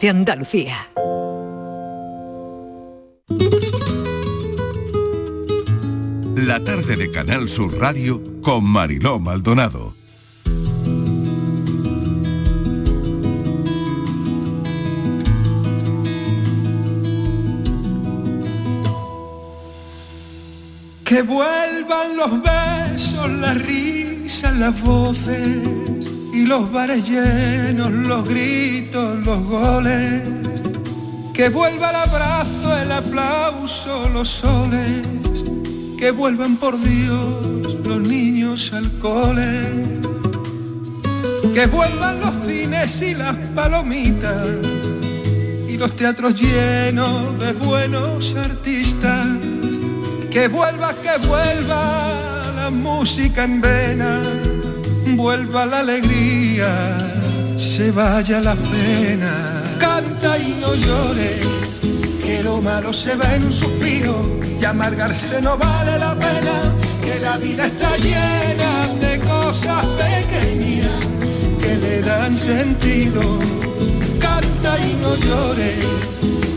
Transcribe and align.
de 0.00 0.08
Andalucía. 0.08 0.76
La 6.36 6.64
tarde 6.64 6.96
de 6.96 7.10
Canal 7.10 7.48
Sur 7.48 7.78
Radio 7.78 8.22
con 8.40 8.64
Mariló 8.64 9.18
Maldonado. 9.18 9.94
Que 21.04 21.22
vuelvan 21.22 22.16
los 22.16 22.42
besos, 22.42 23.30
las 23.30 23.66
risas, 23.66 24.56
las 24.58 24.80
voces 24.80 25.89
y 26.40 26.46
los 26.46 26.72
bares 26.72 27.06
llenos, 27.06 27.92
los 27.92 28.26
gritos, 28.26 29.18
los 29.26 29.44
goles. 29.44 30.22
Que 31.34 31.50
vuelva 31.50 31.90
el 31.90 31.96
abrazo, 31.96 32.78
el 32.78 32.90
aplauso, 32.92 34.08
los 34.08 34.28
soles. 34.28 35.06
Que 35.98 36.10
vuelvan 36.10 36.56
por 36.56 36.80
Dios 36.80 37.76
los 37.84 38.00
niños 38.00 38.72
al 38.72 38.90
cole. 38.98 39.84
Que 41.52 41.66
vuelvan 41.66 42.20
los 42.20 42.34
cines 42.46 43.02
y 43.02 43.14
las 43.14 43.36
palomitas 43.50 44.48
y 45.68 45.76
los 45.76 45.94
teatros 45.94 46.40
llenos 46.40 47.38
de 47.38 47.52
buenos 47.52 48.34
artistas. 48.34 49.26
Que 50.30 50.48
vuelva, 50.48 50.94
que 50.94 51.26
vuelva 51.26 52.52
la 52.56 52.70
música 52.70 53.44
en 53.44 53.60
vena, 53.60 54.22
vuelva 55.16 55.66
la 55.66 55.80
alegría, 55.80 56.98
se 57.56 57.90
vaya 57.90 58.40
la 58.40 58.54
pena. 58.54 59.62
Canta 59.78 60.38
y 60.38 60.58
no 60.60 60.74
llore, 60.74 61.40
que 62.24 62.42
lo 62.42 62.60
malo 62.60 62.92
se 62.92 63.14
va 63.16 63.34
en 63.34 63.44
un 63.44 63.52
suspiro 63.52 64.38
y 64.60 64.64
amargarse 64.64 65.40
no 65.40 65.56
vale 65.56 65.98
la 65.98 66.14
pena, 66.14 66.74
que 67.02 67.18
la 67.20 67.36
vida 67.38 67.66
está 67.66 67.96
llena 67.96 68.88
de 69.00 69.20
cosas 69.20 69.84
pequeñas 70.02 71.06
que 71.60 71.76
le 71.76 72.02
dan 72.02 72.32
sentido. 72.32 73.22
Canta 74.18 74.78
y 74.78 74.92
no 75.02 75.16
llore, 75.16 75.74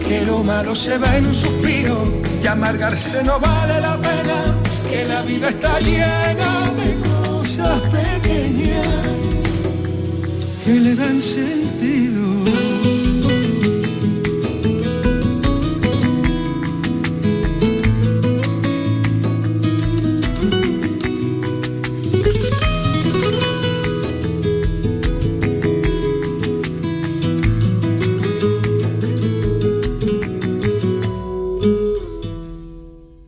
que 0.07 0.25
lo 0.25 0.43
malo 0.43 0.75
se 0.75 0.97
va 0.97 1.17
en 1.17 1.27
un 1.27 1.33
suspiro 1.33 2.13
y 2.43 2.47
amargarse 2.47 3.23
no 3.23 3.39
vale 3.39 3.79
la 3.79 3.97
pena, 3.97 4.37
que 4.89 5.05
la 5.05 5.21
vida 5.21 5.49
está 5.49 5.79
llena 5.79 6.71
de 6.77 6.93
cosas 6.99 7.12
que 10.65 10.79
le 10.79 10.95
dan 10.95 11.21
sentido. 11.21 12.23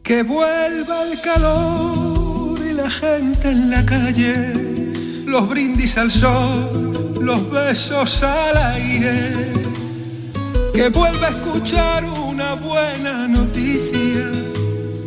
Que 0.03 0.23
vuelva 0.23 1.03
el 1.03 1.21
calor 1.21 1.94
la 2.85 2.91
gente 2.91 3.49
en 3.49 3.71
la 3.71 3.83
calle, 3.83 4.53
los 5.25 5.49
brindis 5.49 5.97
al 5.97 6.11
sol, 6.11 7.15
los 7.19 7.49
besos 7.49 8.21
al 8.21 8.57
aire. 8.75 9.51
Que 10.71 10.89
vuelva 10.89 11.27
a 11.27 11.31
escuchar 11.31 12.05
una 12.05 12.53
buena 12.53 13.27
noticia 13.27 14.29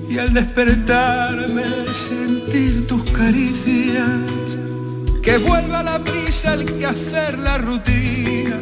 y 0.09 0.19
al 0.19 0.35
despertarme 0.35 1.63
sentir 2.09 2.85
tus 2.89 3.09
caricias. 3.13 4.27
Que 5.23 5.39
vuelva 5.39 5.85
la 5.85 6.01
prisa, 6.01 6.55
el 6.55 6.65
que 6.65 6.85
hacer 6.85 7.39
la 7.39 7.59
rutina 7.59 8.57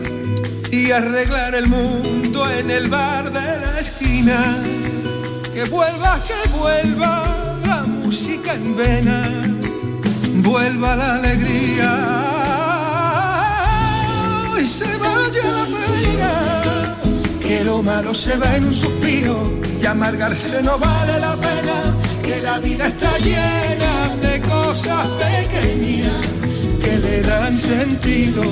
y 0.71 0.91
arreglar 0.91 1.55
el 1.55 1.69
mundo 1.69 2.51
en 2.51 2.71
el 2.71 2.89
bar 2.89 3.33
de 3.33 3.49
la 3.65 3.81
esquina 3.81 4.59
que 5.55 5.65
vuelva, 5.65 6.21
que 6.29 6.49
vuelva 6.51 7.46
música 8.07 8.55
en 8.55 8.77
vena, 8.77 9.21
vuelva 10.37 10.95
la 10.95 11.17
alegría 11.17 11.91
y 14.63 14.65
se 14.65 14.91
vaya 15.05 15.47
la 15.59 15.65
pena, 15.75 16.95
que 17.41 17.65
lo 17.65 17.83
malo 17.83 18.15
se 18.15 18.37
va 18.37 18.55
en 18.55 18.67
un 18.67 18.75
suspiro 18.75 19.37
y 19.83 19.87
amargarse 19.87 20.63
no 20.63 20.79
vale 20.79 21.19
la 21.19 21.35
pena, 21.35 21.79
que 22.23 22.41
la 22.43 22.61
vida 22.61 22.87
está 22.87 23.19
llena 23.19 23.93
de 24.23 24.41
cosas 24.41 25.09
pequeñas 25.25 26.25
que 26.81 26.99
le 26.99 27.23
dan 27.23 27.53
sentido. 27.53 28.45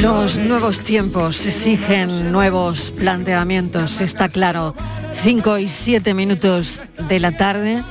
Los 0.00 0.38
nuevos 0.38 0.80
tiempos 0.80 1.46
exigen 1.46 2.32
nuevos 2.32 2.92
planteamientos, 2.92 4.00
está 4.00 4.28
claro. 4.28 4.74
5 5.12 5.58
y 5.58 5.68
7 5.68 6.14
minutos 6.14 6.80
de 7.08 7.20
la 7.20 7.36
tarde, 7.36 7.82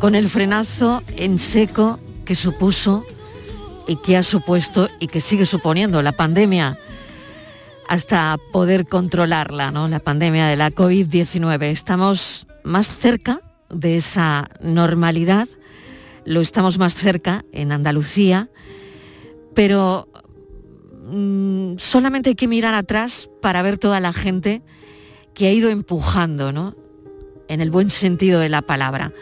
con 0.00 0.14
el 0.14 0.28
frenazo 0.28 1.02
en 1.16 1.38
seco 1.38 1.98
que 2.24 2.34
supuso 2.34 3.04
y 3.86 3.96
que 3.96 4.16
ha 4.16 4.22
supuesto 4.22 4.88
y 5.00 5.06
que 5.06 5.20
sigue 5.20 5.46
suponiendo 5.46 6.02
la 6.02 6.12
pandemia 6.12 6.78
hasta 7.88 8.38
poder 8.52 8.86
controlarla, 8.86 9.70
¿no? 9.70 9.88
La 9.88 9.98
pandemia 9.98 10.46
de 10.46 10.56
la 10.56 10.70
COVID-19. 10.70 11.64
Estamos 11.64 12.46
más 12.64 12.88
cerca 12.88 13.40
de 13.70 13.96
esa 13.96 14.48
normalidad, 14.60 15.48
lo 16.24 16.40
estamos 16.40 16.78
más 16.78 16.94
cerca 16.94 17.44
en 17.52 17.72
Andalucía, 17.72 18.48
pero 19.54 20.08
mm, 21.06 21.74
solamente 21.78 22.30
hay 22.30 22.36
que 22.36 22.48
mirar 22.48 22.74
atrás 22.74 23.28
para 23.40 23.62
ver 23.62 23.78
toda 23.78 24.00
la 24.00 24.12
gente 24.12 24.62
que 25.34 25.46
ha 25.46 25.52
ido 25.52 25.70
empujando, 25.70 26.52
¿no? 26.52 26.81
En 27.52 27.60
el 27.60 27.70
buen 27.70 27.90
sentido 27.90 28.40
de 28.40 28.48
la 28.48 28.62
palabra. 28.62 29.12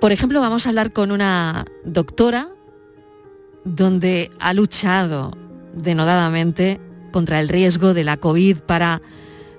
Por 0.00 0.12
ejemplo, 0.12 0.40
vamos 0.40 0.64
a 0.64 0.70
hablar 0.70 0.94
con 0.94 1.12
una 1.12 1.66
doctora 1.84 2.48
donde 3.64 4.30
ha 4.40 4.54
luchado 4.54 5.36
denodadamente 5.74 6.80
contra 7.12 7.38
el 7.40 7.50
riesgo 7.50 7.92
de 7.92 8.02
la 8.02 8.16
COVID 8.16 8.60
para 8.60 9.02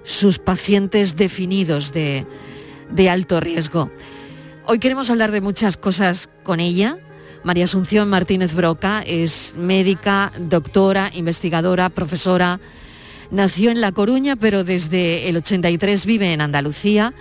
sus 0.04 0.40
pacientes 0.40 1.16
definidos 1.16 1.94
de, 1.94 2.26
alto 3.08 3.40
riesgo. 3.40 3.92
Hoy 4.66 4.80
queremos 4.80 5.12
hablar 5.12 5.30
de 5.30 5.42
muchas 5.42 5.78
cosas 5.78 6.30
con 6.42 6.60
ella. 6.60 6.98
María 7.44 7.66
Asunción 7.66 8.10
Martínez 8.10 8.56
Broca 8.56 9.04
es 9.06 9.54
médica, 9.56 10.32
doctora, 10.40 11.12
investigadora, 11.14 11.90
profesora. 11.90 12.60
Nació 13.32 13.72
en 13.72 13.82
La 13.82 13.92
Coruña, 13.92 14.36
pero 14.36 14.64
desde 14.64 15.28
el 15.28 15.38
83 15.38 16.06
vive 16.06 16.32
en 16.32 16.42
Andalucía. 16.42 17.14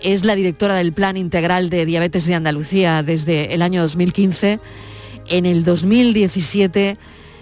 Es 0.00 0.24
la 0.24 0.36
directora 0.36 0.76
del 0.76 0.92
Plan 0.92 1.16
Integral 1.16 1.68
de 1.70 1.84
Diabetes 1.84 2.26
de 2.26 2.34
Andalucía 2.34 3.02
desde 3.02 3.52
el 3.54 3.62
año 3.62 3.82
2015. 3.82 4.60
En 5.26 5.46
el 5.46 5.64
2017, 5.64 6.96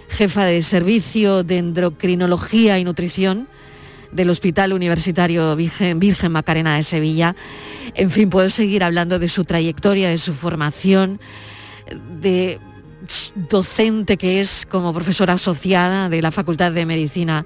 jefa 0.09 0.45
de 0.45 0.63
servicio 0.63 1.43
de 1.43 1.59
endocrinología 1.59 2.79
y 2.79 2.83
nutrición 2.83 3.47
del 4.11 4.31
Hospital 4.31 4.73
Universitario 4.73 5.55
Virgen, 5.55 5.99
Virgen 5.99 6.31
Macarena 6.31 6.75
de 6.75 6.83
Sevilla. 6.83 7.35
En 7.93 8.09
fin, 8.09 8.31
puedo 8.31 8.49
seguir 8.49 8.83
hablando 8.83 9.19
de 9.19 9.29
su 9.29 9.45
trayectoria, 9.45 10.09
de 10.09 10.17
su 10.17 10.33
formación, 10.33 11.19
de 12.19 12.59
docente 13.49 14.17
que 14.17 14.41
es 14.41 14.65
como 14.65 14.93
profesora 14.93 15.33
asociada 15.33 16.09
de 16.09 16.21
la 16.21 16.31
Facultad 16.31 16.71
de 16.71 16.85
Medicina 16.85 17.45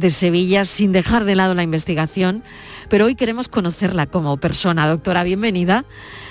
de 0.00 0.10
Sevilla, 0.10 0.64
sin 0.64 0.92
dejar 0.92 1.24
de 1.24 1.36
lado 1.36 1.54
la 1.54 1.62
investigación. 1.62 2.42
Pero 2.88 3.04
hoy 3.04 3.14
queremos 3.14 3.48
conocerla 3.48 4.06
como 4.06 4.36
persona. 4.38 4.88
Doctora, 4.88 5.22
bienvenida. 5.22 5.84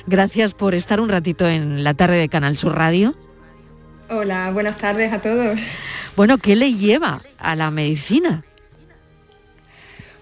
Gracias 0.07 0.53
por 0.53 0.75
estar 0.75 0.99
un 0.99 1.09
ratito 1.09 1.47
en 1.47 1.83
la 1.83 1.93
tarde 1.93 2.17
de 2.17 2.27
Canal 2.27 2.57
Sur 2.57 2.75
Radio. 2.75 3.15
Hola, 4.09 4.51
buenas 4.51 4.77
tardes 4.77 5.13
a 5.13 5.21
todos. 5.21 5.59
Bueno, 6.15 6.37
¿qué 6.37 6.55
le 6.55 6.73
lleva 6.73 7.21
a 7.37 7.55
la 7.55 7.71
medicina? 7.71 8.43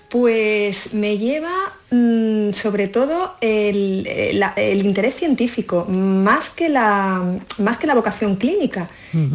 Pues 0.09 0.94
me 0.94 1.18
lleva 1.18 1.51
mm, 1.92 2.51
sobre 2.54 2.88
todo 2.88 3.36
el, 3.42 4.06
eh, 4.07 4.39
el 4.56 4.86
interés 4.86 5.15
científico, 5.15 5.86
más 5.86 6.50
que 6.51 6.69
la, 6.69 7.21
más 7.57 7.77
que 7.77 7.88
la 7.88 7.94
vocación 7.94 8.38
clínica, 8.38 8.88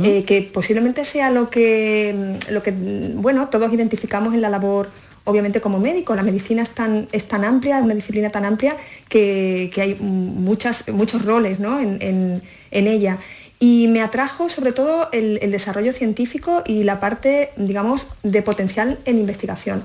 eh, 0.03 0.25
que 0.25 0.41
posiblemente 0.43 1.05
sea 1.05 1.31
lo 1.31 1.51
que, 1.51 2.39
lo 2.51 2.63
que 2.63 2.73
mm, 2.73 3.21
bueno, 3.21 3.49
todos 3.49 3.71
identificamos 3.73 4.33
en 4.33 4.41
la 4.41 4.49
labor, 4.49 4.89
obviamente 5.25 5.61
como 5.61 5.79
médico. 5.79 6.15
La 6.17 6.23
medicina 6.23 6.63
es 6.63 6.71
tan, 6.71 7.07
es 7.13 7.29
tan 7.29 7.45
amplia, 7.45 7.79
es 7.79 7.85
una 7.85 7.95
disciplina 7.95 8.31
tan 8.31 8.47
amplia 8.47 8.75
que, 9.11 9.71
que 9.75 9.83
hay 9.83 9.95
muchas, 10.01 10.89
muchos 10.89 11.23
roles 11.25 11.61
¿no? 11.61 11.81
en, 11.81 11.99
en- 12.01 12.43
en 12.71 12.87
ella. 12.87 13.19
Y 13.61 13.87
me 13.89 14.01
atrajo 14.01 14.49
sobre 14.49 14.73
todo 14.73 15.09
el, 15.13 15.39
desarrollo 15.53 15.93
científico 15.93 16.63
y 16.67 16.83
la 16.83 16.99
parte, 16.99 17.51
digamos, 17.57 18.07
de 18.23 18.41
potencial 18.43 18.99
en 19.05 19.19
investigación. 19.19 19.85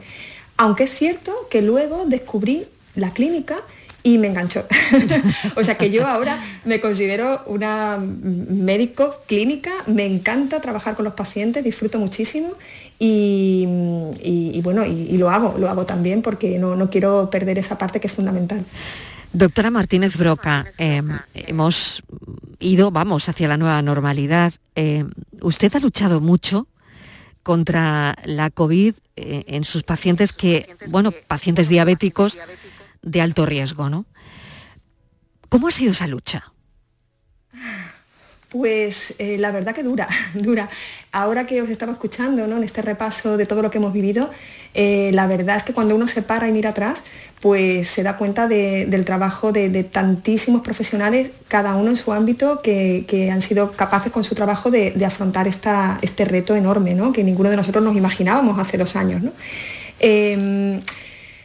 Aunque 0.58 0.86
es 0.86 0.94
cierto 0.94 1.34
que 1.50 1.62
luego 1.62 2.06
descubrí 2.06 2.66
la 2.96 3.12
clínica 3.12 3.58
y 4.04 4.18
me 4.18 4.28
enganchó. 4.28 4.66
o 5.56 5.64
sea 5.64 5.76
que 5.76 5.92
yo 5.92 6.08
ahora 6.08 6.42
me 6.66 6.80
considero 6.80 7.44
una 7.46 7.98
médico 8.00 9.16
clínica, 9.28 9.72
me 9.88 10.06
encanta 10.06 10.62
trabajar 10.62 10.96
con 10.96 11.06
los 11.06 11.14
pacientes, 11.14 11.64
disfruto 11.64 12.00
muchísimo 12.00 12.54
y, 13.00 13.66
bueno, 14.64 14.86
y, 14.86 15.18
lo 15.18 15.30
hago, 15.30 15.58
lo 15.58 15.70
hago 15.70 15.86
también 15.86 16.22
porque 16.22 16.58
no, 16.58 16.76
no 16.76 16.90
quiero 16.90 17.30
perder 17.30 17.60
esa 17.60 17.78
parte 17.78 18.00
que 18.00 18.08
es 18.08 18.14
fundamental. 18.14 18.64
Doctora 19.34 19.70
Martínez 19.70 20.18
Broca, 20.18 20.66
eh, 20.78 21.04
hemos 21.36 22.02
ido, 22.60 22.92
vamos, 22.92 23.30
hacia 23.30 23.48
la 23.48 23.58
nueva 23.58 23.82
normalidad. 23.82 24.54
Eh, 24.76 25.06
usted 25.42 25.76
ha 25.76 25.80
luchado 25.80 26.22
mucho 26.22 26.68
contra 27.48 28.14
la 28.26 28.50
COVID 28.50 28.94
eh, 29.16 29.46
en 29.48 29.64
sus 29.64 29.84
pacientes 29.84 30.34
que, 30.34 30.76
bueno, 30.90 31.14
pacientes 31.28 31.70
diabéticos 31.70 32.38
de 33.02 33.22
alto 33.22 33.46
riesgo, 33.46 33.90
¿no? 33.90 34.06
¿Cómo 35.48 35.70
ha 35.70 35.72
sido 35.72 35.94
esa 35.94 36.08
lucha? 36.08 36.52
Pues 38.50 39.16
la 39.18 39.52
verdad 39.52 39.74
que 39.74 39.82
dura, 39.82 40.10
dura. 40.34 40.68
Ahora 41.14 41.48
que 41.48 41.62
os 41.62 41.70
estaba 41.70 41.94
escuchando 41.94 42.48
¿no? 42.48 42.58
en 42.58 42.66
este 42.66 42.82
repaso 42.82 43.38
de 43.38 43.46
todo 43.46 43.62
lo 43.62 43.72
que 43.72 43.78
hemos 43.78 43.94
vivido, 43.94 44.30
la 44.74 45.26
verdad 45.26 45.56
es 45.56 45.64
que 45.64 45.74
cuando 45.74 45.96
uno 45.96 46.06
se 46.06 46.22
para 46.22 46.50
y 46.50 46.52
mira 46.52 46.72
atrás, 46.72 47.00
pues 47.42 47.88
se 47.88 48.02
da 48.02 48.18
cuenta 48.18 48.48
del 48.48 49.06
trabajo 49.06 49.52
de, 49.52 49.84
tantísimos 49.84 50.62
profesionales, 50.62 51.30
cada 51.48 51.76
uno 51.76 51.92
en 51.92 51.98
su 51.98 52.12
ámbito, 52.12 52.62
que, 52.62 53.30
han 53.32 53.42
sido 53.42 53.72
capaces 53.72 54.12
con 54.12 54.24
su 54.24 54.34
trabajo 54.34 54.72
de, 54.72 54.94
afrontar 55.06 55.48
este 55.48 56.26
reto 56.26 56.56
enorme, 56.56 56.96
¿no? 56.96 57.14
que 57.14 57.24
ninguno 57.24 57.50
de 57.50 57.58
nosotros 57.58 57.84
nos 57.84 57.96
imaginábamos 57.96 58.58
hace 58.60 58.78
dos 58.78 58.96
años. 58.96 59.22
Em, 60.00 60.82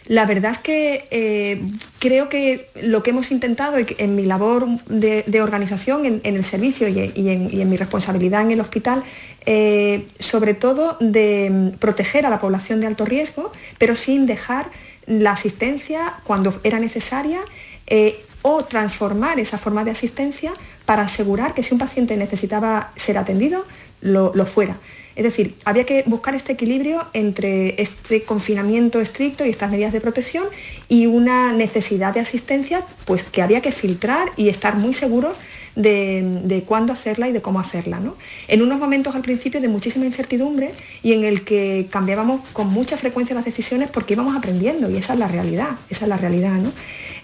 la 0.06 0.26
verdad 0.26 0.52
es 0.52 0.58
que 0.58 1.04
eh, 1.10 1.62
creo 1.98 2.28
que 2.28 2.68
lo 2.82 3.02
que 3.02 3.10
hemos 3.10 3.30
intentado 3.30 3.76
en 3.78 4.16
mi 4.16 4.24
labor 4.24 4.66
de, 4.86 5.42
organización 5.42 6.20
en, 6.22 6.36
el 6.36 6.44
servicio 6.44 6.88
y, 6.88 7.28
en, 7.28 7.70
mi 7.70 7.76
responsabilidad 7.76 8.42
en 8.42 8.50
el 8.50 8.60
hospital, 8.60 9.04
eh, 9.46 10.06
sobre 10.18 10.54
todo 10.54 10.96
de 11.00 11.72
proteger 11.78 12.26
a 12.26 12.30
la 12.30 12.40
población 12.40 12.80
de 12.80 12.88
alto 12.88 13.04
riesgo, 13.04 13.52
pero 13.78 13.94
sin 13.94 14.26
dejar 14.26 14.70
la 15.20 15.32
asistencia 15.32 16.14
cuando 16.24 16.58
era 16.62 16.78
necesaria 16.78 17.40
eh, 17.86 18.24
o 18.42 18.64
transformar 18.64 19.38
esa 19.38 19.58
forma 19.58 19.84
de 19.84 19.90
asistencia 19.90 20.52
para 20.86 21.02
asegurar 21.02 21.54
que 21.54 21.62
si 21.62 21.74
un 21.74 21.80
paciente 21.80 22.16
necesitaba 22.16 22.92
ser 22.96 23.18
atendido, 23.18 23.64
lo, 24.00 24.32
fuera. 24.46 24.76
Es 25.14 25.24
decir, 25.24 25.54
había 25.64 25.84
que 25.84 26.02
buscar 26.06 26.34
este 26.34 26.52
equilibrio 26.52 27.04
entre 27.12 27.80
este 27.80 28.22
confinamiento 28.22 29.00
estricto 29.00 29.44
y 29.44 29.50
estas 29.50 29.70
medidas 29.70 29.92
de 29.92 30.00
protección 30.00 30.44
y 30.88 31.06
una 31.06 31.52
necesidad 31.52 32.14
de 32.14 32.20
asistencia 32.20 32.82
pues, 33.04 33.24
que 33.24 33.42
había 33.42 33.60
que 33.60 33.72
filtrar 33.72 34.30
y 34.36 34.48
estar 34.48 34.76
muy 34.76 34.94
seguros 34.94 35.36
de, 35.74 36.64
cuándo 36.66 36.92
hacerla 36.92 37.28
y 37.28 37.32
de 37.32 37.42
cómo 37.42 37.60
hacerla. 37.60 38.00
¿no? 38.00 38.16
En 38.48 38.62
unos 38.62 38.78
momentos 38.78 39.14
al 39.14 39.22
principio 39.22 39.60
de 39.60 39.68
muchísima 39.68 40.06
incertidumbre 40.06 40.72
y 41.02 41.12
en 41.12 41.24
el 41.24 41.44
que 41.44 41.88
cambiábamos 41.90 42.48
con 42.52 42.68
mucha 42.68 42.96
frecuencia 42.96 43.34
las 43.34 43.44
decisiones 43.44 43.90
porque 43.90 44.14
íbamos 44.14 44.36
aprendiendo 44.36 44.90
y 44.90 44.96
esa 44.96 45.14
es 45.14 45.18
la 45.18 45.28
realidad, 45.28 45.70
esa 45.90 46.04
es 46.04 46.08
la 46.08 46.16
realidad. 46.16 46.54
¿no? 46.54 46.72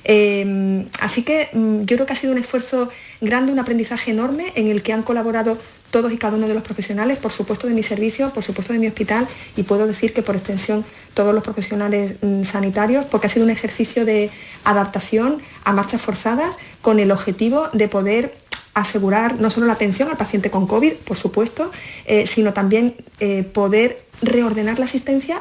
Em, 0.05 0.87
así 1.01 1.23
que 1.23 1.49
mm, 1.53 1.81
yo 1.83 1.97
creo 1.97 2.07
que 2.07 2.13
ha 2.13 2.17
sido 2.17 2.33
un 2.33 2.39
esfuerzo 2.39 2.89
grande, 3.21 3.53
un 3.53 3.59
aprendizaje 3.59 4.13
enorme 4.13 4.53
en 4.55 4.69
el 4.69 4.83
que 4.83 4.93
han 4.93 5.03
colaborado 5.03 5.59
todos 5.91 6.13
y 6.13 6.19
cada 6.19 6.37
uno 6.37 6.49
de 6.49 6.55
los 6.55 6.63
profesionales, 6.63 7.19
por 7.19 7.33
supuesto 7.33 7.67
de 7.67 7.75
mi 7.75 7.83
servicio, 7.83 8.31
por 8.31 8.45
supuesto 8.45 8.73
de 8.73 8.79
mi 8.79 8.87
hospital 8.87 9.27
y 9.57 9.63
puedo 9.63 9.87
decir 9.87 10.13
que 10.13 10.23
por 10.23 10.37
extensión 10.37 10.85
todos 11.15 11.35
los 11.35 11.43
profesionales 11.43 12.17
mm, 12.23 12.45
sanitarios, 12.45 13.05
porque 13.07 13.27
ha 13.27 13.31
sido 13.31 13.45
un 13.45 13.51
ejercicio 13.51 14.05
de 14.05 14.31
adaptación 14.65 15.41
a 15.65 15.73
marchas 15.73 16.01
forzadas 16.01 16.55
con 16.83 17.01
el 17.01 17.11
objetivo 17.11 17.69
de 17.73 17.89
poder 17.89 18.35
asegurar 18.75 19.41
no 19.41 19.51
solo 19.51 19.67
la 19.67 19.73
atención 19.73 20.09
al 20.09 20.17
paciente 20.17 20.51
con 20.51 20.67
COVID, 20.67 20.93
por 21.05 21.17
supuesto, 21.17 21.71
eh, 22.07 22.27
sino 22.27 22.53
también 22.53 22.95
eh, 23.19 23.43
poder 23.43 24.05
reordenar 24.23 24.79
la 24.79 24.85
asistencia 24.85 25.41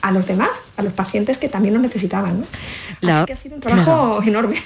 a 0.00 0.10
los 0.12 0.26
demás, 0.26 0.50
a 0.76 0.82
los 0.82 0.92
pacientes 0.92 1.38
que 1.38 1.48
también 1.48 1.74
lo 1.74 1.80
necesitaban. 1.80 2.44
Así 3.02 3.26
que 3.26 3.32
ha 3.32 3.36
sido 3.36 3.56
un 3.56 3.60
trabajo 3.60 4.22
enorme. 4.26 4.56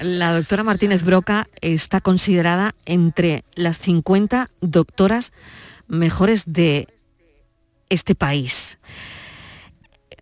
La, 0.00 0.32
doctora 0.34 0.64
Martínez 0.64 1.02
Broca 1.02 1.48
está 1.60 2.00
considerada 2.00 2.74
entre 2.86 3.44
las 3.54 3.78
50 3.78 4.50
doctoras 4.60 5.32
mejores 5.86 6.44
de 6.46 6.88
este 7.88 8.14
país. 8.14 8.78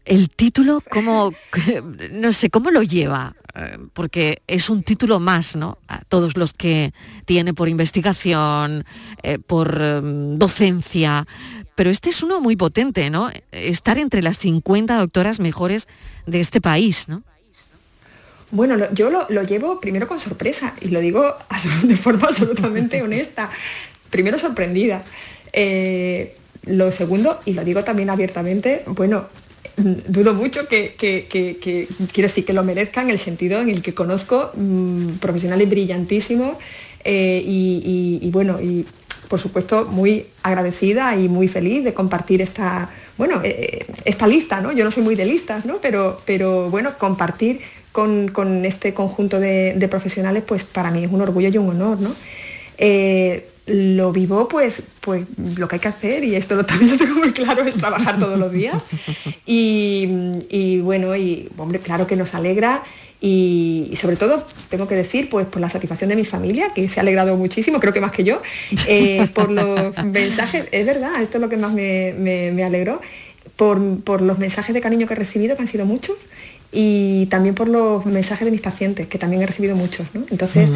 El 0.04 0.30
título, 0.30 0.82
¿cómo, 0.90 1.32
no 2.10 2.32
sé, 2.32 2.50
cómo 2.50 2.70
lo 2.70 2.82
lleva? 2.82 3.36
Eh, 3.54 3.78
porque 3.92 4.42
es 4.46 4.70
un 4.70 4.82
título 4.82 5.20
más, 5.20 5.56
¿no? 5.56 5.78
A 5.86 6.02
todos 6.04 6.36
los 6.36 6.54
que 6.54 6.94
tiene 7.26 7.52
por 7.52 7.68
investigación, 7.68 8.84
eh, 9.22 9.38
por 9.38 9.80
em, 9.80 10.38
docencia, 10.38 11.26
pero 11.74 11.90
este 11.90 12.10
es 12.10 12.22
uno 12.22 12.40
muy 12.40 12.56
potente, 12.56 13.10
¿no? 13.10 13.30
Estar 13.50 13.98
entre 13.98 14.22
las 14.22 14.38
50 14.38 14.96
doctoras 14.96 15.40
mejores 15.40 15.88
de 16.26 16.40
este 16.40 16.60
país, 16.60 17.08
¿no? 17.08 17.22
Bueno, 18.50 18.76
yo 18.92 19.10
lo, 19.10 19.42
llevo 19.44 19.80
primero 19.80 20.06
con 20.06 20.20
sorpresa 20.20 20.74
y 20.82 20.88
lo 20.88 21.00
digo 21.00 21.34
de 21.84 21.96
forma 21.96 22.28
absolutamente 22.28 23.02
honesta. 23.02 23.50
Primero 24.10 24.38
sorprendida. 24.38 25.02
Eh, 25.52 26.36
lo 26.66 26.92
segundo, 26.92 27.40
y 27.44 27.54
lo 27.54 27.64
digo 27.64 27.82
también 27.82 28.10
abiertamente, 28.10 28.84
bueno, 28.86 29.26
dudo 29.76 30.34
mucho 30.34 30.68
que, 30.68 30.94
quiero 30.98 32.28
decir 32.28 32.44
que 32.44 32.52
lo 32.52 32.62
merezcan 32.62 33.06
en 33.06 33.10
el 33.12 33.18
sentido 33.18 33.60
en 33.60 33.70
el 33.70 33.82
que 33.82 33.94
conozco 33.94 34.50
mm, 34.54 35.14
profesionales 35.20 35.68
brillantísimos 35.68 36.56
eh, 37.04 37.42
y, 37.44 38.30
bueno, 38.30 38.60
y 38.60 38.86
por 39.32 39.40
supuesto 39.40 39.86
muy 39.86 40.26
agradecida 40.42 41.16
y 41.16 41.26
muy 41.26 41.48
feliz 41.48 41.82
de 41.84 41.94
compartir 41.94 42.42
esta, 42.42 42.90
bueno, 43.16 43.40
eh, 43.42 43.86
esta 44.04 44.26
lista, 44.26 44.60
¿no? 44.60 44.72
Yo 44.72 44.84
no 44.84 44.90
soy 44.90 45.02
muy 45.02 45.14
de 45.14 45.24
listas, 45.24 45.64
¿no? 45.64 45.78
Pero, 45.80 46.20
pero 46.26 46.68
bueno, 46.68 46.90
compartir 46.98 47.62
con, 47.92 48.30
este 48.66 48.92
conjunto 48.92 49.40
de, 49.40 49.88
profesionales, 49.90 50.42
pues 50.46 50.64
para 50.64 50.90
mí 50.90 51.04
es 51.04 51.10
un 51.10 51.22
orgullo 51.22 51.48
y 51.48 51.56
un 51.56 51.70
honor, 51.70 51.98
¿no? 51.98 52.10
Eh, 52.76 53.48
lo 53.64 54.12
vivo 54.12 54.48
pues, 54.48 54.82
pues 55.00 55.24
lo 55.56 55.66
que 55.66 55.76
hay 55.76 55.80
que 55.80 55.88
hacer 55.88 56.24
y 56.24 56.34
esto 56.34 56.54
lo, 56.54 56.66
también 56.66 56.90
lo 56.90 56.98
tengo 56.98 57.14
muy 57.14 57.32
claro 57.32 57.62
es 57.62 57.72
trabajar 57.72 58.18
todos 58.18 58.38
los 58.38 58.52
días 58.52 58.82
y, 59.46 60.10
y, 60.50 60.80
bueno 60.80 61.16
y 61.16 61.48
hombre 61.56 61.78
claro 61.78 62.06
que 62.06 62.16
nos 62.16 62.34
alegra 62.34 62.82
y, 63.24 63.92
sobre 63.94 64.16
todo 64.16 64.44
tengo 64.68 64.88
que 64.88 64.96
decir 64.96 65.30
pues 65.30 65.46
por 65.46 65.60
la 65.60 65.70
satisfacción 65.70 66.10
de 66.10 66.16
mi 66.16 66.24
familia 66.24 66.72
que 66.74 66.88
se 66.88 66.98
ha 66.98 67.02
alegrado 67.02 67.36
muchísimo 67.36 67.78
creo 67.78 67.92
que 67.92 68.00
más 68.00 68.10
que 68.10 68.24
yo 68.24 68.42
eh, 68.88 69.28
por 69.34 69.48
los 69.48 69.96
mensajes 70.04 70.66
es 70.72 70.84
verdad 70.84 71.22
esto 71.22 71.38
es 71.38 71.40
lo 71.40 71.48
que 71.48 71.56
más 71.56 71.72
me, 71.72 72.64
alegró 72.64 73.00
por, 73.54 74.20
los 74.22 74.38
mensajes 74.38 74.74
de 74.74 74.80
cariño 74.80 75.06
que 75.06 75.14
he 75.14 75.16
recibido 75.16 75.54
que 75.54 75.62
han 75.62 75.68
sido 75.68 75.86
muchos 75.86 76.16
y 76.72 77.26
también 77.26 77.54
por 77.54 77.68
los 77.68 78.04
mensajes 78.06 78.44
de 78.44 78.50
mis 78.50 78.60
pacientes 78.60 79.06
que 79.06 79.18
también 79.18 79.42
he 79.42 79.46
recibido 79.46 79.76
muchos 79.76 80.08
entonces 80.30 80.68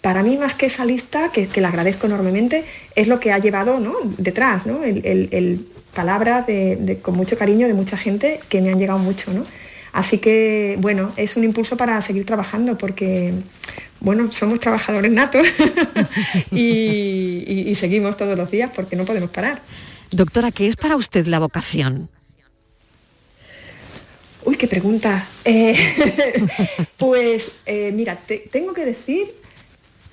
para 0.00 0.22
mí 0.22 0.36
más 0.36 0.54
que 0.54 0.66
esa 0.66 0.84
lista, 0.84 1.30
que, 1.32 1.46
que 1.46 1.62
la 1.62 1.68
agradezco 1.68 2.06
enormemente, 2.06 2.64
es 2.94 3.08
lo 3.08 3.20
que 3.20 3.32
ha 3.32 3.38
llevado 3.38 3.80
¿no? 3.80 3.94
detrás, 4.18 4.66
¿no? 4.66 4.84
el, 4.84 5.66
palabra 5.94 6.42
de, 6.42 6.98
con 7.00 7.16
mucho 7.16 7.38
cariño 7.38 7.66
de 7.68 7.72
mucha 7.72 7.96
gente 7.96 8.38
que 8.50 8.60
me 8.60 8.70
han 8.70 8.78
llegado 8.78 8.98
mucho. 8.98 9.32
¿no? 9.32 9.46
Así 9.94 10.18
que, 10.18 10.76
bueno, 10.80 11.12
es 11.16 11.36
un 11.36 11.44
impulso 11.44 11.76
para 11.76 12.02
seguir 12.02 12.26
trabajando 12.26 12.76
porque, 12.76 13.32
bueno, 14.00 14.32
somos 14.32 14.58
trabajadores 14.58 15.12
natos 15.12 15.46
y, 16.50 17.72
seguimos 17.78 18.16
todos 18.16 18.36
los 18.36 18.50
días 18.50 18.72
porque 18.74 18.96
no 18.96 19.04
podemos 19.04 19.30
parar. 19.30 19.62
Doctora, 20.10 20.50
¿qué 20.50 20.66
es 20.66 20.74
para 20.74 20.96
usted 20.96 21.26
la 21.26 21.38
vocación? 21.38 22.08
Uy, 24.44 24.56
qué 24.56 24.66
pregunta. 24.66 25.24
Eh, 25.44 25.76
pues 26.96 27.58
eh, 27.64 27.92
mira, 27.94 28.18
tengo 28.50 28.74
que 28.74 28.84
decir 28.84 29.28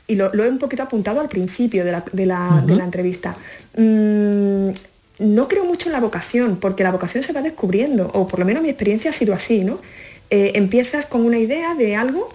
y 0.06 0.14
lo, 0.14 0.32
he 0.32 0.48
un 0.48 0.60
poquito 0.60 0.84
apuntado 0.84 1.22
al 1.22 1.28
principio 1.28 1.84
de 1.84 2.26
la, 2.28 2.64
entrevista. 2.84 3.36
Mm, 3.76 4.70
no 5.22 5.48
creo 5.48 5.66
mucho 5.66 5.88
en 5.88 5.94
la 5.94 6.00
vocación, 6.00 6.58
porque 6.58 6.84
la 6.84 6.92
vocación 6.92 7.24
se 7.24 7.32
va 7.32 7.42
descubriendo, 7.42 8.10
o 8.14 8.28
por 8.28 8.40
lo 8.40 8.46
menos 8.46 8.64
mi 8.64 8.70
experiencia 8.70 9.12
ha 9.12 9.14
sido 9.14 9.34
así, 9.34 9.64
¿no? 9.64 9.80
Eh, 10.30 10.54
empiezas 10.56 11.06
con 11.06 11.26
una 11.26 11.38
idea 11.38 11.76
de 11.76 11.96
algo 11.96 12.30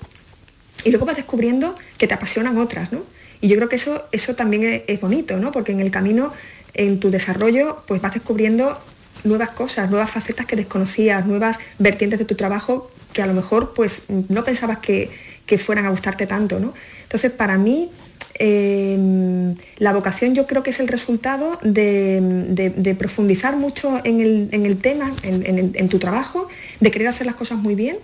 y 0.85 0.91
luego 0.91 1.05
vas 1.05 1.17
descubriendo 1.17 1.75
que 1.99 2.07
te 2.07 2.15
apasionan 2.15 2.59
otras, 2.59 2.93
¿no? 2.93 3.03
Y 3.41 3.49
yo 3.49 3.57
creo 3.57 3.69
que 3.69 3.77
eso, 3.77 4.05
eso 4.13 4.35
también 4.35 4.85
es, 4.87 5.01
bonito, 5.01 5.37
¿no? 5.39 5.51
Porque 5.51 5.73
en 5.73 5.81
el 5.81 5.91
camino, 5.91 6.33
en 6.75 7.01
tu 7.01 7.11
desarrollo, 7.11 7.83
pues 7.87 8.01
vas 8.01 8.15
descubriendo 8.15 8.79
nuevas 9.25 9.51
cosas, 9.51 9.91
nuevas 9.91 10.11
facetas 10.11 10.47
que 10.47 10.57
desconocías, 10.57 11.27
nuevas 11.27 11.59
vertientes 11.79 12.19
de 12.19 12.25
tu 12.25 12.37
trabajo 12.37 12.91
que 13.13 13.23
a 13.23 13.27
lo 13.27 13.35
mejor 13.35 13.73
pues 13.75 14.05
no 14.09 14.45
pensabas 14.45 14.79
que, 14.79 15.11
que 15.47 15.59
fueran 15.59 15.87
a 15.87 15.91
gustarte 15.91 16.27
tanto, 16.27 16.61
¿no? 16.61 16.75
Entonces, 17.03 17.33
para 17.33 17.57
mí, 17.59 17.91
em, 18.39 19.55
la 19.79 19.93
vocación 19.93 20.35
yo 20.35 20.47
creo 20.47 20.63
que 20.63 20.71
es 20.71 20.81
el 20.81 20.89
resultado 20.89 21.59
de, 21.63 22.97
profundizar 22.99 23.57
mucho 23.57 24.01
en 24.05 24.21
el, 24.53 24.77
tema, 24.79 25.13
en, 25.23 25.89
tu 25.89 25.99
trabajo, 25.99 26.49
de 26.81 26.91
querer 26.91 27.09
hacer 27.09 27.27
las 27.27 27.37
cosas 27.37 27.59
muy 27.59 27.75
bien. 27.75 27.97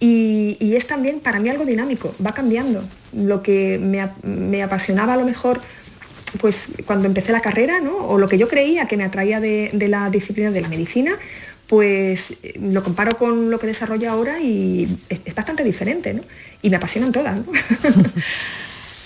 Y, 0.00 0.74
es 0.74 0.86
también 0.86 1.20
para 1.20 1.38
mí 1.38 1.48
algo 1.48 1.64
dinámico, 1.64 2.14
va 2.24 2.34
cambiando. 2.34 2.82
Lo 3.12 3.42
que 3.42 3.78
me, 3.78 4.62
apasionaba 4.62 5.14
a 5.14 5.16
lo 5.16 5.24
mejor 5.24 5.60
pues 6.40 6.72
cuando 6.86 7.06
empecé 7.06 7.30
la 7.30 7.42
carrera, 7.42 7.78
o 7.82 8.16
lo 8.16 8.26
que 8.26 8.38
yo 8.38 8.48
creía 8.48 8.88
que 8.88 8.96
me 8.96 9.04
atraía 9.04 9.38
de, 9.38 9.70
la 9.88 10.08
disciplina 10.10 10.50
de 10.50 10.62
la 10.62 10.68
medicina, 10.68 11.12
pues 11.68 12.38
lo 12.60 12.82
comparo 12.82 13.16
con 13.16 13.50
lo 13.50 13.58
que 13.58 13.66
desarrollo 13.66 14.10
ahora 14.10 14.40
y 14.40 14.88
es, 15.08 15.34
bastante 15.34 15.62
diferente, 15.62 16.14
¿no? 16.14 16.22
Y 16.62 16.70
me 16.70 16.76
apasionan 16.76 17.12
todas, 17.12 17.36
¿no? 17.36 17.44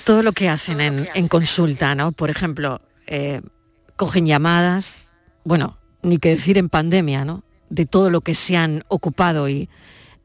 Todo 0.06 0.22
lo 0.22 0.32
que 0.32 0.48
hacen 0.48 0.80
en, 0.80 1.28
consulta, 1.28 1.96
¿no? 1.96 2.12
Por 2.12 2.30
ejemplo, 2.30 2.80
eh, 3.08 3.42
cogen 3.96 4.24
llamadas, 4.24 5.12
bueno, 5.44 5.78
ni 6.02 6.18
que 6.18 6.30
decir 6.30 6.58
en 6.58 6.68
pandemia, 6.68 7.24
¿no? 7.24 7.42
De 7.70 7.86
todo 7.86 8.08
lo 8.08 8.20
que 8.20 8.36
se 8.36 8.56
han 8.56 8.84
ocupado 8.88 9.48
y, 9.48 9.68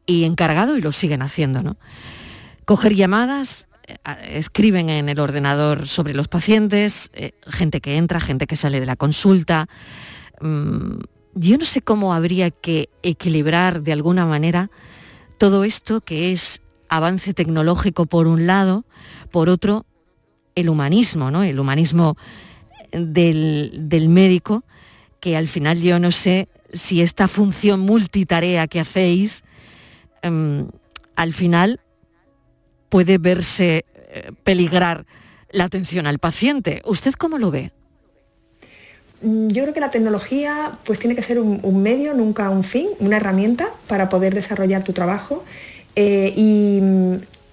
encargado 0.05 0.77
y 0.77 0.81
lo 0.81 0.91
siguen 0.91 1.23
haciendo, 1.23 1.63
¿no? 1.63 1.77
Coger 2.65 2.93
llamadas, 2.93 3.67
eh, 3.87 3.95
escriben 4.37 4.89
en 4.91 5.09
el 5.09 5.19
ordenador 5.19 5.87
sobre 5.87 6.13
los 6.13 6.27
pacientes, 6.27 7.09
gente 7.47 7.81
que 7.81 7.97
entra, 7.97 8.19
gente 8.19 8.45
que 8.45 8.55
sale 8.55 8.79
de 8.79 8.85
la 8.85 8.95
consulta, 8.95 9.67
mm, 10.41 10.99
yo 11.33 11.57
no 11.57 11.65
sé 11.65 11.81
cómo 11.81 12.13
habría 12.13 12.51
que 12.51 12.89
equilibrar 13.03 13.81
de 13.81 13.93
alguna 13.93 14.25
manera 14.25 14.69
todo 15.37 15.63
esto 15.63 16.01
que 16.01 16.31
es 16.33 16.60
avance 16.91 17.33
tecnológico 17.33 18.05
por 18.05 18.27
un 18.27 18.45
lado, 18.45 18.85
por 19.31 19.49
otro 19.49 19.85
el 20.55 20.69
humanismo, 20.69 21.31
¿no? 21.31 21.41
El 21.41 21.57
humanismo 21.57 22.17
del, 22.91 24.09
médico, 24.09 24.63
que 25.21 25.37
al 25.37 25.47
final 25.47 25.81
yo 25.81 25.99
no 25.99 26.11
sé 26.11 26.49
si 26.73 27.01
esta 27.01 27.29
función 27.29 27.79
multitarea 27.79 28.67
que 28.67 28.81
hacéis, 28.81 29.43
em, 30.21 30.67
al 31.15 31.33
final 31.33 31.79
puede 32.89 33.17
verse 33.17 33.85
eh, 33.95 34.31
peligrar 34.43 35.05
la 35.51 35.63
atención 35.63 36.07
al 36.07 36.19
paciente. 36.19 36.81
¿Usted 36.85 37.13
cómo 37.13 37.37
lo 37.37 37.51
ve? 37.51 37.71
Mm, 39.21 39.47
yo 39.47 39.63
creo 39.63 39.73
que 39.73 39.79
la 39.79 39.91
tecnología 39.91 40.71
pues 40.83 40.99
tiene 40.99 41.15
que 41.15 41.23
ser 41.23 41.39
un, 41.39 41.83
medio, 41.83 42.13
nunca 42.13 42.49
un 42.49 42.65
fin, 42.65 42.87
una 42.99 43.17
herramienta 43.17 43.69
para 43.87 44.09
poder 44.09 44.33
desarrollar 44.35 44.83
tu 44.83 44.91
trabajo. 44.91 45.45
Eh, 45.95 46.33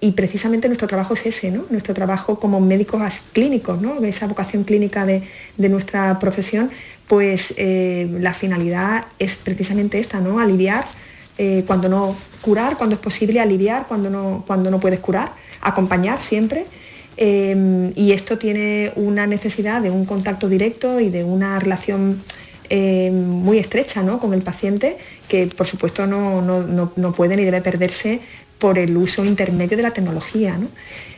y, 0.01 0.11
precisamente 0.15 0.67
nuestro 0.67 0.87
trabajo 0.87 1.13
es 1.13 1.25
ese, 1.25 1.51
¿no? 1.51 1.65
Nuestro 1.69 1.93
trabajo 1.93 2.39
como 2.39 2.59
médicos 2.59 3.01
clínicos, 3.33 3.81
¿no? 3.81 4.01
Esa 4.03 4.27
vocación 4.27 4.63
clínica 4.63 5.05
de, 5.05 5.23
nuestra 5.57 6.19
profesión, 6.19 6.71
pues 7.07 7.53
eh, 7.57 8.07
la 8.19 8.33
finalidad 8.33 9.05
es 9.19 9.35
precisamente 9.35 9.99
esta, 9.99 10.19
¿no? 10.19 10.39
Aliviar 10.39 10.85
eh, 11.37 11.63
cuando 11.67 11.89
no 11.89 12.15
curar, 12.41 12.77
cuando 12.77 12.95
es 12.95 13.01
posible, 13.01 13.39
aliviar 13.39 13.87
cuando 13.87 14.09
no, 14.09 14.43
cuando 14.47 14.71
no 14.71 14.79
puedes 14.79 14.99
curar, 14.99 15.33
acompañar 15.61 16.21
siempre 16.21 16.65
Em, 17.21 17.91
y 17.97 18.13
esto 18.13 18.37
tiene 18.37 18.93
una 18.95 19.27
necesidad 19.27 19.81
de 19.81 19.91
un 19.91 20.05
contacto 20.05 20.47
directo 20.47 21.01
y 21.01 21.09
de 21.09 21.25
una 21.25 21.59
relación 21.59 22.21
em, 22.69 23.13
muy 23.13 23.57
estrecha 23.57 24.03
con 24.19 24.33
el 24.33 24.41
paciente 24.41 24.97
que 25.27 25.47
por 25.47 25.67
supuesto 25.67 26.07
no, 26.07 26.41
no, 26.41 27.11
puede 27.13 27.35
ni 27.35 27.43
debe 27.43 27.61
perderse 27.61 28.21
por 28.57 28.77
el 28.77 28.95
uso 28.97 29.23
intermedio 29.23 29.77
de 29.77 29.83
la 29.83 29.91
tecnología. 29.91 30.57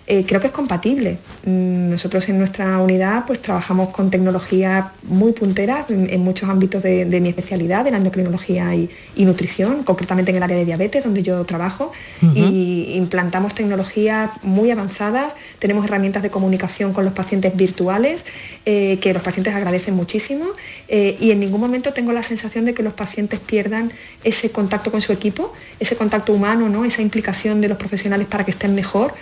Eh, 0.07 0.25
creo 0.27 0.41
que 0.41 0.47
es 0.47 0.53
compatible. 0.53 1.19
Mm, 1.45 1.91
nosotros 1.91 2.27
en 2.27 2.39
nuestra 2.39 2.79
unidad 2.79 3.23
pues 3.25 3.41
trabajamos 3.41 3.91
con 3.91 4.11
tecnología 4.11 4.91
muy 5.03 5.31
puntera 5.31 5.85
en, 5.87 6.21
muchos 6.21 6.49
ámbitos 6.49 6.83
de, 6.83 7.19
mi 7.21 7.29
especialidad, 7.29 7.85
de 7.85 7.91
la 7.91 7.97
endocrinología 7.97 8.75
y, 8.75 8.89
nutrición, 9.25 9.83
concretamente 9.83 10.31
en 10.31 10.37
el 10.37 10.43
área 10.43 10.57
de 10.57 10.65
diabetes, 10.65 11.03
donde 11.03 11.23
yo 11.23 11.45
trabajo, 11.45 11.91
y 12.35 12.93
implantamos 12.95 13.55
tecnología 13.55 14.31
muy 14.43 14.71
avanzada, 14.71 15.33
tenemos 15.61 15.85
herramientas 15.85 16.23
de 16.23 16.31
comunicación 16.31 16.91
con 16.91 17.05
los 17.05 17.13
pacientes 17.13 17.55
virtuales, 17.55 18.23
eh, 18.65 18.97
que 18.99 19.13
los 19.13 19.21
pacientes 19.21 19.53
agradecen 19.53 19.93
muchísimo, 19.93 20.45
eh, 20.87 21.15
y 21.19 21.29
en 21.29 21.39
ningún 21.39 21.61
momento 21.61 21.93
tengo 21.93 22.13
la 22.13 22.23
sensación 22.23 22.65
de 22.65 22.73
que 22.73 22.81
los 22.81 22.93
pacientes 22.93 23.39
pierdan 23.39 23.91
ese 24.23 24.49
contacto 24.49 24.91
con 24.91 25.01
su 25.01 25.13
equipo, 25.13 25.53
ese 25.79 25.95
contacto 25.95 26.33
humano, 26.33 26.67
¿no? 26.67 26.83
esa 26.83 27.03
implicación 27.03 27.61
de 27.61 27.67
los 27.67 27.77
profesionales 27.77 28.25
para 28.25 28.43
que 28.43 28.49
estén 28.49 28.73
mejor. 28.73 29.13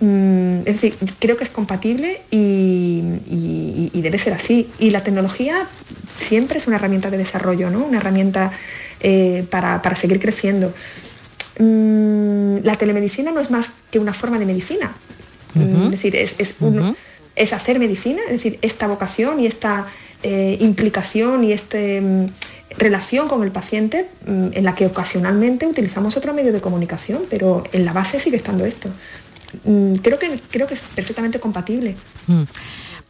Mm, 0.00 0.58
es 0.66 0.80
decir, 0.82 0.96
creo 1.18 1.38
que 1.38 1.44
es 1.44 1.50
compatible 1.50 2.20
y, 2.30 3.02
debe 3.94 4.18
ser 4.18 4.34
así. 4.34 4.68
Y 4.78 4.90
la 4.90 5.02
tecnología 5.02 5.66
siempre 6.14 6.58
es 6.58 6.66
una 6.66 6.76
herramienta 6.76 7.10
de 7.10 7.16
desarrollo, 7.16 7.70
¿no? 7.70 7.84
una 7.84 7.96
herramienta 7.96 8.52
eh, 9.00 9.46
para, 9.50 9.96
seguir 9.96 10.20
creciendo. 10.20 10.74
Mm, 11.58 12.58
la 12.62 12.76
telemedicina 12.76 13.32
no 13.32 13.40
es 13.40 13.50
más 13.50 13.68
que 13.90 13.98
una 13.98 14.12
forma 14.12 14.38
de 14.38 14.44
medicina. 14.44 14.94
Mm, 15.64 15.84
es 15.86 15.90
decir, 15.90 16.16
es, 16.16 16.36
es, 16.38 17.52
hacer 17.52 17.78
medicina, 17.78 18.20
es 18.26 18.32
decir, 18.32 18.58
esta 18.62 18.86
vocación 18.86 19.40
y 19.40 19.46
esta 19.46 19.86
eh, 20.22 20.56
implicación 20.60 21.44
y 21.44 21.52
esta 21.52 21.78
relación 22.78 23.28
con 23.28 23.42
el 23.42 23.50
paciente 23.50 24.06
en 24.26 24.64
la 24.64 24.74
que 24.74 24.86
ocasionalmente 24.86 25.66
utilizamos 25.66 26.16
otro 26.16 26.34
medio 26.34 26.52
de 26.52 26.60
comunicación, 26.60 27.22
pero 27.30 27.64
en 27.72 27.84
la 27.84 27.92
base 27.92 28.20
sigue 28.20 28.36
estando 28.36 28.64
esto. 28.64 28.90
Mm, 29.64 29.96
creo, 29.96 30.18
que, 30.18 30.38
creo 30.50 30.66
que 30.66 30.74
es 30.74 30.80
perfectamente 30.94 31.38
compatible. 31.40 31.96
Mm. 32.26 32.42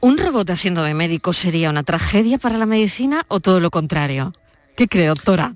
¿Un 0.01 0.19
robot 0.19 0.51
haciendo 0.51 0.83
de 0.85 0.95
médico 0.95 1.33
sería 1.33 1.71
una 1.71 1.83
tragedia 1.83 2.39
para 2.39 2.59
la 2.59 2.67
medicina 2.67 3.25
o 3.29 3.41
todo 3.41 3.61
lo 3.61 3.71
contrario? 3.71 4.35
¿Qué 4.77 4.89
cree, 4.89 5.07
doctora? 5.07 5.55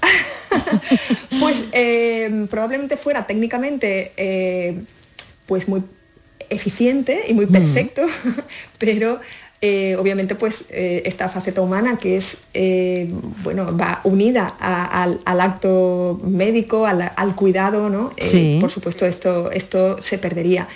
pues 1.40 1.68
eh, 1.72 2.46
probablemente 2.50 2.96
fuera 2.96 3.26
técnicamente 3.26 4.12
eh, 4.16 4.82
pues 5.46 5.68
muy 5.68 5.82
eficiente 6.50 7.24
y 7.28 7.34
muy 7.34 7.46
mm. 7.46 7.52
perfecto, 7.52 8.02
pero 8.78 9.20
eh, 9.60 9.96
obviamente 9.98 10.34
pues 10.34 10.66
eh, 10.68 11.02
esta 11.06 11.28
faceta 11.30 11.62
humana 11.62 11.96
que 11.96 12.16
es, 12.16 12.42
eh, 12.52 13.08
bueno, 13.42 13.74
va 13.76 14.00
unida 14.04 14.56
al, 14.60 15.40
acto 15.40 16.20
médico, 16.22 16.86
al, 16.86 17.34
cuidado, 17.34 17.88
¿no? 17.88 18.10
por 18.60 18.70
supuesto 18.70 19.06
esto, 19.06 19.50
esto 19.50 20.00
se 20.02 20.18
perdería. 20.18 20.68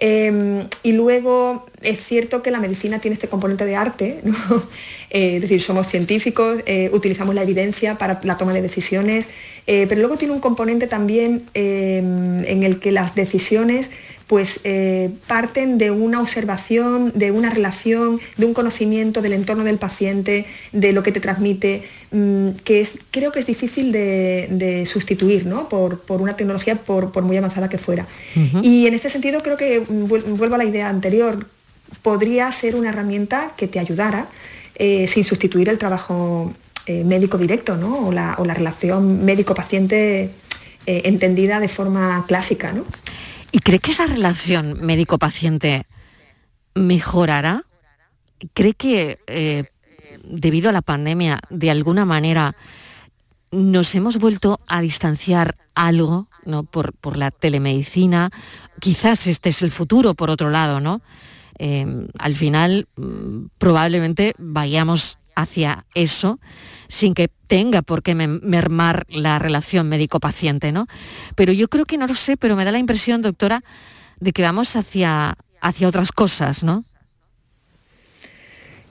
Em, 0.00 0.68
y 0.82 0.92
luego 0.92 1.66
es 1.82 2.04
cierto 2.04 2.42
que 2.42 2.50
la 2.50 2.60
medicina 2.60 3.00
tiene 3.00 3.14
este 3.14 3.28
componente 3.28 3.64
de 3.64 3.76
arte, 3.76 4.20
es 5.10 5.42
decir, 5.42 5.60
somos 5.60 5.88
científicos, 5.88 6.60
utilizamos 6.92 7.34
la 7.34 7.42
evidencia 7.42 7.98
para 7.98 8.20
la 8.22 8.36
toma 8.36 8.52
de 8.52 8.62
decisiones, 8.62 9.26
pero 9.66 9.96
luego 9.96 10.16
tiene 10.16 10.34
un 10.34 10.40
componente 10.40 10.86
también 10.86 11.42
em, 11.54 12.44
en 12.44 12.62
el 12.62 12.78
que 12.78 12.92
las 12.92 13.14
decisiones 13.14 13.90
pues 14.28 14.60
eh, 14.64 15.10
parten 15.26 15.78
de 15.78 15.90
una 15.90 16.20
observación, 16.20 17.12
de 17.14 17.30
una 17.30 17.48
relación, 17.48 18.20
de 18.36 18.44
un 18.44 18.52
conocimiento 18.52 19.22
del 19.22 19.32
entorno 19.32 19.64
del 19.64 19.78
paciente, 19.78 20.44
de 20.70 20.92
lo 20.92 21.02
que 21.02 21.12
te 21.12 21.18
transmite, 21.18 21.82
mm, 22.12 22.50
que 22.62 22.82
es, 22.82 22.98
creo 23.10 23.32
que 23.32 23.40
es 23.40 23.46
difícil 23.46 23.90
de, 23.90 24.84
sustituir 24.86 25.46
¿no? 25.46 25.68
por, 25.70 26.02
una 26.08 26.36
tecnología 26.36 26.76
por, 26.76 27.22
muy 27.22 27.38
avanzada 27.38 27.70
que 27.70 27.78
fuera. 27.78 28.06
Y 28.62 28.86
en 28.86 28.94
este 28.94 29.08
sentido 29.08 29.42
creo 29.42 29.56
que, 29.56 29.80
mm, 29.80 30.36
vuelvo 30.36 30.54
a 30.54 30.58
la 30.58 30.64
idea 30.66 30.90
anterior, 30.90 31.46
podría 32.02 32.52
ser 32.52 32.76
una 32.76 32.90
herramienta 32.90 33.52
que 33.56 33.66
te 33.66 33.78
ayudara 33.78 34.28
eh, 34.74 35.08
sin 35.08 35.24
sustituir 35.24 35.70
el 35.70 35.78
trabajo 35.78 36.52
eh, 36.84 37.02
médico 37.02 37.38
directo 37.38 37.72
o, 37.72 38.12
la, 38.12 38.36
relación 38.54 39.24
médico-paciente 39.24 40.30
entendida 40.86 41.60
de 41.60 41.68
forma 41.68 42.24
clásica. 42.26 42.72
¿no? 42.72 42.84
¿Y 43.50 43.60
cree 43.60 43.78
que 43.78 43.92
esa 43.92 44.06
relación 44.06 44.78
médico-paciente 44.84 45.86
mejorará? 46.74 47.64
¿Cree 48.54 48.74
que 48.74 49.18
eh, 49.26 49.64
debido 50.24 50.68
a 50.68 50.72
la 50.72 50.82
pandemia, 50.82 51.40
de 51.50 51.70
alguna 51.70 52.04
manera, 52.04 52.54
nos 53.50 53.94
hemos 53.94 54.18
vuelto 54.18 54.60
a 54.66 54.80
distanciar 54.80 55.56
algo 55.74 56.28
¿no? 56.44 56.64
por, 56.64 57.16
la 57.16 57.30
telemedicina? 57.30 58.30
Quizás 58.80 59.26
este 59.26 59.48
es 59.50 59.62
el 59.62 59.70
futuro, 59.70 60.14
por 60.14 60.30
otro 60.30 60.50
lado, 60.50 60.80
¿no? 60.80 61.00
Eh, 61.58 62.06
al 62.18 62.36
final, 62.36 62.86
mm, 62.96 63.46
probablemente 63.58 64.34
vayamos 64.38 65.17
hacia 65.38 65.86
eso 65.94 66.40
sin 66.88 67.14
que 67.14 67.28
tenga 67.46 67.82
por 67.82 68.02
qué 68.02 68.14
mermar 68.14 69.06
la 69.08 69.38
relación 69.38 69.88
médico-paciente, 69.88 70.72
¿no? 70.72 70.86
Pero 71.34 71.52
yo 71.52 71.68
creo 71.68 71.84
que 71.84 71.98
no 71.98 72.06
lo 72.06 72.14
sé, 72.14 72.36
pero 72.36 72.56
me 72.56 72.64
da 72.64 72.72
la 72.72 72.78
impresión, 72.78 73.22
doctora, 73.22 73.62
de 74.20 74.32
que 74.32 74.42
vamos 74.42 74.74
hacia, 74.74 75.36
hacia 75.60 75.88
otras 75.88 76.12
cosas, 76.12 76.62
¿no? 76.62 76.84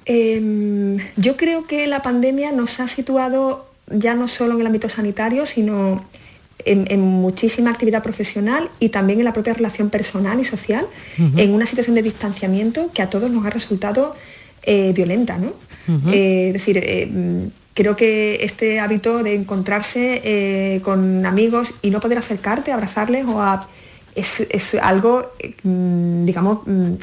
Em, 0.06 0.98
yo 1.18 1.36
creo 1.36 1.68
que 1.68 1.86
la 1.88 2.02
pandemia 2.02 2.52
nos 2.52 2.80
ha 2.80 2.88
situado 2.88 3.68
ya 3.88 4.14
no 4.14 4.28
solo 4.28 4.54
en 4.54 4.62
el 4.62 4.68
ámbito 4.68 4.90
sanitario, 4.90 5.46
sino 5.46 6.06
en, 6.66 7.02
muchísima 7.02 7.72
actividad 7.72 8.04
profesional 8.04 8.70
y 8.80 8.90
también 8.90 9.20
en 9.20 9.26
la 9.26 9.34
propia 9.34 9.54
relación 9.54 9.90
personal 9.90 10.40
y 10.40 10.46
social, 10.46 10.86
en 11.18 11.54
una 11.54 11.66
situación 11.66 11.96
de 11.96 12.04
distanciamiento 12.04 12.92
que 12.94 13.02
a 13.02 13.10
todos 13.10 13.32
nos 13.32 13.46
ha 13.46 13.50
resultado 13.50 14.16
eh, 14.64 14.92
violenta. 14.94 15.38
¿no? 15.38 15.54
Eh, 16.12 16.48
es 16.48 16.54
decir, 16.54 16.78
eh, 16.82 17.50
creo 17.74 17.96
que 17.96 18.44
este 18.44 18.80
hábito 18.80 19.24
de 19.24 19.36
encontrarse 19.36 20.82
con 20.84 21.26
amigos 21.26 21.76
y 21.82 21.90
no 21.92 22.00
poder 22.00 22.18
acercarte, 22.18 22.72
abrazarles 22.72 23.26
o 23.26 23.42
a, 23.42 23.68
es, 24.16 24.76
algo, 24.82 25.32
mm, 25.64 26.26
digamos, 26.26 26.60
mm, 26.66 26.94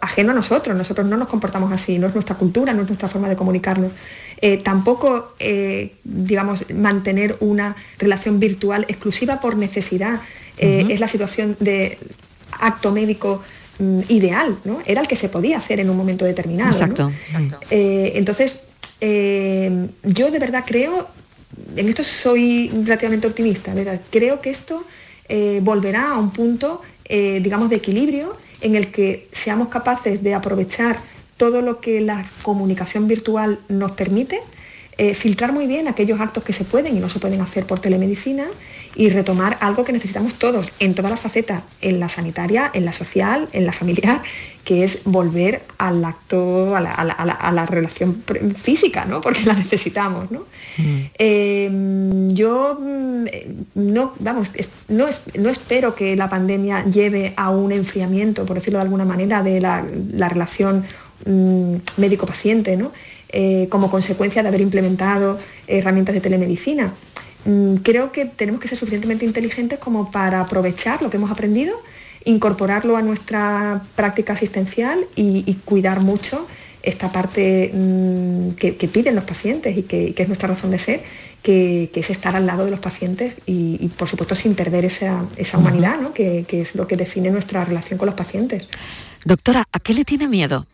ajeno 0.00 0.32
a 0.32 0.34
nosotros. 0.34 0.76
Nosotros 0.76 1.06
no 1.06 1.16
nos 1.16 1.28
comportamos 1.28 1.72
así, 1.72 1.98
no 1.98 2.06
es 2.06 2.14
nuestra 2.14 2.36
cultura, 2.36 2.72
no 2.72 2.82
es 2.82 2.88
nuestra 2.88 3.08
forma 3.08 3.28
de 3.28 3.36
comunicarnos. 3.36 3.92
Eh, 4.40 4.58
tampoco, 4.58 5.34
eh, 5.38 5.94
digamos, 6.04 6.70
mantener 6.72 7.36
una 7.40 7.74
relación 7.98 8.38
virtual 8.38 8.84
exclusiva 8.88 9.40
por 9.40 9.56
necesidad. 9.56 10.20
Eh, 10.56 10.86
es 10.90 11.00
la 11.00 11.08
situación 11.08 11.56
de 11.60 11.98
acto 12.60 12.92
médico 12.92 13.42
ideal, 14.08 14.56
¿no? 14.64 14.80
Era 14.86 15.00
el 15.00 15.08
que 15.08 15.16
se 15.16 15.28
podía 15.28 15.58
hacer 15.58 15.80
en 15.80 15.90
un 15.90 15.96
momento 15.96 16.24
determinado. 16.24 16.70
Exacto, 16.70 17.12
entonces, 17.70 18.60
yo 19.00 20.30
de 20.30 20.38
verdad 20.38 20.64
creo, 20.66 21.06
en 21.76 21.88
esto 21.88 22.04
soy 22.04 22.68
relativamente 22.84 23.26
optimista, 23.26 23.74
¿verdad? 23.74 24.00
creo 24.10 24.40
que 24.40 24.50
esto 24.50 24.84
volverá 25.62 26.12
a 26.12 26.18
un 26.18 26.30
punto, 26.30 26.82
digamos, 27.08 27.70
de 27.70 27.76
equilibrio 27.76 28.36
en 28.60 28.74
el 28.74 28.90
que 28.90 29.28
seamos 29.32 29.68
capaces 29.68 30.22
de 30.22 30.34
aprovechar 30.34 30.98
todo 31.36 31.62
lo 31.62 31.80
que 31.80 32.00
la 32.00 32.26
comunicación 32.42 33.06
virtual 33.06 33.60
nos 33.68 33.92
permite, 33.92 34.40
eh, 35.00 35.14
filtrar 35.14 35.52
muy 35.52 35.68
bien 35.68 35.86
aquellos 35.86 36.20
actos 36.20 36.42
que 36.42 36.52
se 36.52 36.64
pueden 36.64 36.96
y 36.96 36.98
no 36.98 37.08
se 37.08 37.20
pueden 37.20 37.40
hacer 37.40 37.64
por 37.66 37.78
telemedicina 37.78 38.46
y 38.96 39.10
retomar 39.10 39.56
algo 39.60 39.84
que 39.84 39.92
necesitamos 39.92 40.34
todos 40.40 40.66
en 40.80 40.94
todas 40.94 41.12
las 41.12 41.20
facetas, 41.20 41.62
en 41.80 42.00
la 42.00 42.08
sanitaria, 42.08 42.68
en 42.74 42.84
la 42.84 42.92
social, 42.92 43.48
en 43.52 43.64
la 43.64 43.72
familiar, 43.72 44.20
que 44.64 44.82
es 44.82 45.02
volver 45.04 45.62
al 45.78 46.04
acto, 46.04 46.74
a 46.74 46.80
la, 46.80 47.66
relación 47.66 48.22
física, 48.56 49.04
¿no? 49.04 49.20
porque 49.20 49.44
la 49.44 49.54
necesitamos. 49.54 50.32
¿no? 50.32 50.40
Mm. 50.78 50.96
Eh, 51.16 52.28
yo 52.32 52.76
mm, 52.80 53.24
no, 53.76 54.14
vamos, 54.18 54.50
no, 54.88 55.06
no, 55.36 55.48
espero 55.48 55.94
que 55.94 56.16
la 56.16 56.28
pandemia 56.28 56.84
lleve 56.86 57.34
a 57.36 57.50
un 57.50 57.70
enfriamiento, 57.70 58.44
por 58.44 58.56
decirlo 58.56 58.80
de 58.80 58.84
alguna 58.84 59.04
manera, 59.04 59.44
de 59.44 59.60
la, 59.60 59.84
relación 60.28 60.84
Mm, 61.24 61.78
médico-paciente, 61.96 62.78
eh, 63.30 63.66
como 63.70 63.90
consecuencia 63.90 64.42
de 64.42 64.48
haber 64.48 64.60
implementado 64.60 65.38
herramientas 65.66 66.14
de 66.14 66.20
telemedicina. 66.20 66.94
Mm, 67.44 67.76
creo 67.76 68.10
que 68.12 68.24
tenemos 68.24 68.60
que 68.60 68.68
ser 68.68 68.78
suficientemente 68.78 69.24
inteligentes 69.24 69.78
como 69.78 70.10
para 70.10 70.40
aprovechar 70.40 71.02
lo 71.02 71.10
que 71.10 71.16
hemos 71.16 71.30
aprendido, 71.30 71.80
incorporarlo 72.24 72.96
a 72.96 73.02
nuestra 73.02 73.82
práctica 73.94 74.32
asistencial 74.32 75.06
y, 75.14 75.54
cuidar 75.64 76.00
mucho 76.00 76.46
esta 76.82 77.10
parte 77.12 77.70
mm, 77.72 78.50
que, 78.52 78.72
piden 78.72 79.14
los 79.14 79.24
pacientes 79.24 79.76
y 79.76 79.82
que, 79.82 80.14
es 80.16 80.28
nuestra 80.28 80.48
razón 80.48 80.70
de 80.70 80.78
ser, 80.78 81.02
que, 81.42 81.90
es 81.94 82.10
estar 82.10 82.34
al 82.34 82.46
lado 82.46 82.64
de 82.64 82.70
los 82.70 82.80
pacientes 82.80 83.36
y, 83.46 83.88
por 83.96 84.08
supuesto 84.08 84.34
sin 84.34 84.54
perder 84.54 84.84
esa, 84.84 85.24
humanidad, 85.54 86.12
que, 86.12 86.44
que, 86.48 86.60
es 86.62 86.74
lo 86.74 86.86
que 86.86 86.96
define 86.96 87.30
nuestra 87.30 87.64
relación 87.64 87.98
con 87.98 88.06
los 88.06 88.14
pacientes. 88.14 88.68
Doctora, 89.24 89.64
¿a 89.72 89.80
qué 89.80 89.94
le 89.94 90.04
tiene 90.04 90.28
miedo? 90.28 90.66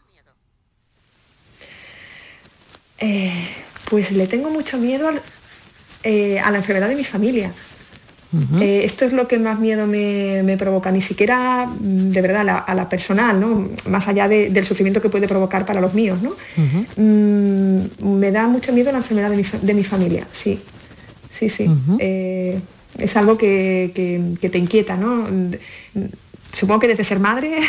Eh, 2.98 3.30
pues 3.90 4.12
le 4.12 4.26
tengo 4.26 4.50
mucho 4.50 4.78
miedo 4.78 5.10
eh, 6.02 6.38
a 6.38 6.50
la 6.50 6.58
enfermedad 6.58 6.88
de 6.88 6.96
mi 6.96 7.04
familia. 7.04 7.52
Eh, 8.60 8.82
esto 8.84 9.04
es 9.04 9.12
lo 9.12 9.28
que 9.28 9.38
más 9.38 9.60
miedo 9.60 9.86
me, 9.86 10.56
provoca, 10.58 10.90
ni 10.90 11.00
siquiera 11.00 11.66
mm, 11.66 12.10
de 12.10 12.20
verdad 12.20 12.64
a 12.66 12.74
la, 12.74 12.88
personal, 12.88 13.38
¿no? 13.38 13.68
más 13.88 14.08
allá 14.08 14.26
del 14.26 14.66
sufrimiento 14.66 15.00
que 15.00 15.08
puede 15.08 15.28
provocar 15.28 15.64
para 15.64 15.80
los 15.80 15.94
míos. 15.94 16.18
¿no? 16.20 16.32
Mm, 16.96 18.18
me 18.18 18.32
da 18.32 18.48
mucho 18.48 18.72
miedo 18.72 18.90
la 18.90 18.98
enfermedad 18.98 19.30
de 19.30 19.74
mi, 19.74 19.84
familia, 19.84 20.26
sí, 20.32 20.60
sí, 21.30 21.48
sí. 21.48 21.70
es 22.00 23.16
algo 23.16 23.38
que, 23.38 24.34
te 24.40 24.58
inquieta, 24.58 24.96
¿no? 24.96 25.28
Supongo 26.52 26.80
que 26.80 26.88
desde 26.88 27.04
ser 27.04 27.20
madre 27.20 27.60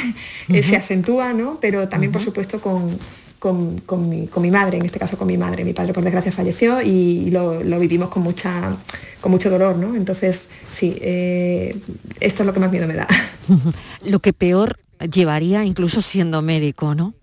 se 0.63 0.75
acentúa, 0.75 1.33
¿no? 1.33 1.59
pero 1.61 1.87
también 1.87 2.11
por 2.11 2.23
supuesto 2.23 2.59
con, 2.59 2.97
con, 3.39 4.09
mi, 4.09 4.51
madre, 4.51 4.77
en 4.77 4.85
este 4.85 4.99
caso 4.99 5.17
con 5.17 5.27
mi 5.27 5.37
madre. 5.37 5.63
Mi 5.63 5.73
padre 5.73 5.93
por 5.93 6.03
desgracia 6.03 6.31
falleció 6.31 6.81
y 6.81 7.29
lo, 7.29 7.59
vivimos 7.79 8.09
con, 8.09 8.23
mucha, 8.23 8.75
con 9.21 9.31
mucho 9.31 9.49
dolor, 9.49 9.77
¿no? 9.77 9.95
Entonces, 9.95 10.47
sí, 10.73 10.97
eh, 11.01 11.77
esto 12.19 12.43
es 12.43 12.47
lo 12.47 12.53
que 12.53 12.59
más 12.59 12.71
miedo 12.71 12.87
me 12.87 12.95
da. 12.95 13.07
lo 14.05 14.19
que 14.19 14.33
peor 14.33 14.77
llevaría 15.11 15.63
incluso 15.63 16.01
siendo 16.01 16.41
médico, 16.41 16.95
¿no? 16.95 17.13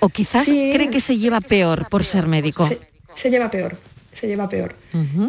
O 0.00 0.08
quizás 0.08 0.44
cree 0.44 0.90
que 0.90 1.00
se 1.00 1.18
lleva 1.18 1.40
peor 1.40 1.88
por 1.88 2.04
ser 2.04 2.28
médico. 2.28 2.68
Se, 3.16 3.30
lleva 3.30 3.50
peor, 3.50 3.76
se 4.14 4.28
lleva 4.28 4.48
peor. 4.48 4.76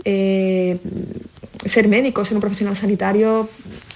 Eh, 0.05 0.77
ser 1.65 1.87
médico, 1.87 2.23
ser 2.23 2.35
un 2.35 2.41
profesional 2.41 2.77
sanitario, 2.77 3.49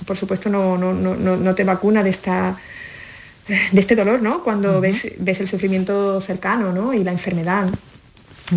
por 0.07 0.17
supuesto 0.17 0.49
no, 0.49 0.75
no, 0.77 0.93
no 0.93 1.55
te 1.55 1.63
vacuna 1.63 2.01
de 2.01 2.09
esta 2.09 2.57
de 3.47 3.79
este 3.79 3.95
dolor, 3.95 4.21
¿no? 4.21 4.43
Cuando 4.43 4.79
ves, 4.79 5.13
ves, 5.19 5.39
el 5.41 5.47
sufrimiento 5.47 6.21
cercano, 6.21 6.71
¿no? 6.71 6.93
Y 6.93 7.03
la 7.03 7.11
enfermedad. 7.11 7.67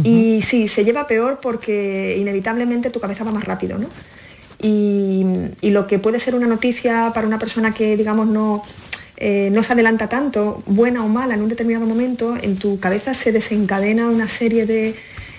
Y 0.02 0.42
sí, 0.42 0.68
se 0.68 0.84
lleva 0.84 1.06
peor 1.06 1.38
porque 1.40 2.16
inevitablemente 2.18 2.90
tu 2.90 3.00
cabeza 3.00 3.24
va 3.24 3.32
más 3.32 3.44
rápido, 3.44 3.78
¿no? 3.78 3.88
Y, 4.60 5.24
lo 5.62 5.86
que 5.86 5.98
puede 5.98 6.20
ser 6.20 6.34
una 6.34 6.46
noticia 6.46 7.12
para 7.14 7.26
una 7.26 7.38
persona 7.38 7.72
que, 7.72 7.96
digamos, 7.96 8.26
no, 8.26 8.62
eh, 9.16 9.50
no 9.52 9.62
se 9.62 9.72
adelanta 9.72 10.08
tanto, 10.08 10.62
buena 10.66 11.04
o 11.04 11.08
mala 11.08 11.34
en 11.34 11.42
un 11.42 11.48
determinado 11.48 11.86
momento, 11.86 12.36
en 12.40 12.56
tu 12.56 12.78
cabeza 12.78 13.14
se 13.14 13.32
desencadena 13.32 14.08
una 14.08 14.28
serie 14.28 14.66
de, 14.66 14.94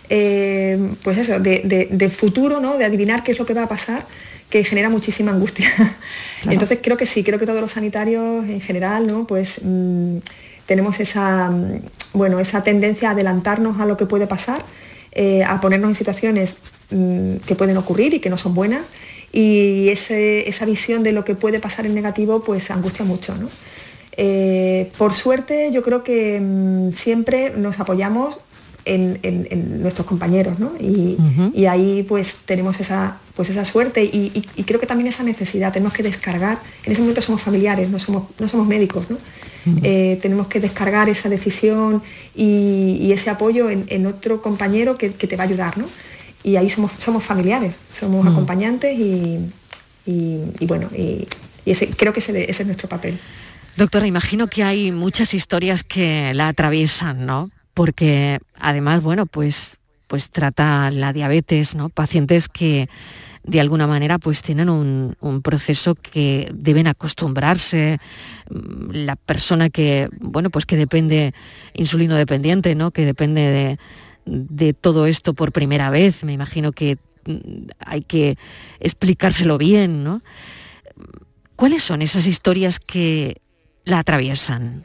eh, 0.10 0.92
pues 1.04 1.18
eso, 1.18 1.40
de, 1.40 1.88
de, 1.90 2.10
futuro, 2.10 2.60
¿no? 2.60 2.78
De 2.78 2.86
adivinar 2.86 3.24
qué 3.24 3.32
es 3.32 3.40
lo 3.40 3.46
que 3.46 3.54
va 3.54 3.64
a 3.64 3.68
pasar 3.68 4.06
que 4.50 4.64
genera 4.64 4.90
muchísima 4.90 5.32
angustia. 5.32 5.70
Entonces 6.50 6.80
creo 6.82 6.98
que 6.98 7.06
sí, 7.06 7.24
creo 7.24 7.40
que 7.40 7.46
todos 7.46 7.62
los 7.62 7.72
sanitarios 7.72 8.48
en 8.48 8.62
general, 8.62 9.08
¿no? 9.08 9.28
Pues 9.28 9.62
mm, 9.64 10.18
tenemos 10.66 11.00
esa, 11.00 11.50
mm, 11.50 11.82
bueno, 12.14 12.40
esa 12.40 12.64
tendencia 12.64 13.10
a 13.10 13.12
adelantarnos 13.12 13.80
a 13.80 13.86
lo 13.86 13.98
que 13.98 14.06
puede 14.06 14.28
pasar, 14.28 14.64
eh, 15.12 15.44
a 15.44 15.60
ponernos 15.60 15.90
en 15.90 15.96
situaciones 15.96 16.58
mm, 16.92 17.38
que 17.46 17.56
pueden 17.56 17.78
ocurrir 17.78 18.14
y 18.14 18.20
que 18.20 18.30
no 18.30 18.38
son 18.38 18.54
buenas. 18.54 18.88
Y 19.34 19.90
esa 19.90 20.66
visión 20.66 21.04
de 21.04 21.12
lo 21.12 21.26
que 21.26 21.36
puede 21.36 21.60
pasar 21.60 21.86
en 21.86 21.94
negativo, 21.94 22.42
pues 22.42 22.72
angustia 22.72 23.04
mucho. 23.04 23.36
Eh, 24.16 24.90
por 24.98 25.14
suerte, 25.14 25.70
yo 25.72 25.84
creo 25.84 26.04
que 26.04 26.42
siempre 26.96 27.52
nos 27.52 27.80
apoyamos 27.80 28.40
en, 28.88 29.82
nuestros 29.82 30.08
compañeros, 30.08 30.60
¿no? 30.60 30.74
Y, 30.80 31.66
ahí 31.66 32.04
pues 32.08 32.38
tenemos 32.46 32.80
esa, 32.80 33.18
pues 33.36 33.50
esa 33.50 33.66
suerte 33.66 34.04
y, 34.04 34.46
creo 34.66 34.80
que 34.80 34.88
también 34.88 35.08
esa 35.08 35.24
necesidad, 35.24 35.74
tenemos 35.74 35.94
que 35.94 36.04
descargar, 36.04 36.60
en 36.84 36.92
ese 36.92 37.02
momento 37.02 37.22
somos 37.22 37.42
familiares, 37.42 37.90
no 37.90 38.00
somos, 38.00 38.24
no 38.40 38.48
somos 38.48 38.68
médicos, 38.68 39.10
¿no? 39.10 39.18
Eh, 39.84 40.18
tenemos 40.22 40.48
que 40.48 40.62
descargar 40.62 41.10
esa 41.10 41.28
decisión 41.28 42.02
y, 42.36 43.12
ese 43.12 43.30
apoyo 43.30 43.70
en, 43.70 44.06
otro 44.06 44.42
compañero 44.42 44.98
que, 44.98 45.10
te 45.10 45.36
va 45.36 45.44
a 45.44 45.48
ayudar, 45.48 45.78
¿no? 45.78 45.86
Y 46.44 46.56
ahí 46.56 46.70
somos, 46.70 46.94
somos 46.98 47.24
familiares, 47.24 47.76
somos 47.94 48.26
acompañantes 48.26 48.98
y, 48.98 50.66
bueno, 50.66 50.90
y, 50.96 51.28
ese, 51.66 51.90
creo 51.90 52.14
que 52.14 52.22
ese, 52.22 52.50
ese 52.50 52.64
es 52.64 52.68
nuestro 52.68 52.88
papel. 52.88 53.20
Doctora, 53.76 54.08
imagino 54.08 54.48
que 54.48 54.64
hay 54.64 54.92
muchas 54.92 55.34
historias 55.34 55.84
que 55.84 56.34
la 56.34 56.48
atraviesan, 56.48 57.28
¿no? 57.28 57.52
Porque 57.78 58.40
además, 58.56 59.04
bueno, 59.04 59.28
pues, 59.28 59.78
pues 60.08 60.32
trata 60.32 60.90
la 60.90 61.14
diabetes, 61.14 61.76
¿no? 61.76 61.90
Pacientes 61.90 62.50
que 62.50 62.90
de 63.44 63.62
alguna 63.62 63.86
manera 63.86 64.18
pues 64.18 64.42
tienen 64.42 64.68
un, 64.68 65.16
proceso 65.44 65.94
que 65.94 66.50
deben 66.56 66.88
acostumbrarse 66.88 68.00
mm, 68.50 68.90
la 69.06 69.16
persona 69.16 69.70
que 69.70 70.10
bueno 70.20 70.50
pues 70.50 70.66
que 70.66 70.76
depende 70.76 71.36
insulino 71.76 72.16
dependiente 72.16 72.74
no 72.74 72.90
que 72.90 73.06
depende 73.06 73.78
de, 74.26 74.74
todo 74.74 75.06
esto 75.06 75.36
por 75.36 75.52
primera 75.52 75.92
vez. 75.92 76.24
Me 76.24 76.34
imagino 76.34 76.72
que 76.72 76.98
mm, 77.26 77.70
hay 77.86 78.02
que 78.02 78.40
explicárselo 78.80 79.60
bien 79.60 80.04
no 80.04 80.24
cuáles 81.56 81.84
son 81.84 82.02
esas 82.02 82.26
historias 82.26 82.80
que 82.80 83.40
la 83.86 84.00
atraviesan 84.00 84.84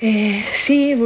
eh, 0.00 0.44
sí, 0.54 0.96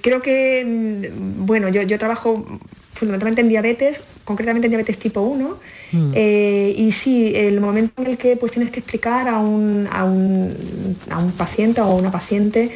creo 0.00 0.20
que, 0.20 0.64
mm, 0.64 1.46
bueno, 1.46 1.68
yo, 1.68 1.98
trabajo 1.98 2.44
fundamentalmente 2.92 3.40
en 3.40 3.48
diabetes, 3.48 4.00
concretamente 4.24 4.66
en 4.66 4.72
diabetes 4.72 4.98
tipo 4.98 5.20
1, 5.22 5.58
mm. 5.92 6.12
eh, 6.14 6.74
y 6.76 6.92
sí, 6.92 7.32
el 7.34 7.60
momento 7.60 8.02
en 8.02 8.10
el 8.10 8.18
que 8.18 8.36
pues, 8.36 8.52
tienes 8.52 8.70
que 8.70 8.80
explicar 8.80 9.28
a 9.28 9.38
un, 9.38 9.88
a 9.90 10.04
un, 10.04 11.32
paciente 11.36 11.80
o 11.80 11.84
a 11.84 11.94
una 11.94 12.10
paciente 12.10 12.70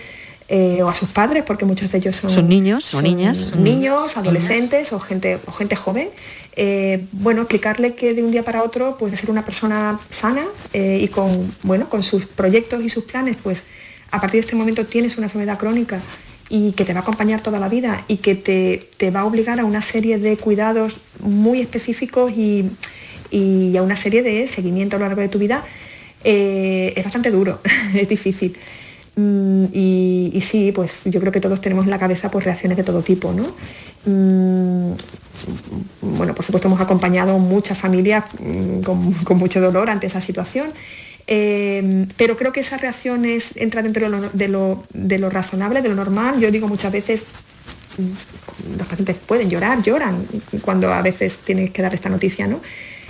eh, 0.49 0.83
o 0.83 0.89
a 0.89 0.95
sus 0.95 1.11
padres, 1.11 1.45
porque 1.45 1.65
muchos 1.65 1.91
de 1.91 1.99
ellos 1.99 2.17
son, 2.17 2.31
¿Son 2.31 2.49
niños 2.49 2.95
o 2.95 3.03
niñas. 3.03 3.55
Niños, 3.57 4.17
adolescentes 4.17 4.93
o 4.93 5.01
gente, 5.01 5.39
o 5.47 5.53
gente 5.53 5.77
joven. 5.77 6.09
Eh, 6.55 7.05
bueno, 7.13 7.43
explicarle 7.43 7.95
que 7.95 8.15
de 8.15 8.23
un 8.23 8.31
día 8.31 8.43
para 8.43 8.63
otro 8.63 8.97
puede 8.97 9.17
ser 9.17 9.31
una 9.31 9.45
persona 9.45 10.01
sana 10.09 10.47
eh, 10.73 11.01
y 11.03 11.09
con, 11.09 11.53
bueno, 11.63 11.89
con 11.91 12.03
sus 12.03 12.25
proyectos 12.25 12.83
y 12.83 12.89
sus 12.89 13.05
planes, 13.05 13.37
pues 13.43 13.67
a 14.17 14.21
partir 14.21 14.41
de 14.41 14.47
este 14.47 14.57
momento 14.57 14.85
tienes 14.85 15.17
una 15.17 15.27
enfermedad 15.27 15.59
crónica 15.59 16.01
y 16.49 16.73
que 16.73 16.85
te 16.85 16.93
va 16.93 17.01
a 17.01 17.03
acompañar 17.03 17.41
toda 17.43 17.59
la 17.59 17.69
vida 17.69 18.05
y 18.09 18.19
que 18.19 18.35
te, 18.35 19.11
va 19.11 19.21
a 19.21 19.25
obligar 19.25 19.61
a 19.61 19.65
una 19.65 19.83
serie 19.83 20.19
de 20.19 20.37
cuidados 20.37 20.97
muy 21.21 21.61
específicos 21.61 22.33
y, 22.33 22.71
a 23.77 23.83
una 23.83 23.97
serie 23.97 24.23
de 24.23 24.47
seguimiento 24.49 24.97
a 24.97 24.99
lo 24.99 25.07
largo 25.07 25.21
de 25.21 25.29
tu 25.29 25.39
vida, 25.39 25.65
es 26.23 27.05
bastante 27.05 27.31
duro, 27.31 27.61
es 27.95 28.09
difícil. 28.09 28.57
Mm, 29.17 29.65
y, 29.73 30.43
sí, 30.47 30.73
pues 30.73 31.05
yo 31.07 31.21
creo 31.21 31.33
que 31.33 31.41
todos 31.41 31.61
tenemos 31.61 31.85
en 31.85 31.91
la 31.91 31.99
cabeza 31.99 32.31
pues, 32.31 32.45
reacciones 32.45 32.77
de 32.77 32.85
todo 32.85 33.03
tipo, 33.03 33.33
¿no? 33.33 33.45
Mm, 34.05 34.93
bueno, 36.03 36.35
por 36.35 36.45
supuesto 36.45 36.69
hemos 36.69 36.81
acompañado 36.81 37.39
muchas 37.39 37.79
familias 37.79 38.25
mm, 38.39 38.81
con, 38.81 39.39
mucho 39.39 39.61
dolor 39.61 39.89
ante 39.89 40.07
esa 40.07 40.21
situación, 40.21 40.69
eh, 41.27 42.07
pero 42.17 42.37
creo 42.37 42.53
que 42.53 42.61
esa 42.61 42.77
reacción 42.77 43.25
es, 43.25 43.57
entra 43.57 43.83
dentro 43.83 44.09
de 44.33 44.49
lo, 44.49 44.85
de 44.93 45.19
lo 45.19 45.31
razonable, 45.31 45.83
de 45.83 45.89
lo 45.89 45.95
normal. 45.95 46.39
Yo 46.41 46.51
digo 46.51 46.69
muchas 46.69 46.93
veces, 46.93 47.25
los 48.79 48.87
pacientes 48.87 49.17
pueden 49.17 49.51
llorar, 49.51 49.83
lloran 49.83 50.25
cuando 50.63 50.93
a 50.93 51.03
veces 51.03 51.39
tienes 51.45 51.71
que 51.71 51.83
dar 51.83 51.95
esta 51.95 52.09
noticia, 52.09 52.47
¿no? 52.47 52.61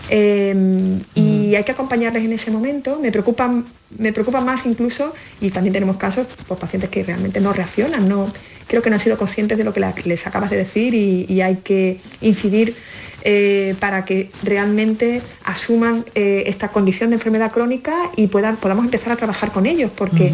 Em, 0.08 1.00
y 1.14 1.54
hay 1.56 1.64
que 1.64 1.72
acompañarles 1.72 2.24
en 2.24 2.32
ese 2.32 2.50
momento. 2.50 2.98
Me 3.00 3.10
preocupa, 3.10 3.62
me 3.98 4.12
preocupa 4.12 4.40
más 4.40 4.66
incluso, 4.66 5.12
y 5.40 5.50
también 5.50 5.72
tenemos 5.72 5.96
casos, 5.96 6.26
pues 6.46 6.60
pacientes 6.60 6.90
que 6.90 7.02
realmente 7.02 7.40
no 7.40 7.52
reaccionan, 7.52 8.08
no, 8.08 8.30
creo 8.66 8.82
que 8.82 8.90
no 8.90 8.96
han 8.96 9.00
sido 9.00 9.16
conscientes 9.16 9.58
de 9.58 9.64
lo 9.64 9.72
que 9.72 9.80
les 10.04 10.26
acabas 10.26 10.50
de 10.50 10.56
decir 10.56 10.94
y, 10.94 11.40
hay 11.40 11.56
que 11.56 12.00
incidir 12.20 12.74
eh, 13.22 13.74
para 13.78 14.04
que 14.04 14.30
realmente 14.42 15.22
asuman 15.44 16.04
eh, 16.14 16.44
esta 16.46 16.68
condición 16.68 17.10
de 17.10 17.16
enfermedad 17.16 17.52
crónica 17.52 18.10
y 18.16 18.26
puedan, 18.26 18.56
podamos 18.56 18.84
empezar 18.84 19.12
a 19.12 19.16
trabajar 19.16 19.52
con 19.52 19.66
ellos, 19.66 19.90
porque 19.94 20.32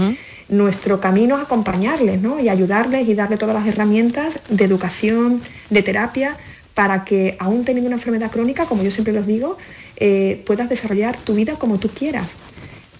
nuestro 0.48 1.00
camino 1.00 1.36
es 1.36 1.42
acompañarles 1.42 2.20
y 2.42 2.48
ayudarles 2.48 3.08
y 3.08 3.14
darle 3.14 3.36
todas 3.36 3.54
las 3.54 3.66
herramientas 3.66 4.40
de 4.48 4.64
educación, 4.64 5.40
de 5.70 5.82
terapia, 5.82 6.36
para 6.74 7.04
que 7.04 7.36
aún 7.38 7.64
teniendo 7.64 7.88
una 7.88 7.96
enfermedad 7.96 8.30
crónica, 8.30 8.64
como 8.64 8.82
yo 8.82 8.90
siempre 8.90 9.12
los 9.12 9.26
digo, 9.26 9.58
eh, 9.96 10.42
puedas 10.46 10.68
desarrollar 10.68 11.18
tu 11.18 11.34
vida 11.34 11.54
como 11.56 11.78
tú 11.78 11.88
quieras 11.88 12.28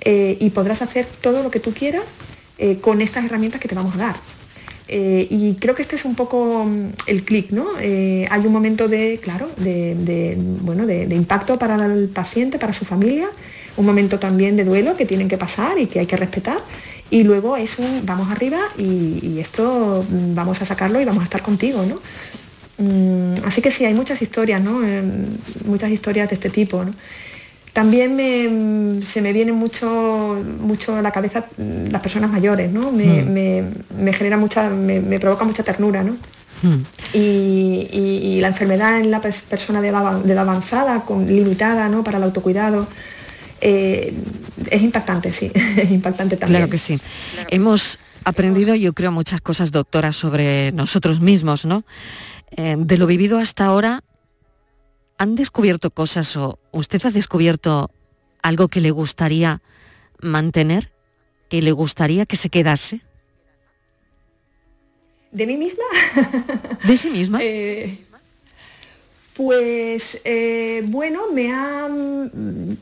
y 0.05 0.51
podrás 0.51 0.83
hacer 0.83 1.07
todo 1.21 1.45
lo 1.45 1.51
que 1.53 1.61
tú 1.61 1.73
quieras 1.73 2.03
con 2.81 3.01
estas 3.01 3.25
herramientas 3.25 3.61
que 3.61 3.69
te 3.69 3.77
vamos 3.77 3.95
a 3.95 3.99
dar. 3.99 4.17
Y 4.89 5.57
creo 5.59 5.75
que 5.75 5.83
este 5.83 5.97
es 5.97 6.05
un 6.05 6.15
poco 6.15 6.65
mm, 6.65 6.89
el 7.07 7.23
clic, 7.25 7.51
¿no? 7.51 7.67
hay 7.79 8.47
un 8.47 8.53
momento 8.53 8.89
de, 8.89 9.19
claro, 9.23 9.49
de, 9.57 10.37
bueno, 10.63 10.87
de, 10.87 11.15
impacto 11.15 11.59
para 11.59 11.85
el 11.87 12.09
paciente, 12.09 12.59
para 12.59 12.73
su 12.73 12.85
familia, 12.85 13.29
un 13.77 13.87
momento 13.87 14.19
también 14.19 14.57
de 14.57 14.65
duelo 14.65 14.97
que 14.97 15.07
tienen 15.07 15.29
que 15.29 15.39
pasar 15.39 15.79
y 15.79 15.87
que 15.87 16.01
hay 16.01 16.07
que 16.07 16.17
respetar. 16.17 16.59
Y 17.11 17.25
luego 17.25 17.57
es 17.59 17.79
un 17.79 18.07
vamos 18.07 18.31
arriba 18.31 18.59
y, 18.79 19.39
esto 19.39 20.05
mm, 20.09 20.35
vamos 20.35 20.63
a 20.63 20.67
sacarlo 20.67 21.01
y 21.01 21.05
vamos 21.05 21.23
a 21.23 21.25
estar 21.25 21.43
contigo, 21.43 21.85
¿no? 21.87 22.01
Mm, 22.79 23.47
así 23.47 23.61
que 23.61 23.71
sí, 23.71 23.85
hay 23.85 23.95
muchas 23.95 24.21
historias, 24.23 24.63
¿no? 24.63 24.81
muchas 25.67 25.91
historias 25.91 26.29
de 26.29 26.35
este 26.35 26.51
tipo. 26.51 26.85
También 27.73 29.01
se 29.03 29.23
me 29.23 29.33
viene 29.33 29.53
mucho, 29.53 30.43
mucho 30.61 30.97
a 30.97 31.03
la 31.03 31.11
cabeza 31.11 31.47
las 31.57 32.03
personas 32.03 32.31
mayores, 32.31 32.71
¿no? 32.71 32.93
Me, 32.93 33.63
mm. 33.63 34.13
genera 34.13 34.37
mucha, 34.37 34.69
me, 34.69 35.19
provoca 35.19 35.45
mucha 35.45 35.63
ternura, 35.63 36.03
¿no? 36.03 36.17
Mm. 36.63 36.85
Y, 37.15 38.39
la 38.41 38.49
enfermedad 38.49 39.01
en 39.01 39.11
la 39.11 39.21
persona 39.21 39.81
de 39.81 39.89
edad, 39.89 40.39
avanzada, 40.39 41.01
con, 41.05 41.27
limitada 41.27 41.89
¿no? 41.89 42.03
para 42.03 42.19
el 42.19 42.25
autocuidado, 42.25 42.89
eh, 43.61 44.13
es 44.69 44.83
impactante, 44.83 45.33
sí, 45.33 45.51
es 45.77 45.91
impactante 45.91 46.37
también. 46.37 46.59
Claro 46.59 46.71
que 46.71 46.79
sí. 46.79 46.99
Hemos 47.49 47.99
aprendido, 48.25 48.75
yo 48.75 48.93
creo, 48.93 49.13
muchas 49.13 49.41
cosas, 49.41 49.73
doctora, 49.73 50.13
sobre 50.13 50.73
nosotros 50.73 51.21
mismos, 51.21 51.65
¿no? 51.65 51.85
Eh, 52.57 52.77
de 52.77 52.99
lo 52.99 53.07
vivido 53.07 53.39
hasta 53.39 53.65
ahora, 53.65 54.03
¿han 55.23 55.37
descubierto 55.37 55.93
cosas 55.93 56.37
o 56.37 56.59
usted 56.73 57.01
ha 57.07 57.13
descubierto 57.13 57.93
algo 58.43 58.67
que 58.67 58.81
le 58.81 58.91
gustaría 58.91 59.63
mantener, 60.21 60.91
que 61.49 61.63
le 61.63 61.71
gustaría 61.71 62.27
que 62.27 62.35
se 62.35 62.49
quedase? 62.49 63.03
¿De 65.31 65.47
mí 65.47 65.57
misma? 65.57 65.85
¿De 66.89 66.97
sí 66.97 67.11
misma? 67.11 67.39
Eh, 67.41 68.01
pues 69.35 70.21
eh, 70.25 70.83
bueno, 70.87 71.31
me 71.33 71.53
ha. 71.53 71.89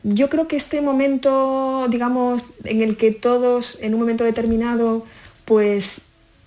Yo 0.01 0.27
creo 0.31 0.47
que 0.47 0.55
este 0.55 0.81
momento, 0.81 1.85
digamos, 1.91 2.41
en 2.63 2.81
el 2.81 2.97
que 2.97 3.11
todos 3.11 3.77
en 3.81 3.93
un 3.93 3.99
momento 3.99 4.23
determinado, 4.23 5.05
pues 5.45 6.01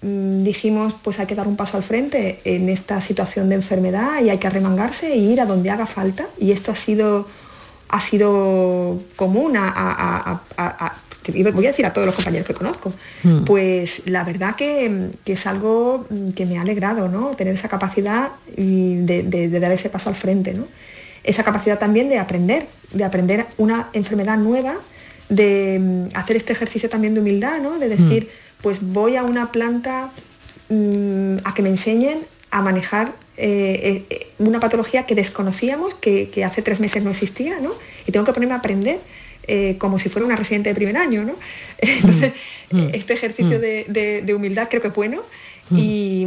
dijimos 0.04 0.94
pues 1.02 1.18
hay 1.18 1.26
que 1.26 1.34
dar 1.34 1.48
un 1.48 1.56
paso 1.56 1.78
al 1.78 1.82
frente 1.82 2.40
en 2.44 2.68
esta 2.68 3.00
situación 3.00 3.48
de 3.48 3.54
enfermedad 3.54 4.22
y 4.22 4.28
hay 4.28 4.38
que 4.38 4.46
arremangarse 4.46 5.12
e 5.12 5.16
ir 5.16 5.40
a 5.40 5.46
donde 5.46 5.70
haga 5.70 5.86
falta 5.86 6.26
y 6.38 6.52
esto 6.52 6.72
ha 6.72 6.76
sido 6.76 7.26
ha 7.88 8.00
sido 8.00 9.00
común 9.16 9.54
a, 9.56 10.42
voy 11.52 11.64
a 11.64 11.70
decir 11.70 11.86
a 11.86 11.92
todos 11.92 12.06
los 12.06 12.14
compañeros 12.14 12.46
que 12.46 12.52
conozco 12.52 12.92
hmm. 13.22 13.44
pues 13.44 14.06
la 14.06 14.24
verdad 14.24 14.56
que, 14.56 15.10
es 15.24 15.46
algo 15.46 16.06
que 16.34 16.44
me 16.44 16.58
ha 16.58 16.62
alegrado 16.62 17.08
¿no? 17.08 17.30
tener 17.30 17.54
esa 17.54 17.70
capacidad 17.70 18.30
de, 18.56 19.22
de, 19.22 19.60
dar 19.60 19.72
ese 19.72 19.88
paso 19.88 20.10
al 20.10 20.16
frente 20.16 20.52
¿no? 20.52 20.66
esa 21.22 21.44
capacidad 21.44 21.78
también 21.78 22.10
de 22.10 22.18
aprender 22.18 22.66
de 22.92 23.04
aprender 23.04 23.46
una 23.56 23.88
enfermedad 23.94 24.36
nueva 24.36 24.74
de 25.30 25.78
mm, 25.80 26.16
hacer 26.16 26.36
este 26.36 26.52
ejercicio 26.52 26.90
también 26.90 27.14
de 27.14 27.20
humildad 27.20 27.58
¿no? 27.62 27.78
de 27.78 27.88
decir 27.88 28.28
pues 28.64 28.80
voy 28.80 29.16
a 29.16 29.24
una 29.24 29.52
planta 29.52 30.08
mm, 30.70 31.36
a 31.44 31.54
que 31.54 31.60
me 31.60 31.68
enseñen 31.68 32.20
a 32.50 32.62
manejar 32.62 33.12
eh, 33.36 34.06
eh, 34.08 34.26
una 34.38 34.58
patología 34.58 35.04
que 35.04 35.14
desconocíamos, 35.14 35.92
que, 35.92 36.30
hace 36.46 36.62
tres 36.62 36.80
meses 36.80 37.04
no 37.04 37.10
existía, 37.10 37.60
¿no? 37.60 37.72
Y 38.06 38.12
tengo 38.12 38.24
que 38.24 38.32
ponerme 38.32 38.54
a 38.54 38.58
aprender 38.58 39.00
eh, 39.48 39.76
como 39.76 39.98
si 39.98 40.08
fuera 40.08 40.24
una 40.24 40.36
residente 40.36 40.70
de 40.70 40.74
primer 40.74 40.96
año, 40.96 41.24
¿no? 41.24 41.34
Entonces, 41.78 42.32
mm. 42.70 42.78
Mm. 42.78 42.94
este 42.94 43.12
ejercicio 43.12 43.60
de, 43.60 44.32
humildad 44.34 44.68
creo 44.70 44.80
que 44.80 44.88
es 44.88 44.94
bueno. 44.94 45.20
Y, 45.70 46.26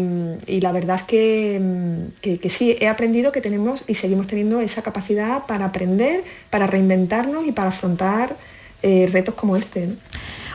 la 0.62 0.71
verdad 0.71 0.97
es 0.97 1.08
que, 1.08 2.50
sí, 2.52 2.76
he 2.80 2.88
aprendido 2.88 3.32
que 3.32 3.41
tenemos 3.41 3.84
y 3.88 3.95
seguimos 3.95 4.28
teniendo 4.28 4.62
esa 4.62 4.84
capacidad 4.84 5.47
para 5.47 5.65
aprender, 5.65 6.23
para 6.52 6.67
reinventarnos 6.67 7.47
y 7.47 7.52
para 7.52 7.69
afrontar 7.69 8.36
retos 8.84 9.34
como 9.34 9.58
este. 9.58 9.89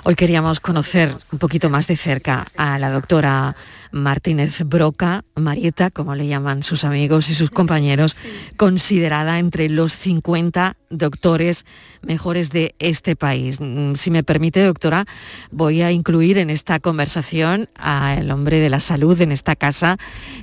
Hoy 0.04 0.16
queríamos 0.16 0.58
conocer 0.58 1.14
un 1.30 1.38
poquito 1.38 1.70
más 1.70 1.86
de 1.86 1.94
cerca 1.94 2.44
a 2.56 2.76
la 2.80 2.90
doctora 2.90 3.54
Martínez 3.92 4.64
Broca, 4.64 5.24
Marieta, 5.36 5.90
como 5.90 6.16
le 6.16 6.26
llaman 6.26 6.64
sus 6.64 6.82
amigos 6.82 7.30
y 7.30 7.34
sus 7.34 7.50
compañeros, 7.50 8.16
considerada 8.56 9.38
entre 9.38 9.68
los 9.68 9.94
50 9.94 10.76
doctores 10.90 11.64
mejores 12.02 12.50
de 12.50 12.74
este 12.80 13.14
país. 13.14 13.58
Mm, 13.60 13.94
si 13.94 14.10
me 14.10 14.24
permite, 14.24 14.64
doctora, 14.64 15.04
voy 15.52 15.82
a 15.82 15.92
incluir 15.92 16.38
en 16.38 16.50
esta 16.50 16.80
conversación 16.80 17.68
al 17.76 18.28
hombre 18.32 18.58
de 18.58 18.70
la 18.70 18.80
salud 18.80 19.20
en 19.20 19.30
esta 19.30 19.54
casa, 19.54 19.98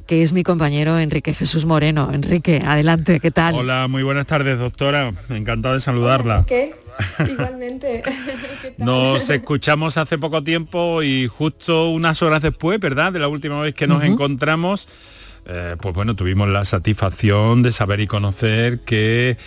que 0.08 0.24
es 0.24 0.32
mi 0.32 0.44
compañero 0.44 0.98
Enrique 1.00 1.34
Jesús 1.34 1.66
Moreno. 1.66 2.12
Enrique, 2.14 2.62
adelante, 2.66 3.20
¿qué 3.20 3.32
tal? 3.32 3.56
Hola, 3.56 3.90
muy 3.90 4.04
buenas 4.04 4.26
tardes, 4.26 4.58
doctora. 4.58 5.12
Encantado 5.28 5.74
de 5.74 5.82
saludarla. 5.82 6.46
¿Qué? 6.48 6.76
Igualmente. 7.30 8.04
Nos 8.78 9.30
escuchamos 9.30 9.98
hace 9.98 10.18
poco 10.18 10.44
tiempo 10.44 11.04
y 11.04 11.28
justo 11.28 11.90
unas 11.90 12.22
horas 12.22 12.42
después, 12.42 12.80
¿verdad? 12.80 13.14
De 13.14 13.20
la 13.20 13.28
última 13.28 13.60
vez 13.62 13.74
que 13.74 13.88
nos 13.88 14.04
encontramos, 14.04 14.88
eh, 15.46 15.76
pues 15.82 15.96
bueno, 15.96 16.16
tuvimos 16.16 16.50
la 16.50 16.66
satisfacción 16.66 17.64
de 17.64 17.72
saber 17.72 18.00
y 18.02 18.08
conocer 18.08 18.80
que 18.82 19.38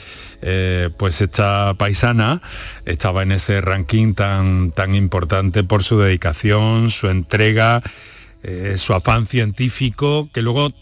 eh, 0.41 0.91
pues 0.97 1.21
esta 1.21 1.75
paisana 1.75 2.43
estaba 2.85 3.23
en 3.23 3.33
ese 3.33 3.61
ranking 3.61 4.15
tan, 4.15 4.73
tan 4.73 4.95
importante 4.95 5.65
por 5.65 5.83
su 5.83 5.99
dedicación, 5.99 6.91
su 6.91 7.09
entrega, 7.09 7.83
eh, 8.43 8.75
su 8.77 8.95
afán 8.95 9.27
científico, 9.27 10.29
que 10.33 10.43
luego 10.43 10.73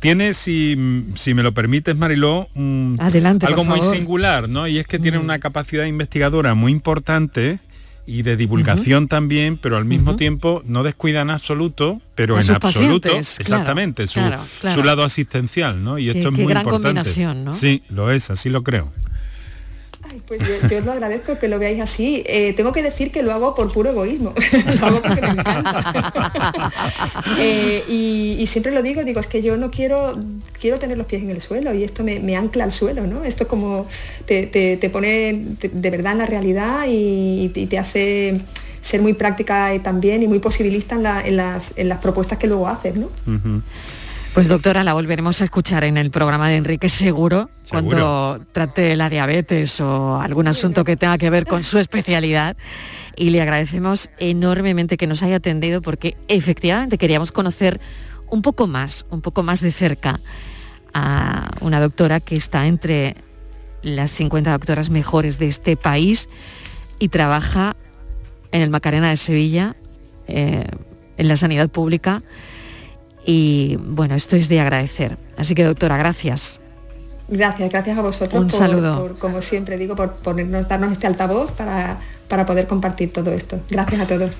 tiene, 0.00 0.34
si, 0.34 0.76
me 0.76 1.42
lo 1.42 1.52
permites, 1.52 1.96
Mariló, 1.96 2.48
algo 2.54 3.64
muy 3.64 3.80
singular, 3.82 4.48
¿no? 4.48 4.66
Y 4.68 4.78
es 4.78 4.86
que 4.86 4.98
tiene 4.98 5.18
una 5.18 5.38
capacidad 5.38 5.84
investigadora 5.84 6.54
muy 6.54 6.72
importante 6.72 7.60
y 8.06 8.22
de 8.22 8.36
divulgación 8.36 9.08
también, 9.08 9.58
pero 9.58 9.76
al 9.76 9.84
mismo 9.84 10.16
tiempo 10.16 10.62
no 10.64 10.82
descuida 10.82 11.22
en 11.22 11.30
absoluto, 11.30 12.00
pero 12.14 12.38
en 12.38 12.50
absoluto, 12.50 13.08
exactamente, 13.16 14.06
su, 14.06 14.20
lado 14.84 15.02
asistencial, 15.02 15.82
¿no? 15.82 15.98
Y 15.98 16.10
esto 16.10 16.28
es 16.28 16.32
muy 16.32 16.46
gran 16.46 16.64
importante. 16.64 17.00
Combinación, 17.00 17.44
¿no? 17.44 17.52
Sí, 17.52 17.82
lo 17.88 18.10
es, 18.10 18.30
así 18.30 18.48
lo 18.48 18.62
creo. 18.62 18.92
Pues 20.26 20.40
yo, 20.68 20.78
os 20.78 20.84
lo 20.84 20.92
agradezco 20.92 21.38
que 21.38 21.46
lo 21.46 21.58
veáis 21.58 21.80
así. 21.80 22.24
Eh, 22.26 22.52
tengo 22.56 22.72
que 22.72 22.82
decir 22.82 23.12
que 23.12 23.22
lo 23.22 23.32
hago 23.32 23.54
por 23.54 23.72
puro 23.72 23.90
egoísmo. 23.90 24.34
lo 24.80 24.86
hago 24.86 25.02
porque 25.02 25.22
me 25.22 25.28
encanta. 25.28 26.72
Eh, 27.38 27.84
y, 27.88 28.46
siempre 28.46 28.72
lo 28.72 28.82
digo, 28.82 29.04
digo, 29.04 29.20
es 29.20 29.26
que 29.26 29.42
yo 29.42 29.56
no 29.56 29.70
quiero, 29.70 30.18
quiero 30.60 30.78
tener 30.78 30.96
los 30.96 31.06
pies 31.06 31.22
en 31.22 31.30
el 31.30 31.42
suelo 31.42 31.74
y 31.74 31.84
esto 31.84 32.02
me, 32.04 32.36
ancla 32.36 32.64
al 32.64 32.72
suelo, 32.72 33.06
¿no? 33.06 33.24
Esto 33.24 33.46
como 33.46 33.86
te, 34.26 34.90
pone 34.92 35.44
de 35.60 35.90
verdad 35.90 36.12
en 36.12 36.18
la 36.18 36.26
realidad 36.26 36.86
y, 36.88 37.48
te 37.68 37.78
hace 37.78 38.40
ser 38.82 39.02
muy 39.02 39.12
práctica 39.12 39.72
también 39.82 40.22
y 40.22 40.28
muy 40.28 40.38
posibilista 40.38 40.96
en, 41.24 41.36
las, 41.36 41.98
propuestas 42.00 42.38
que 42.38 42.46
luego 42.46 42.68
haces, 42.68 42.94
¿no? 42.96 43.10
Pues 44.36 44.48
doctora, 44.48 44.84
la 44.84 44.92
volveremos 44.92 45.40
a 45.40 45.44
escuchar 45.44 45.82
en 45.84 45.96
el 45.96 46.10
programa 46.10 46.50
de 46.50 46.56
Enrique 46.56 46.90
seguro, 46.90 47.48
cuando 47.70 48.38
trate 48.52 48.94
la 48.94 49.08
diabetes 49.08 49.80
o 49.80 50.20
algún 50.20 50.46
asunto 50.46 50.84
que 50.84 50.94
tenga 50.94 51.16
que 51.16 51.30
ver 51.30 51.46
con 51.46 51.64
su 51.64 51.78
especialidad. 51.78 52.54
Y 53.16 53.30
le 53.30 53.40
agradecemos 53.40 54.10
enormemente 54.18 54.98
que 54.98 55.06
nos 55.06 55.22
haya 55.22 55.36
atendido 55.36 55.80
porque 55.80 56.18
efectivamente 56.28 56.98
queríamos 56.98 57.32
conocer 57.32 57.80
un 58.28 58.42
poco 58.42 58.66
más, 58.66 59.06
un 59.08 59.22
poco 59.22 59.42
más 59.42 59.62
de 59.62 59.72
cerca 59.72 60.20
a 60.92 61.48
una 61.62 61.80
doctora 61.80 62.20
que 62.20 62.36
está 62.36 62.66
entre 62.66 63.16
las 63.80 64.10
50 64.10 64.52
doctoras 64.52 64.90
mejores 64.90 65.38
de 65.38 65.48
este 65.48 65.78
país 65.78 66.28
y 66.98 67.08
trabaja 67.08 67.74
en 68.52 68.60
el 68.60 68.68
Macarena 68.68 69.08
de 69.08 69.16
Sevilla, 69.16 69.76
eh, 70.28 70.66
en 71.16 71.26
la 71.26 71.38
sanidad 71.38 71.70
pública 71.70 72.22
y 73.26 73.76
bueno, 73.80 74.14
esto 74.14 74.36
es 74.36 74.48
de 74.48 74.60
agradecer. 74.60 75.18
Así 75.36 75.54
que 75.54 75.64
doctora, 75.64 75.96
gracias. 75.96 76.60
Gracias, 77.28 77.70
gracias 77.70 77.98
a 77.98 78.02
vosotros. 78.02 78.40
Un 78.40 78.50
saludo. 78.50 79.14
como 79.18 79.42
siempre 79.42 79.76
digo, 79.76 79.96
por 79.96 80.12
ponernos, 80.12 80.68
darnos 80.68 80.92
este 80.92 81.08
altavoz 81.08 81.50
para, 81.50 81.98
para 82.28 82.46
poder 82.46 82.68
compartir 82.68 83.12
todo 83.12 83.32
esto. 83.32 83.58
Gracias 83.68 84.00
a 84.00 84.06
todos. 84.06 84.30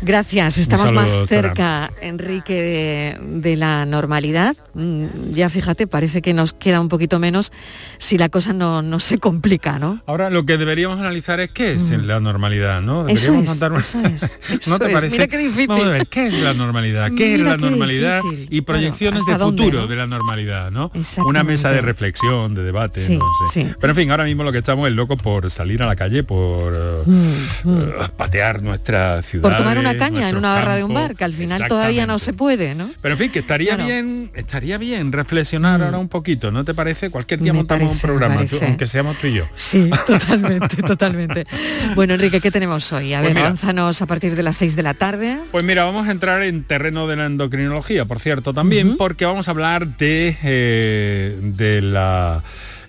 Gracias, 0.00 0.58
estamos 0.58 0.92
más 0.92 1.10
cerca, 1.28 1.90
Enrique, 2.00 3.18
de, 3.20 3.56
la 3.56 3.84
normalidad. 3.84 4.56
Mm, 4.74 5.30
ya 5.30 5.50
fíjate, 5.50 5.86
parece 5.86 6.22
que 6.22 6.32
nos 6.32 6.52
queda 6.52 6.80
un 6.80 6.88
poquito 6.88 7.18
menos 7.18 7.52
si 7.98 8.16
la 8.16 8.28
cosa 8.28 8.52
no, 8.52 9.00
se 9.00 9.18
complica, 9.18 9.78
¿no? 9.78 10.00
Ahora 10.06 10.30
lo 10.30 10.46
que 10.46 10.56
deberíamos 10.56 11.00
analizar 11.00 11.40
es 11.40 11.50
qué 11.50 11.72
es 11.72 11.90
mm. 11.90 12.04
la 12.04 12.20
normalidad, 12.20 12.80
¿no? 12.80 13.04
Deberíamos 13.04 13.48
eso 13.48 13.76
es, 13.76 13.94
eso 13.94 14.48
es, 14.48 14.68
¿No 14.68 14.78
te 14.78 14.88
parece? 14.90 15.10
Mira 15.10 15.26
qué 15.26 15.38
difícil. 15.38 15.66
Vamos 15.66 15.86
a 15.86 15.90
ver, 15.90 16.06
¿qué 16.06 16.26
es 16.28 16.38
la 16.38 16.54
normalidad? 16.54 17.10
¿Qué 17.16 17.34
es 17.34 17.40
la 17.40 17.56
normalidad? 17.56 18.22
Y 18.50 18.60
proyecciones 18.60 19.26
de 19.26 19.36
futuro 19.36 19.86
de 19.88 19.96
la 19.96 20.06
normalidad, 20.06 20.70
¿no? 20.70 20.92
Una 21.26 21.42
mesa 21.42 21.72
de 21.72 21.80
reflexión, 21.80 22.54
de 22.54 22.62
debate, 22.62 23.18
no 23.18 23.24
sé. 23.52 23.74
Pero 23.80 23.92
en 23.92 23.96
fin, 23.96 24.10
ahora 24.10 24.24
mismo 24.24 24.44
lo 24.44 24.52
que 24.52 24.58
estamos 24.58 24.88
es 24.88 24.94
locos 24.94 25.20
por 25.20 25.50
salir 25.50 25.82
a 25.82 25.86
la 25.86 25.96
calle, 25.96 26.22
por 26.22 27.02
mm, 27.04 27.32
eh, 27.66 28.08
patear 28.16 28.62
nuestra 28.62 29.22
ciudad 29.22 29.48
caña 29.96 30.28
en 30.28 30.36
una 30.36 30.52
barra 30.52 30.76
de 30.76 30.84
un 30.84 30.94
bar, 30.94 31.16
que 31.16 31.24
al 31.24 31.34
final 31.34 31.66
todavía 31.68 32.06
no 32.06 32.18
se 32.18 32.32
puede, 32.32 32.74
¿no? 32.74 32.90
Pero 33.00 33.14
en 33.14 33.18
fin, 33.18 33.30
que 33.30 33.40
estaría 33.40 33.76
bien, 33.76 34.30
estaría 34.34 34.78
bien 34.78 35.12
reflexionar 35.12 35.80
mm. 35.80 35.82
ahora 35.82 35.98
un 35.98 36.08
poquito, 36.08 36.50
¿no 36.50 36.64
te 36.64 36.74
parece? 36.74 37.10
Cualquier 37.10 37.40
día 37.40 37.52
montamos 37.52 37.92
un 37.92 37.98
programa, 37.98 38.44
aunque 38.62 38.86
seamos 38.86 39.16
tú 39.18 39.26
y 39.28 39.34
yo. 39.34 39.44
Sí, 39.56 39.90
totalmente, 40.06 40.82
totalmente. 40.82 41.46
Bueno, 41.94 42.14
Enrique, 42.14 42.40
¿qué 42.40 42.50
tenemos 42.50 42.92
hoy? 42.92 43.14
A 43.14 43.20
pues 43.20 43.34
ver, 43.34 43.42
lánzanos 43.42 44.02
a 44.02 44.06
partir 44.06 44.34
de 44.34 44.42
las 44.42 44.56
6 44.56 44.76
de 44.76 44.82
la 44.82 44.94
tarde. 44.94 45.38
Pues 45.50 45.64
mira, 45.64 45.84
vamos 45.84 46.08
a 46.08 46.10
entrar 46.10 46.42
en 46.42 46.64
terreno 46.64 47.06
de 47.06 47.16
la 47.16 47.26
endocrinología, 47.26 48.04
por 48.04 48.20
cierto, 48.20 48.54
también, 48.54 48.96
porque 48.96 49.24
vamos 49.24 49.48
a 49.48 49.50
hablar 49.52 49.96
de, 49.96 50.36
eh, 50.42 51.38
de 51.40 51.82
la 51.82 52.42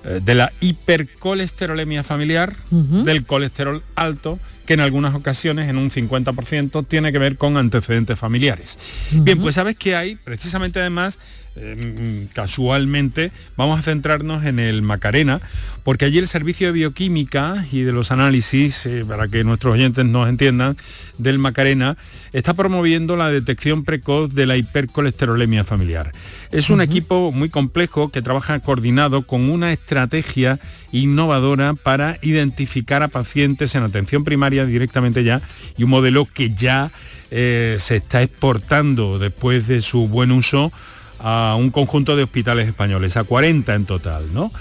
de 0.04 0.36
la 0.36 0.54
hipercolesterolemia 0.62 2.04
familiar, 2.04 2.56
del 2.72 3.26
colesterol 3.26 3.84
alto 3.96 4.40
que 4.66 4.76
en 4.76 4.82
algunas 4.82 5.16
ocasiones, 5.16 5.68
en 5.68 5.78
un 5.78 5.90
50%, 5.90 6.86
tiene 6.88 7.12
que 7.12 7.18
ver 7.18 7.38
con 7.38 7.58
antecedentes 7.58 8.20
familiares. 8.20 8.78
Bien, 9.12 9.40
pues 9.40 9.56
sabes 9.56 9.76
que 9.76 9.96
hay, 9.96 10.16
precisamente 10.16 10.80
además, 10.80 11.18
em, 11.56 12.28
casualmente, 12.28 13.32
vamos 13.58 13.80
a 13.80 13.84
centrarnos 13.84 14.46
en 14.46 14.60
el 14.60 14.82
Macarena, 14.82 15.40
porque 15.84 16.06
allí 16.06 16.18
el 16.18 16.28
servicio 16.28 16.68
de 16.68 16.74
bioquímica 16.74 17.66
y 17.72 17.82
de 17.82 17.92
los 17.92 18.12
análisis, 18.12 18.86
eh, 18.86 19.04
para 19.08 19.28
que 19.28 19.44
nuestros 19.44 19.74
oyentes 19.74 20.06
nos 20.06 20.30
entiendan, 20.30 20.78
del 21.18 21.40
Macarena, 21.40 21.98
está 22.34 22.54
promoviendo 22.54 23.18
la 23.18 23.30
detección 23.30 23.84
precoz 23.84 24.34
de 24.34 24.46
la 24.46 24.58
hipercolesterolemia 24.58 25.64
familiar. 25.64 26.12
Es 26.52 26.70
un 26.70 26.82
equipo 26.82 27.32
muy 27.32 27.50
complejo 27.50 28.10
que 28.10 28.22
trabaja 28.22 28.60
coordinado 28.60 29.24
con 29.24 29.50
una 29.50 29.72
estrategia 29.72 30.60
innovadora 30.92 31.74
para 31.74 32.18
identificar 32.22 33.04
a 33.04 33.08
pacientes 33.08 33.76
en 33.76 33.84
atención 33.84 34.24
primaria 34.24 34.66
directamente 34.66 35.24
ya 35.24 35.42
y 35.78 35.84
un 35.84 35.90
modelo 35.90 36.26
que 36.26 36.52
ya 36.52 36.92
eh, 37.32 37.78
se 37.80 37.98
está 37.98 38.24
exportando 38.24 39.20
después 39.20 39.68
de 39.68 39.82
su 39.82 40.08
buen 40.08 40.32
uso 40.32 40.72
a 41.20 41.56
un 41.58 41.70
conjunto 41.70 42.16
de 42.16 42.24
hospitales 42.24 42.68
españoles, 42.68 43.18
a 43.18 43.24
40 43.24 43.76
en 43.76 43.86
total, 43.86 44.34
¿no? 44.34 44.52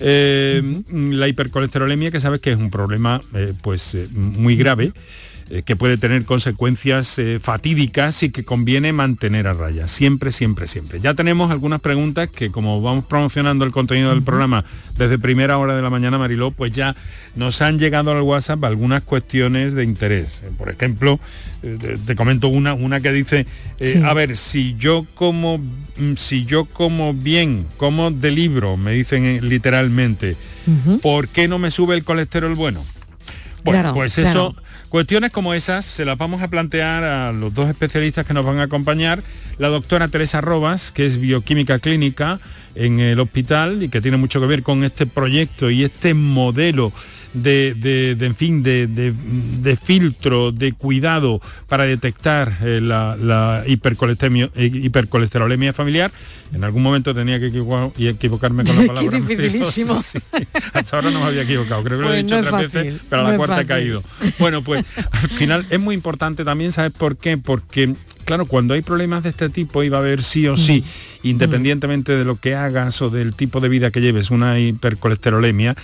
Eh, 0.00 0.82
la 0.90 1.28
hipercolesterolemia, 1.28 2.10
que 2.10 2.20
sabes 2.20 2.40
que 2.40 2.50
es 2.50 2.56
un 2.56 2.70
problema 2.70 3.22
eh, 3.34 3.52
pues, 3.62 3.96
muy 4.12 4.56
grave, 4.56 4.92
eh, 5.50 5.62
que 5.62 5.76
puede 5.76 5.98
tener 5.98 6.24
consecuencias 6.24 7.18
eh, 7.18 7.38
fatídicas 7.38 8.22
y 8.22 8.30
que 8.30 8.44
conviene 8.44 8.94
mantener 8.94 9.46
a 9.46 9.52
raya. 9.52 9.88
Siempre, 9.88 10.32
siempre, 10.32 10.66
siempre. 10.66 11.00
Ya 11.00 11.12
tenemos 11.12 11.50
algunas 11.50 11.82
preguntas 11.82 12.30
que 12.30 12.50
como 12.50 12.80
vamos 12.80 13.04
promocionando 13.04 13.66
el 13.66 13.70
contenido 13.70 14.08
del 14.08 14.22
programa 14.22 14.64
desde 14.96 15.18
primera 15.18 15.58
hora 15.58 15.76
de 15.76 15.82
la 15.82 15.90
mañana, 15.90 16.16
Mariló, 16.16 16.50
pues 16.50 16.72
ya 16.72 16.96
nos 17.36 17.60
han 17.60 17.78
llegado 17.78 18.10
al 18.10 18.22
WhatsApp 18.22 18.64
algunas 18.64 19.02
cuestiones 19.02 19.74
de 19.74 19.84
interés. 19.84 20.40
Eh, 20.44 20.50
por 20.56 20.70
ejemplo, 20.70 21.20
te 22.06 22.16
comento 22.16 22.48
una, 22.48 22.72
una 22.72 23.00
que 23.00 23.12
dice, 23.12 23.46
a 24.02 24.14
ver, 24.14 24.38
si 24.38 24.76
yo 24.78 25.06
como 25.14 25.58
mm, 25.58 26.14
si 26.16 26.46
yo 26.46 26.64
como 26.64 27.12
bien, 27.12 27.66
como 27.76 28.10
de 28.10 28.30
libro, 28.30 28.78
me 28.78 28.92
dicen 28.92 29.46
literalmente, 29.46 30.36
¿por 31.02 31.28
qué 31.28 31.48
no 31.48 31.58
me 31.58 31.70
sube 31.70 31.94
el 31.96 32.04
colesterol 32.04 32.54
bueno? 32.54 32.82
Bueno, 33.64 33.94
pues 33.94 34.18
eso, 34.18 34.54
Cuestiones 34.94 35.32
como 35.32 35.54
esas 35.54 35.84
se 35.84 36.04
las 36.04 36.16
vamos 36.16 36.40
a 36.40 36.46
plantear 36.46 37.02
a 37.02 37.32
los 37.32 37.52
dos 37.52 37.68
especialistas 37.68 38.24
que 38.24 38.32
nos 38.32 38.46
van 38.46 38.60
a 38.60 38.62
acompañar, 38.62 39.24
la 39.58 39.66
doctora 39.66 40.06
Teresa 40.06 40.40
Robas, 40.40 40.92
que 40.92 41.04
es 41.04 41.18
bioquímica 41.18 41.80
clínica 41.80 42.38
en 42.74 43.00
el 43.00 43.20
hospital 43.20 43.82
y 43.82 43.88
que 43.88 44.00
tiene 44.00 44.16
mucho 44.16 44.40
que 44.40 44.46
ver 44.46 44.62
con 44.62 44.84
este 44.84 45.06
proyecto 45.06 45.70
y 45.70 45.84
este 45.84 46.14
modelo 46.14 46.92
de, 47.34 48.16
en 48.20 48.34
fin, 48.34 48.62
de, 48.62 49.78
filtro, 49.82 50.52
de 50.52 50.72
cuidado 50.72 51.40
para 51.68 51.84
detectar 51.84 52.58
eh, 52.62 52.80
la, 52.80 53.64
eh, 53.66 53.78
hipercolesterolemia 54.72 55.72
familiar. 55.72 56.12
En 56.52 56.62
algún 56.62 56.82
momento 56.82 57.14
tenía 57.14 57.40
que 57.40 57.46
equivocarme 57.46 58.64
con 58.64 58.76
la 58.76 58.86
palabra. 58.86 59.18
hasta 60.72 60.96
ahora 60.96 61.10
no 61.10 61.20
me 61.20 61.26
había 61.26 61.42
equivocado, 61.42 61.82
creo 61.82 61.98
que 61.98 62.04
lo 62.04 62.14
he 62.14 62.22
pues 62.22 62.26
dicho 62.26 62.50
tres 62.50 62.72
veces, 62.72 63.00
pero 63.10 63.26
a 63.26 63.30
la 63.30 63.36
cuarta 63.36 63.60
he 63.60 63.66
caído. 63.66 64.02
Bueno, 64.38 64.62
pues 64.62 64.84
al 65.10 65.30
final 65.30 65.66
es 65.70 65.80
muy 65.80 65.94
importante 65.94 66.44
también, 66.44 66.70
¿sabes 66.72 66.92
por 66.92 67.16
qué? 67.16 67.36
Porque 67.36 67.94
claro, 68.24 68.46
cuando 68.46 68.74
hay 68.74 68.82
problemas 68.82 69.22
de 69.22 69.30
este 69.30 69.48
tipo 69.48 69.82
iba 69.82 69.98
a 69.98 70.00
haber 70.00 70.22
sí 70.22 70.46
o 70.48 70.56
sí, 70.56 70.82
mm. 70.82 71.26
independientemente 71.28 72.16
de 72.16 72.24
lo 72.24 72.36
que 72.36 72.54
hagas 72.54 73.00
o 73.02 73.10
del 73.10 73.34
tipo 73.34 73.60
de 73.60 73.68
vida 73.68 73.90
que 73.90 74.00
lleves, 74.00 74.30
una 74.30 74.58
hipercolesterolemia, 74.58 75.76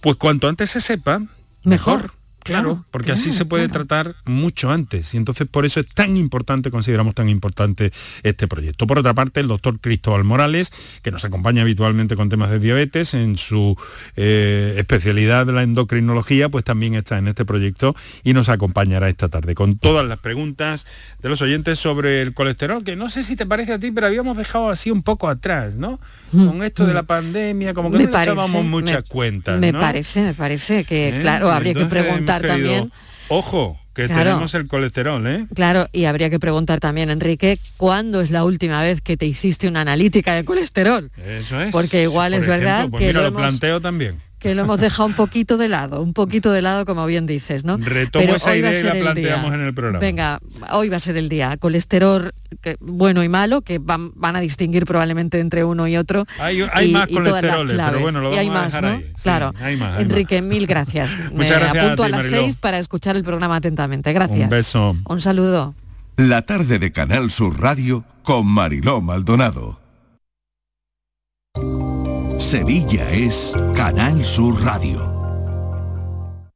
pues 0.00 0.16
cuanto 0.16 0.48
antes 0.48 0.70
se 0.70 0.80
sepa, 0.80 1.22
mejor. 1.64 2.12
Claro, 2.42 2.84
porque 2.90 3.12
así 3.12 3.30
se 3.32 3.44
puede 3.44 3.68
tratar 3.68 4.16
mucho 4.24 4.70
antes. 4.70 5.14
Y 5.14 5.16
entonces 5.16 5.46
por 5.50 5.66
eso 5.66 5.80
es 5.80 5.86
tan 5.86 6.16
importante, 6.16 6.70
consideramos 6.70 7.14
tan 7.14 7.28
importante 7.28 7.92
este 8.22 8.48
proyecto. 8.48 8.86
Por 8.86 8.98
otra 8.98 9.14
parte, 9.14 9.40
el 9.40 9.48
doctor 9.48 9.80
Cristóbal 9.80 10.24
Morales, 10.24 10.72
que 11.02 11.10
nos 11.10 11.24
acompaña 11.24 11.62
habitualmente 11.62 12.16
con 12.16 12.28
temas 12.28 12.50
de 12.50 12.58
diabetes, 12.58 13.14
en 13.14 13.36
su 13.36 13.76
eh, 14.16 14.74
especialidad 14.78 15.46
de 15.46 15.52
la 15.52 15.62
endocrinología, 15.62 16.48
pues 16.48 16.64
también 16.64 16.94
está 16.94 17.18
en 17.18 17.28
este 17.28 17.44
proyecto 17.44 17.94
y 18.24 18.32
nos 18.32 18.48
acompañará 18.48 19.08
esta 19.08 19.28
tarde 19.28 19.54
con 19.54 19.78
todas 19.78 20.06
las 20.06 20.18
preguntas 20.18 20.86
de 21.20 21.28
los 21.28 21.42
oyentes 21.42 21.78
sobre 21.78 22.22
el 22.22 22.34
colesterol, 22.34 22.84
que 22.84 22.96
no 22.96 23.10
sé 23.10 23.22
si 23.22 23.36
te 23.36 23.46
parece 23.46 23.74
a 23.74 23.78
ti, 23.78 23.90
pero 23.90 24.06
habíamos 24.06 24.36
dejado 24.36 24.70
así 24.70 24.90
un 24.90 25.02
poco 25.02 25.28
atrás, 25.28 25.76
¿no? 25.76 26.00
Mm, 26.32 26.46
con 26.46 26.62
esto 26.62 26.86
de 26.86 26.92
mm. 26.92 26.94
la 26.94 27.02
pandemia, 27.02 27.74
como 27.74 27.90
que 27.90 27.98
no 27.98 28.18
echábamos 28.18 28.64
muchas 28.64 29.02
cuentas. 29.04 29.60
Me 29.60 29.72
parece, 29.72 30.22
me 30.22 30.34
parece 30.34 30.84
que, 30.84 31.08
¿Eh? 31.08 31.20
claro, 31.20 31.50
habría 31.50 31.74
que 31.74 31.86
preguntar 31.86 32.27
también. 32.28 32.92
Ojo, 33.28 33.78
que 33.94 34.08
tenemos 34.08 34.54
el 34.54 34.68
colesterol, 34.68 35.26
¿eh? 35.26 35.46
Claro, 35.54 35.88
y 35.92 36.04
habría 36.04 36.30
que 36.30 36.38
preguntar 36.38 36.80
también, 36.80 37.10
Enrique, 37.10 37.58
¿cuándo 37.76 38.20
es 38.20 38.30
la 38.30 38.44
última 38.44 38.80
vez 38.80 39.00
que 39.00 39.16
te 39.16 39.26
hiciste 39.26 39.66
una 39.66 39.80
analítica 39.80 40.34
de 40.34 40.44
colesterol? 40.44 41.10
Eso 41.16 41.60
es. 41.60 41.72
Porque 41.72 42.04
igual 42.04 42.32
es 42.34 42.46
verdad 42.46 42.88
pues 42.88 43.04
que 43.04 43.12
lo, 43.12 43.34
planteo 43.34 43.80
también. 43.80 44.20
Que 44.38 44.54
lo 44.54 44.62
hemos 44.62 44.78
dejado 44.80 45.06
un 45.06 45.14
poquito 45.14 45.56
de 45.56 45.68
lado, 45.68 46.02
un 46.02 46.12
poquito 46.12 46.52
de 46.52 46.62
lado, 46.62 46.84
como 46.84 47.06
bien 47.06 47.26
dices, 47.26 47.64
¿no? 47.64 47.76
Retomo 47.76 48.36
esa 48.36 48.56
idea 48.56 48.78
y 48.78 48.82
la 48.82 48.94
planteamos 48.94 49.52
en 49.52 49.60
el 49.60 49.74
programa. 49.74 49.98
Venga, 49.98 50.40
hoy 50.72 50.88
va 50.88 50.96
a 50.98 51.00
ser 51.00 51.16
el 51.16 51.28
día. 51.28 51.56
Colesterol 51.56 52.32
bueno 52.80 53.22
y 53.22 53.28
malo, 53.28 53.62
que 53.62 53.78
van, 53.78 54.12
a 54.22 54.40
distinguir 54.40 54.84
probablemente 54.84 55.40
entre 55.40 55.64
uno 55.64 55.86
y 55.86 55.96
otro. 55.96 56.26
Hay, 56.38 56.62
más 56.92 57.08
colesteroles, 57.08 57.76
pero 57.76 58.00
bueno, 58.00 58.20
lo 58.20 58.30
vamos 58.30 58.40
hay 58.40 58.50
más, 58.50 58.74
a 58.74 58.80
dejar 58.80 59.00
¿no? 59.00 59.12
claro. 59.22 59.54
Enrique, 59.98 60.42
mil 60.42 60.66
gracias. 60.66 61.16
Me 61.32 61.48
apunto 61.50 62.04
a, 62.04 62.08
las 62.08 62.26
seis 62.26 62.56
para 62.56 62.78
escuchar 62.78 63.16
el 63.16 63.24
programa 63.24 63.56
atentamente. 63.56 64.12
Gracias. 64.12 64.44
Un 64.44 64.48
beso. 64.48 64.96
Un 65.08 65.20
saludo. 65.20 65.74
La 66.16 66.42
tarde 66.42 66.78
de 66.78 66.90
Canal 66.92 67.30
Sur 67.30 67.60
Radio 67.60 68.04
con 68.22 68.46
Mariló 68.46 69.00
Maldonado. 69.00 69.78
Sevilla 72.38 73.10
es 73.10 73.52
Canal 73.74 74.24
Sur 74.24 74.62
Radio. 74.62 75.16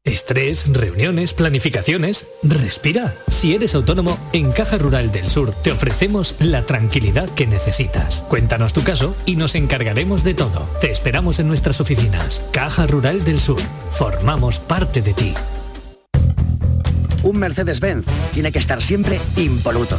Estrés, 0.05 0.67
reuniones, 0.73 1.35
planificaciones. 1.35 2.27
Respira. 2.43 3.15
Si 3.29 3.55
eres 3.55 3.75
autónomo, 3.75 4.19
en 4.33 4.53
Caja 4.53 4.79
Rural 4.79 5.11
del 5.11 5.29
Sur 5.29 5.53
te 5.53 5.73
ofrecemos 5.73 6.37
la 6.39 6.65
tranquilidad 6.67 7.29
que 7.31 7.49
necesitas. 7.49 8.25
Cuéntanos 8.29 8.73
tu 8.73 8.85
caso 8.85 9.17
y 9.27 9.37
nos 9.37 9.57
encargaremos 9.57 10.23
de 10.23 10.35
todo. 10.35 10.69
Te 10.81 10.91
esperamos 10.91 11.41
en 11.41 11.49
nuestras 11.49 11.81
oficinas. 11.81 12.45
Caja 12.53 12.87
Rural 12.87 13.25
del 13.25 13.41
Sur. 13.41 13.61
Formamos 13.91 14.61
parte 14.61 15.03
de 15.03 15.15
ti 15.15 15.35
un 17.23 17.39
Mercedes-Benz 17.39 18.05
tiene 18.33 18.53
que 18.53 18.59
estar 18.59 18.83
siempre 18.83 19.21
impoluto. 19.37 19.99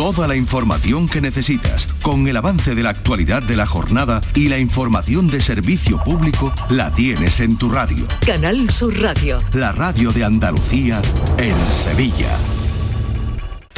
Toda 0.00 0.26
la 0.26 0.34
información 0.34 1.10
que 1.10 1.20
necesitas, 1.20 1.86
con 2.00 2.26
el 2.26 2.34
avance 2.38 2.74
de 2.74 2.82
la 2.82 2.88
actualidad 2.88 3.42
de 3.42 3.54
la 3.54 3.66
jornada 3.66 4.22
y 4.34 4.48
la 4.48 4.56
información 4.56 5.28
de 5.28 5.42
servicio 5.42 6.02
público, 6.02 6.54
la 6.70 6.90
tienes 6.90 7.38
en 7.40 7.58
tu 7.58 7.68
radio. 7.68 8.06
Canal 8.24 8.70
Sur 8.70 8.98
Radio. 8.98 9.36
La 9.52 9.72
radio 9.72 10.10
de 10.10 10.24
Andalucía 10.24 11.02
en 11.36 11.54
Sevilla. 11.66 12.34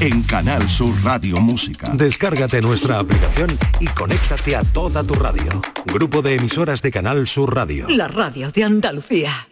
en 0.00 0.22
Canal 0.22 0.66
Sur 0.68 0.94
Radio 1.04 1.38
Música. 1.38 1.90
Descárgate 1.94 2.62
nuestra 2.62 2.98
aplicación 2.98 3.58
y 3.80 3.86
conéctate 3.86 4.56
a 4.56 4.62
toda 4.64 5.04
tu 5.04 5.14
radio. 5.14 5.60
Grupo 5.84 6.22
de 6.22 6.36
emisoras 6.36 6.80
de 6.80 6.90
Canal 6.90 7.26
Sur 7.26 7.54
Radio. 7.54 7.86
La 7.88 8.08
radio 8.08 8.50
de 8.50 8.64
Andalucía. 8.64 9.51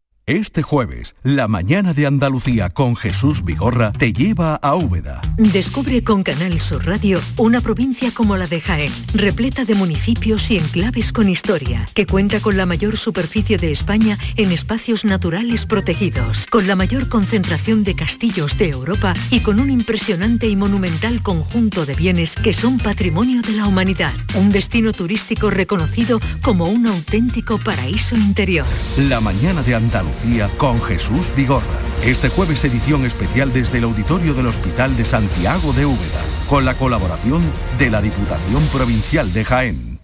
Este 0.27 0.61
jueves, 0.61 1.15
la 1.23 1.47
mañana 1.47 1.93
de 1.93 2.05
Andalucía 2.05 2.69
con 2.69 2.95
Jesús 2.95 3.43
Vigorra 3.43 3.91
te 3.91 4.13
lleva 4.13 4.53
a 4.53 4.75
Úbeda. 4.75 5.19
Descubre 5.37 6.03
con 6.03 6.21
Canal 6.21 6.61
Sur 6.61 6.85
Radio 6.85 7.19
una 7.37 7.59
provincia 7.59 8.11
como 8.13 8.37
la 8.37 8.45
de 8.45 8.61
Jaén, 8.61 8.91
repleta 9.15 9.65
de 9.65 9.73
municipios 9.73 10.51
y 10.51 10.57
enclaves 10.57 11.11
con 11.11 11.27
historia, 11.27 11.87
que 11.95 12.05
cuenta 12.05 12.39
con 12.39 12.55
la 12.55 12.67
mayor 12.67 12.97
superficie 12.97 13.57
de 13.57 13.71
España 13.71 14.19
en 14.35 14.51
espacios 14.51 15.05
naturales 15.05 15.65
protegidos, 15.65 16.45
con 16.45 16.67
la 16.67 16.75
mayor 16.75 17.09
concentración 17.09 17.83
de 17.83 17.95
castillos 17.95 18.59
de 18.59 18.69
Europa 18.69 19.15
y 19.31 19.39
con 19.39 19.59
un 19.59 19.71
impresionante 19.71 20.47
y 20.47 20.55
monumental 20.55 21.23
conjunto 21.23 21.87
de 21.87 21.95
bienes 21.95 22.35
que 22.35 22.53
son 22.53 22.77
patrimonio 22.77 23.41
de 23.41 23.53
la 23.53 23.65
humanidad. 23.65 24.13
Un 24.35 24.51
destino 24.51 24.91
turístico 24.91 25.49
reconocido 25.49 26.19
como 26.43 26.65
un 26.65 26.85
auténtico 26.85 27.57
paraíso 27.57 28.15
interior. 28.15 28.67
La 29.09 29.19
mañana 29.19 29.63
de 29.63 29.73
Andalucía 29.73 30.10
con 30.57 30.81
Jesús 30.81 31.33
Vigorra. 31.35 31.65
Este 32.03 32.29
jueves 32.29 32.63
edición 32.63 33.05
especial 33.05 33.51
desde 33.53 33.77
el 33.77 33.85
auditorio 33.85 34.33
del 34.33 34.47
Hospital 34.47 34.95
de 34.95 35.05
Santiago 35.05 35.73
de 35.73 35.85
Úbeda, 35.85 36.21
con 36.49 36.65
la 36.65 36.75
colaboración 36.75 37.41
de 37.77 37.89
la 37.89 38.01
Diputación 38.01 38.63
Provincial 38.73 39.31
de 39.33 39.45
Jaén. 39.45 39.99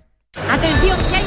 Atención, 0.50 1.00
que 1.10 1.16
hay 1.16 1.27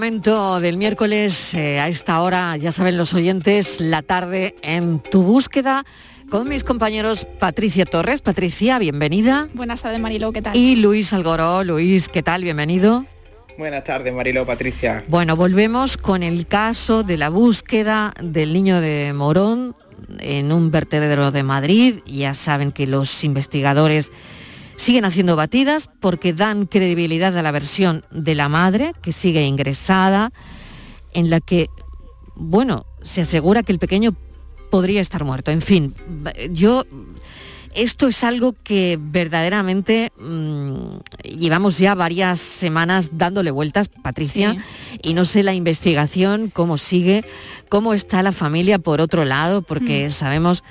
Momento 0.00 0.60
del 0.60 0.78
miércoles, 0.78 1.52
eh, 1.52 1.78
a 1.78 1.88
esta 1.88 2.22
hora, 2.22 2.56
ya 2.56 2.72
saben 2.72 2.96
los 2.96 3.12
oyentes, 3.12 3.82
la 3.82 4.00
tarde 4.00 4.54
en 4.62 4.98
tu 4.98 5.22
búsqueda 5.22 5.84
con 6.30 6.48
mis 6.48 6.64
compañeros 6.64 7.26
Patricia 7.38 7.84
Torres. 7.84 8.22
Patricia, 8.22 8.78
bienvenida. 8.78 9.50
Buenas 9.52 9.82
tardes, 9.82 10.00
Mariló, 10.00 10.32
¿qué 10.32 10.40
tal? 10.40 10.56
Y 10.56 10.76
Luis 10.76 11.12
Algoró. 11.12 11.64
Luis, 11.64 12.08
¿qué 12.08 12.22
tal? 12.22 12.44
Bienvenido. 12.44 13.04
Buenas 13.58 13.84
tardes, 13.84 14.14
Mariló, 14.14 14.46
Patricia. 14.46 15.04
Bueno, 15.06 15.36
volvemos 15.36 15.98
con 15.98 16.22
el 16.22 16.46
caso 16.46 17.02
de 17.02 17.18
la 17.18 17.28
búsqueda 17.28 18.14
del 18.22 18.54
niño 18.54 18.80
de 18.80 19.12
Morón 19.12 19.76
en 20.18 20.50
un 20.50 20.70
vertedero 20.70 21.30
de 21.30 21.42
Madrid. 21.42 21.96
Ya 22.06 22.32
saben 22.32 22.72
que 22.72 22.86
los 22.86 23.22
investigadores 23.22 24.12
siguen 24.80 25.04
haciendo 25.04 25.36
batidas 25.36 25.90
porque 26.00 26.32
dan 26.32 26.64
credibilidad 26.64 27.36
a 27.36 27.42
la 27.42 27.52
versión 27.52 28.02
de 28.10 28.34
la 28.34 28.48
madre, 28.48 28.94
que 29.02 29.12
sigue 29.12 29.44
ingresada, 29.44 30.32
en 31.12 31.28
la 31.28 31.40
que, 31.40 31.68
bueno, 32.34 32.86
se 33.02 33.20
asegura 33.20 33.62
que 33.62 33.72
el 33.72 33.78
pequeño 33.78 34.16
podría 34.70 35.02
estar 35.02 35.22
muerto. 35.22 35.50
En 35.50 35.60
fin, 35.60 35.94
yo 36.50 36.86
esto 37.74 38.08
es 38.08 38.24
algo 38.24 38.54
que 38.54 38.98
verdaderamente 38.98 40.12
mm, 40.18 41.28
llevamos 41.38 41.76
ya 41.76 41.94
varias 41.94 42.40
semanas 42.40 43.10
dándole 43.12 43.50
vueltas, 43.50 43.88
Patricia, 43.88 44.64
y 45.02 45.12
no 45.12 45.26
sé 45.26 45.42
la 45.42 45.52
investigación, 45.52 46.48
cómo 46.48 46.78
sigue, 46.78 47.22
cómo 47.68 47.92
está 47.92 48.22
la 48.22 48.32
familia 48.32 48.78
por 48.78 49.02
otro 49.02 49.26
lado, 49.26 49.60
porque 49.60 50.06
mm. 50.06 50.10
sabemos 50.10 50.64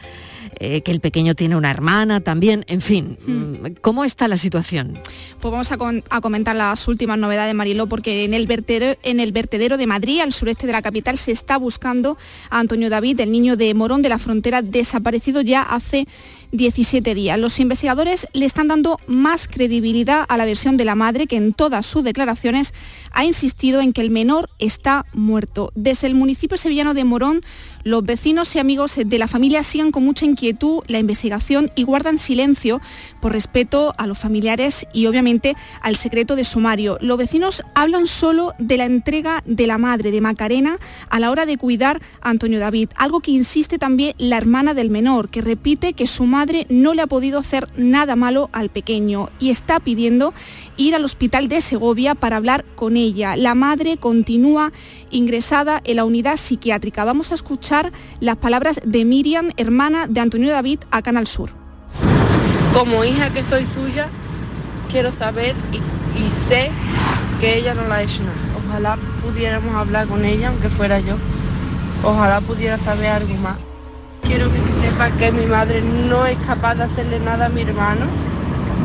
eh, 0.60 0.82
que 0.82 0.92
el 0.92 1.00
pequeño 1.00 1.36
tiene 1.36 1.56
una 1.56 1.72
hermana 1.72 2.22
también, 2.22 2.66
en 2.68 2.82
fin, 2.82 3.18
mm, 3.26 3.80
¿cómo 3.82 4.04
está 4.04 4.28
la 4.28 4.38
situación? 4.38 5.00
Pues 5.40 5.52
vamos 5.52 5.72
a, 5.72 6.22
comentar 6.22 6.56
las 6.56 6.88
últimas 6.88 7.18
novedades, 7.18 7.54
Mariló, 7.56 7.88
porque 7.88 8.26
en 8.26 8.34
el, 8.34 8.48
vertedero, 8.48 8.98
en 9.04 9.20
el 9.20 9.32
vertedero 9.32 9.78
de 9.78 9.88
Madrid, 9.88 10.22
al 10.22 10.34
sureste 10.34 10.68
de 10.68 10.74
la 10.74 10.82
capital, 10.82 11.18
se 11.18 11.32
está 11.32 11.58
buscando 11.58 12.18
a 12.50 12.60
Antonio 12.60 12.90
David, 12.90 13.20
el 13.22 13.32
niño 13.32 13.56
de 13.56 13.74
Morón 13.74 14.02
de 14.02 14.10
la 14.10 14.20
Frontera, 14.20 14.62
desaparecido 14.62 15.42
ya 15.42 15.62
hace 15.62 16.08
17 16.52 17.16
días. 17.16 17.40
Los 17.40 17.60
investigadores 17.60 18.28
le 18.34 18.46
están 18.46 18.68
dando 18.68 19.00
más 19.08 19.48
credibilidad 19.48 20.26
a 20.28 20.38
la 20.38 20.46
versión 20.46 20.78
de 20.78 20.86
la 20.86 20.96
madre 20.96 21.28
que 21.28 21.38
en 21.38 21.54
todas 21.54 21.86
sus 21.86 22.04
declaraciones 22.04 22.74
ha 23.12 23.26
insistido 23.26 23.82
en 23.82 23.94
que 23.94 24.02
el 24.02 24.10
menor 24.10 24.50
está 24.60 25.06
muerto. 25.14 25.72
Desde 25.76 26.08
el 26.08 26.16
municipio 26.16 26.58
sevillano 26.58 26.94
de 26.94 27.04
Morón, 27.04 27.42
los 27.84 28.04
vecinos 28.04 28.56
y 28.56 28.60
amigos 28.60 29.00
de 29.04 29.20
la 29.20 29.28
familia 29.28 29.64
siguen 29.64 29.92
con 29.92 30.04
mucha 30.04 30.26
inquietud 30.26 30.82
la 30.88 31.00
investigación 31.00 31.72
y 31.76 31.84
guardan 31.84 32.18
silencio 32.18 32.82
por 33.22 33.32
respeto 33.32 33.94
a 33.98 34.08
los 34.08 34.18
familiares 34.18 34.86
y 34.94 35.06
obviamente 35.06 35.56
al 35.82 35.96
secreto 35.96 36.36
de 36.36 36.44
sumario. 36.44 36.98
Los 37.02 37.18
vecinos 37.18 37.64
hablan 37.76 38.08
solo 38.08 38.54
de 38.60 38.78
la 38.78 38.86
entrega 38.86 39.44
de 39.46 39.68
la 39.68 39.78
madre 39.78 40.12
de 40.12 40.22
Macarena 40.22 40.78
a 41.10 41.20
la 41.20 41.32
hora 41.32 41.46
de 41.46 41.58
cuidar 41.58 42.02
a 42.22 42.30
Antonio 42.30 42.60
David, 42.60 42.90
algo 42.96 43.22
que 43.22 43.32
insiste 43.32 43.78
también 43.78 44.14
la 44.18 44.38
hermana 44.38 44.74
del 44.74 44.90
menor, 44.90 45.30
que 45.30 45.42
repite 45.42 45.94
que 45.94 46.08
su 46.08 46.26
madre 46.26 46.39
no 46.70 46.94
le 46.94 47.02
ha 47.02 47.08
podido 47.08 47.40
hacer 47.40 47.68
nada 47.76 48.16
malo 48.16 48.50
al 48.54 48.70
pequeño 48.70 49.30
y 49.40 49.50
está 49.50 49.80
pidiendo 49.80 50.34
ir 50.78 50.96
al 50.96 51.04
hospital 51.04 51.50
de 51.50 51.60
Segovia 51.60 52.16
para 52.16 52.38
hablar 52.38 52.64
con 52.76 52.96
ella. 52.96 53.36
La 53.36 53.56
madre 53.56 53.98
continúa 53.98 54.72
ingresada 55.12 55.82
en 55.84 55.98
la 55.98 56.06
unidad 56.06 56.38
psiquiátrica. 56.38 57.04
Vamos 57.04 57.32
a 57.32 57.36
escuchar 57.36 57.92
las 58.22 58.38
palabras 58.38 58.80
de 58.86 59.04
Miriam, 59.04 59.50
hermana 59.58 60.08
de 60.08 60.22
Antonio 60.22 60.52
David, 60.52 60.80
a 60.92 61.02
Canal 61.02 61.28
Sur. 61.28 61.50
Como 62.74 63.04
hija 63.04 63.30
que 63.32 63.44
soy 63.44 63.66
suya, 63.66 64.08
quiero 64.90 65.12
saber 65.12 65.56
y, 65.74 65.80
sé 66.48 66.72
que 67.42 67.58
ella 67.58 67.74
no 67.74 67.86
la 67.88 67.96
ha 67.96 68.04
hecho 68.04 68.22
nada. 68.24 68.36
Ojalá 68.66 68.98
pudiéramos 69.24 69.76
hablar 69.76 70.08
con 70.08 70.24
ella, 70.24 70.50
aunque 70.50 70.70
fuera 70.70 71.00
yo. 71.00 71.16
Ojalá 72.04 72.40
pudiera 72.40 72.78
saber 72.78 73.08
algo 73.08 73.34
más. 73.36 73.58
Quiero 74.30 74.46
que 74.46 74.60
sepa 74.60 75.10
que 75.18 75.32
mi 75.32 75.48
madre 75.48 75.82
no 75.82 76.24
es 76.28 76.38
capaz 76.46 76.76
de 76.76 76.84
hacerle 76.84 77.20
nada 77.20 77.48
a 77.48 77.50
mi 77.50 77.64
hermano 77.64 78.06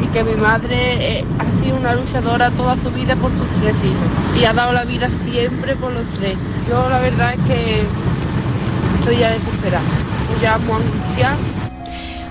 y 0.02 0.06
que 0.06 0.24
mi 0.24 0.36
madre 0.36 1.18
eh, 1.18 1.24
ha 1.38 1.62
sido 1.62 1.76
una 1.76 1.94
luchadora 1.94 2.50
toda 2.50 2.76
su 2.76 2.90
vida 2.92 3.14
por 3.16 3.30
sus 3.30 3.46
tres 3.60 3.74
hijos 3.84 4.40
y 4.40 4.46
ha 4.46 4.54
dado 4.54 4.72
la 4.72 4.84
vida 4.84 5.06
siempre 5.22 5.76
por 5.76 5.92
los 5.92 6.06
tres. 6.18 6.38
Yo 6.66 6.88
la 6.88 6.98
verdad 6.98 7.34
es 7.34 7.40
que 7.40 7.82
estoy 9.00 9.18
ya 9.18 9.32
desesperada, 9.32 9.84
ya 10.40 10.54
amo 10.54 10.76
angustiar 10.76 11.36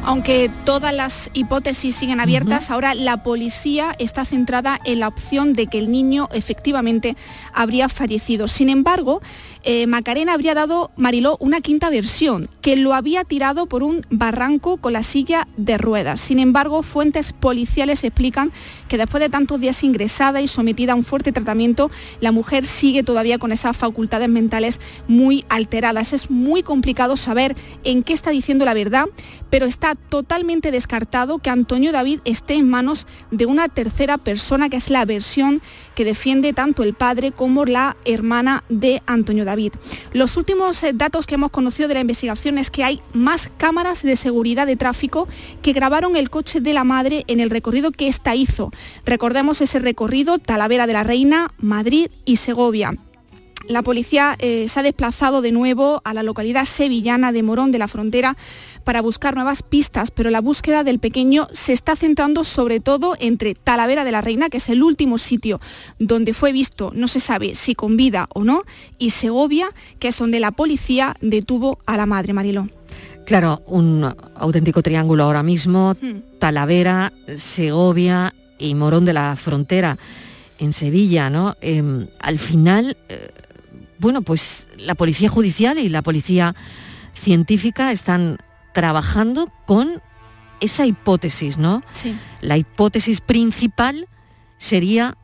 aunque 0.05 0.51
todas 0.65 0.93
las 0.93 1.29
hipótesis 1.33 1.95
siguen 1.95 2.19
abiertas, 2.19 2.69
ahora 2.69 2.93
la 2.93 3.23
policía 3.23 3.95
está 3.99 4.25
centrada 4.25 4.79
en 4.85 4.99
la 4.99 5.07
opción 5.07 5.53
de 5.53 5.67
que 5.67 5.79
el 5.79 5.91
niño 5.91 6.27
efectivamente 6.33 7.15
habría 7.53 7.87
fallecido. 7.87 8.47
Sin 8.47 8.69
embargo, 8.69 9.21
eh, 9.63 9.87
Macarena 9.87 10.33
habría 10.33 10.55
dado, 10.55 10.91
Mariló, 10.97 11.37
una 11.39 11.61
quinta 11.61 11.89
versión, 11.89 12.49
que 12.61 12.75
lo 12.75 12.93
había 12.93 13.23
tirado 13.23 13.65
por 13.65 13.81
un 13.81 14.05
barranco 14.09 14.75
con 14.75 14.91
la 14.91 15.03
silla 15.03 15.47
de 15.55 15.77
ruedas. 15.77 16.19
Sin 16.19 16.39
embargo, 16.39 16.83
fuentes 16.83 17.31
policiales 17.31 18.03
explican 18.03 18.51
que 18.89 18.97
después 18.97 19.21
de 19.21 19.29
tantos 19.29 19.61
días 19.61 19.83
ingresada 19.83 20.41
y 20.41 20.49
sometida 20.49 20.91
a 20.91 20.95
un 20.95 21.05
fuerte 21.05 21.31
tratamiento, 21.31 21.89
la 22.19 22.33
mujer 22.33 22.65
sigue 22.65 23.03
todavía 23.03 23.37
con 23.37 23.53
esas 23.53 23.77
facultades 23.77 24.27
mentales 24.27 24.81
muy 25.07 25.45
alteradas. 25.47 26.11
Es 26.11 26.29
muy 26.29 26.61
complicado 26.61 27.15
saber 27.15 27.55
en 27.85 28.03
qué 28.03 28.11
está 28.11 28.31
diciendo 28.31 28.65
la 28.65 28.73
verdad, 28.73 29.05
pero 29.49 29.65
está 29.65 29.92
totalmente 29.95 30.71
descartado 30.71 31.39
que 31.39 31.49
Antonio 31.49 31.91
David 31.91 32.19
esté 32.25 32.55
en 32.55 32.69
manos 32.69 33.07
de 33.31 33.45
una 33.45 33.69
tercera 33.69 34.17
persona, 34.17 34.69
que 34.69 34.77
es 34.77 34.89
la 34.89 35.05
versión 35.05 35.61
que 35.95 36.05
defiende 36.05 36.53
tanto 36.53 36.83
el 36.83 36.93
padre 36.93 37.31
como 37.31 37.65
la 37.65 37.95
hermana 38.05 38.63
de 38.69 39.01
Antonio 39.05 39.45
David. 39.45 39.73
Los 40.11 40.37
últimos 40.37 40.81
eh, 40.83 40.91
datos 40.93 41.27
que 41.27 41.35
hemos 41.35 41.51
conocido 41.51 41.87
de 41.87 41.95
la 41.95 42.01
investigación 42.01 42.57
es 42.57 42.69
que 42.69 42.83
hay 42.83 43.01
más 43.13 43.51
cámaras 43.57 44.03
de 44.03 44.15
seguridad 44.15 44.67
de 44.67 44.75
tráfico 44.75 45.27
que 45.61 45.73
grabaron 45.73 46.15
el 46.15 46.29
coche 46.29 46.61
de 46.61 46.73
la 46.73 46.83
madre 46.83 47.23
en 47.27 47.39
el 47.39 47.49
recorrido 47.49 47.91
que 47.91 48.07
ésta 48.07 48.35
hizo. 48.35 48.71
Recordemos 49.05 49.61
ese 49.61 49.79
recorrido, 49.79 50.39
Talavera 50.39 50.87
de 50.87 50.93
la 50.93 51.03
Reina, 51.03 51.51
Madrid 51.57 52.09
y 52.25 52.37
Segovia. 52.37 52.97
La 53.68 53.82
policía 53.82 54.36
eh, 54.39 54.68
se 54.68 54.80
ha 54.80 54.84
desplazado 54.84 55.41
de 55.41 55.51
nuevo 55.51 56.01
a 56.03 56.14
la 56.14 56.24
localidad 56.24 56.66
sevillana 56.66 57.32
de 57.32 57.43
Morón 57.43 57.72
de 57.72 57.80
la 57.80 57.88
Frontera 57.88 58.36
para 58.84 59.01
buscar 59.01 59.36
nuevas 59.36 59.64
pistas, 59.64 60.11
pero 60.11 60.30
la 60.30 60.41
búsqueda 60.41 60.84
del 60.84 60.99
pequeño 60.99 61.47
se 61.53 61.72
está 61.72 61.95
centrando 61.95 62.43
sobre 62.43 62.82
todo 62.82 63.16
entre 63.20 63.55
Talavera 63.55 64.03
de 64.03 64.11
la 64.11 64.22
Reina, 64.22 64.49
que 64.49 64.57
es 64.57 64.68
el 64.68 64.84
último 64.84 65.18
sitio 65.18 65.61
donde 65.97 66.34
fue 66.34 66.51
visto, 66.51 66.91
no 66.93 67.07
se 67.07 67.22
sabe 67.22 67.55
si 67.55 67.74
con 67.74 67.95
vida 67.95 68.28
o 68.34 68.43
no, 68.43 68.64
y 68.97 69.11
Segovia, 69.11 69.70
que 69.99 70.09
es 70.09 70.18
donde 70.18 70.41
la 70.41 70.51
policía 70.51 71.16
detuvo 71.22 71.80
a 71.86 71.95
la 71.95 72.05
madre 72.05 72.34
Mariló. 72.34 72.68
Claro, 73.26 73.64
un 73.68 74.14
auténtico 74.36 74.82
triángulo 74.82 75.24
ahora 75.24 75.43
mismo, 75.43 75.95
hmm. 76.01 76.39
Talavera, 76.39 77.14
Segovia 77.38 78.34
y 78.59 78.76
Morón 78.76 79.05
de 79.05 79.14
la 79.14 79.38
Frontera 79.38 79.97
en 80.59 80.74
Sevilla, 80.74 81.30
¿no? 81.30 81.55
Em, 81.61 82.07
al 82.20 82.39
final, 82.39 82.97
eh, 83.09 83.30
bueno, 84.03 84.21
pues 84.21 84.67
la 84.77 84.95
policía 84.95 85.29
judicial 85.29 85.79
y 85.79 85.87
la 85.87 86.01
policía 86.01 86.55
científica 87.13 87.91
están 87.91 88.37
trabajando 88.73 89.51
con 89.65 90.01
esa 90.59 90.85
hipótesis, 90.85 91.57
¿no? 91.57 91.81
Sí. 91.93 92.13
La 92.41 92.57
hipótesis 92.57 93.21
principal 93.21 94.09
sería 94.57 95.17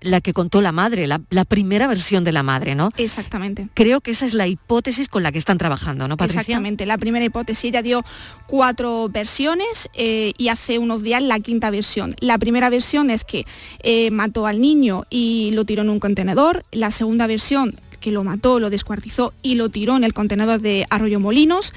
la 0.00 0.20
que 0.20 0.32
contó 0.32 0.60
la 0.60 0.72
madre, 0.72 1.06
la, 1.06 1.44
primera 1.44 1.86
versión 1.86 2.24
de 2.24 2.32
la 2.32 2.42
madre, 2.42 2.74
¿no? 2.74 2.90
Exactamente. 2.96 3.68
Creo 3.74 4.00
que 4.00 4.10
esa 4.10 4.26
es 4.26 4.34
la 4.34 4.46
hipótesis 4.46 5.08
con 5.08 5.22
la 5.22 5.32
que 5.32 5.38
están 5.38 5.58
trabajando, 5.58 6.08
¿no, 6.08 6.16
Patricia? 6.16 6.40
Exactamente, 6.40 6.86
la 6.86 6.98
primera 6.98 7.24
hipótesis, 7.24 7.64
ella 7.64 7.82
dio 7.82 8.04
cuatro 8.46 9.08
versiones 9.08 9.88
eh, 9.94 10.32
y 10.38 10.48
hace 10.48 10.78
unos 10.78 11.02
días 11.02 11.22
la 11.22 11.40
quinta 11.40 11.70
versión. 11.70 12.14
La 12.20 12.38
primera 12.38 12.70
versión 12.70 13.10
es 13.10 13.24
que 13.24 13.46
eh, 13.82 14.10
mató 14.10 14.46
al 14.46 14.60
niño 14.60 15.04
y 15.10 15.50
lo 15.52 15.64
tiró 15.64 15.82
en 15.82 15.90
un 15.90 16.00
contenedor. 16.00 16.64
La 16.70 16.90
segunda 16.90 17.26
versión, 17.26 17.80
que 18.00 18.12
lo 18.12 18.24
mató, 18.24 18.60
lo 18.60 18.70
descuartizó 18.70 19.32
y 19.42 19.56
lo 19.56 19.68
tiró 19.68 19.96
en 19.96 20.04
el 20.04 20.12
contenedor 20.12 20.60
de 20.60 20.86
Arroyo 20.90 21.20
Molinos. 21.20 21.72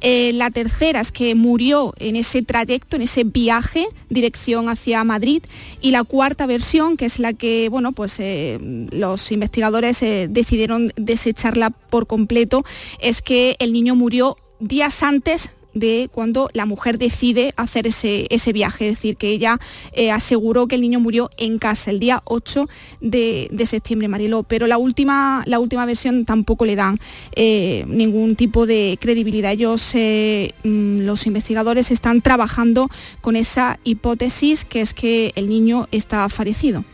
Eh, 0.00 0.32
la 0.34 0.50
tercera 0.50 1.00
es 1.00 1.12
que 1.12 1.34
murió 1.34 1.94
en 1.98 2.16
ese 2.16 2.42
trayecto, 2.42 2.96
en 2.96 3.02
ese 3.02 3.24
viaje, 3.24 3.86
dirección 4.08 4.68
hacia 4.68 5.02
Madrid. 5.04 5.42
Y 5.80 5.90
la 5.90 6.04
cuarta 6.04 6.46
versión, 6.46 6.96
que 6.96 7.06
es 7.06 7.18
la 7.18 7.32
que 7.32 7.68
bueno, 7.68 7.92
pues, 7.92 8.16
eh, 8.18 8.58
los 8.90 9.32
investigadores 9.32 10.02
eh, 10.02 10.28
decidieron 10.30 10.92
desecharla 10.96 11.70
por 11.70 12.06
completo, 12.06 12.64
es 13.00 13.22
que 13.22 13.56
el 13.58 13.72
niño 13.72 13.94
murió 13.94 14.36
días 14.60 15.02
antes 15.02 15.50
de 15.78 16.08
cuando 16.12 16.50
la 16.52 16.66
mujer 16.66 16.98
decide 16.98 17.52
hacer 17.56 17.86
ese, 17.86 18.26
ese 18.30 18.52
viaje, 18.52 18.88
es 18.88 18.96
decir, 18.96 19.16
que 19.16 19.30
ella 19.30 19.58
eh, 19.92 20.10
aseguró 20.10 20.66
que 20.66 20.74
el 20.74 20.80
niño 20.80 21.00
murió 21.00 21.30
en 21.36 21.58
casa 21.58 21.90
el 21.90 22.00
día 22.00 22.22
8 22.24 22.68
de, 23.00 23.48
septiembre, 23.66 24.08
Mariló, 24.08 24.42
pero 24.42 24.66
la 24.66 24.78
última, 24.78 25.42
la 25.46 25.58
última 25.58 25.84
versión 25.84 26.24
tampoco 26.24 26.64
le 26.64 26.76
dan 26.76 26.98
eh, 27.34 27.84
ningún 27.88 28.36
tipo 28.36 28.66
de 28.66 28.98
credibilidad. 29.00 29.52
Ellos, 29.52 29.94
eh, 29.94 30.52
mm, 30.64 31.00
los 31.00 31.26
investigadores, 31.26 31.90
están 31.90 32.22
trabajando 32.22 32.88
con 33.20 33.36
esa 33.36 33.78
hipótesis 33.84 34.64
que 34.64 34.80
es 34.80 34.94
que 34.94 35.32
el 35.36 35.48
niño 35.48 35.88
está 35.92 36.28
fallecido. 36.28 36.84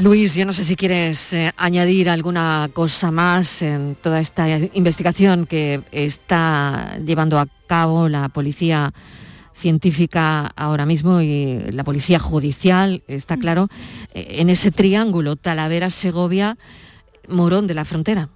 Luis, 0.00 0.34
yo 0.34 0.46
no 0.46 0.54
sé 0.54 0.64
si 0.64 0.76
quieres 0.76 1.34
eh, 1.34 1.52
añadir 1.58 2.08
alguna 2.08 2.70
cosa 2.72 3.10
más 3.10 3.60
en 3.60 3.98
toda 4.00 4.18
esta 4.18 4.48
investigación 4.72 5.44
que 5.44 5.82
está 5.92 6.98
llevando 7.04 7.38
a 7.38 7.46
cabo 7.66 8.08
la 8.08 8.30
policía 8.30 8.94
científica 9.52 10.46
ahora 10.56 10.86
mismo 10.86 11.20
y 11.20 11.70
la 11.70 11.84
policía 11.84 12.18
judicial, 12.18 13.02
está 13.08 13.36
mm. 13.36 13.40
claro, 13.40 13.68
eh, 14.14 14.36
en 14.38 14.48
ese 14.48 14.70
triángulo 14.70 15.36
Talavera, 15.36 15.90
Segovia, 15.90 16.56
Morón 17.28 17.66
de 17.66 17.74
la 17.74 17.84
Frontera. 17.84 18.30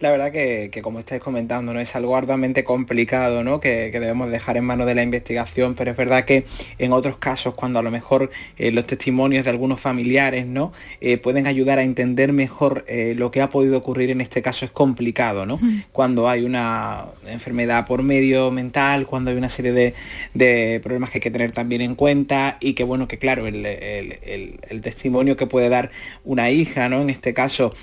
La 0.00 0.10
verdad 0.10 0.32
que, 0.32 0.70
como 0.82 0.98
estáis 0.98 1.20
comentando, 1.20 1.74
¿no? 1.74 1.80
es 1.80 1.94
algo 1.94 2.16
arduamente 2.16 2.64
complicado, 2.64 3.44
¿no? 3.44 3.60
Que, 3.60 3.90
debemos 3.90 4.30
dejar 4.30 4.56
en 4.56 4.64
manos 4.64 4.86
de 4.86 4.94
la 4.94 5.02
investigación, 5.02 5.74
pero 5.74 5.90
es 5.90 5.96
verdad 5.98 6.24
que 6.24 6.46
en 6.78 6.92
otros 6.92 7.18
casos, 7.18 7.52
cuando 7.52 7.80
a 7.80 7.82
lo 7.82 7.90
mejor 7.90 8.30
eh, 8.56 8.70
los 8.70 8.86
testimonios 8.86 9.44
de 9.44 9.50
algunos 9.50 9.78
familiares 9.78 10.46
¿no? 10.46 10.72
Eh, 11.02 11.18
pueden 11.18 11.46
ayudar 11.46 11.78
a 11.78 11.82
entender 11.82 12.32
mejor 12.32 12.86
eh, 12.88 13.12
lo 13.14 13.30
que 13.30 13.42
ha 13.42 13.50
podido 13.50 13.76
ocurrir 13.76 14.08
en 14.08 14.22
este 14.22 14.40
caso, 14.40 14.64
es 14.64 14.70
complicado, 14.70 15.44
¿no? 15.44 15.60
Cuando 15.92 16.30
hay 16.30 16.46
una 16.46 17.04
enfermedad 17.26 17.86
por 17.86 18.02
medio 18.02 18.50
mental, 18.50 19.06
cuando 19.06 19.30
hay 19.30 19.36
una 19.36 19.50
serie 19.50 19.94
de, 20.32 20.80
problemas 20.82 21.10
que 21.10 21.18
hay 21.18 21.22
que 21.22 21.30
tener 21.30 21.52
también 21.52 21.82
en 21.82 21.94
cuenta 21.94 22.56
y 22.60 22.72
que 22.72 22.84
bueno, 22.84 23.06
que 23.06 23.18
claro, 23.18 23.46
el, 23.46 24.80
testimonio 24.80 25.36
que 25.36 25.46
puede 25.46 25.68
dar 25.68 25.90
una 26.24 26.48
hija, 26.48 26.88
¿no? 26.88 27.02
En 27.02 27.10
este 27.10 27.34
caso, 27.34 27.74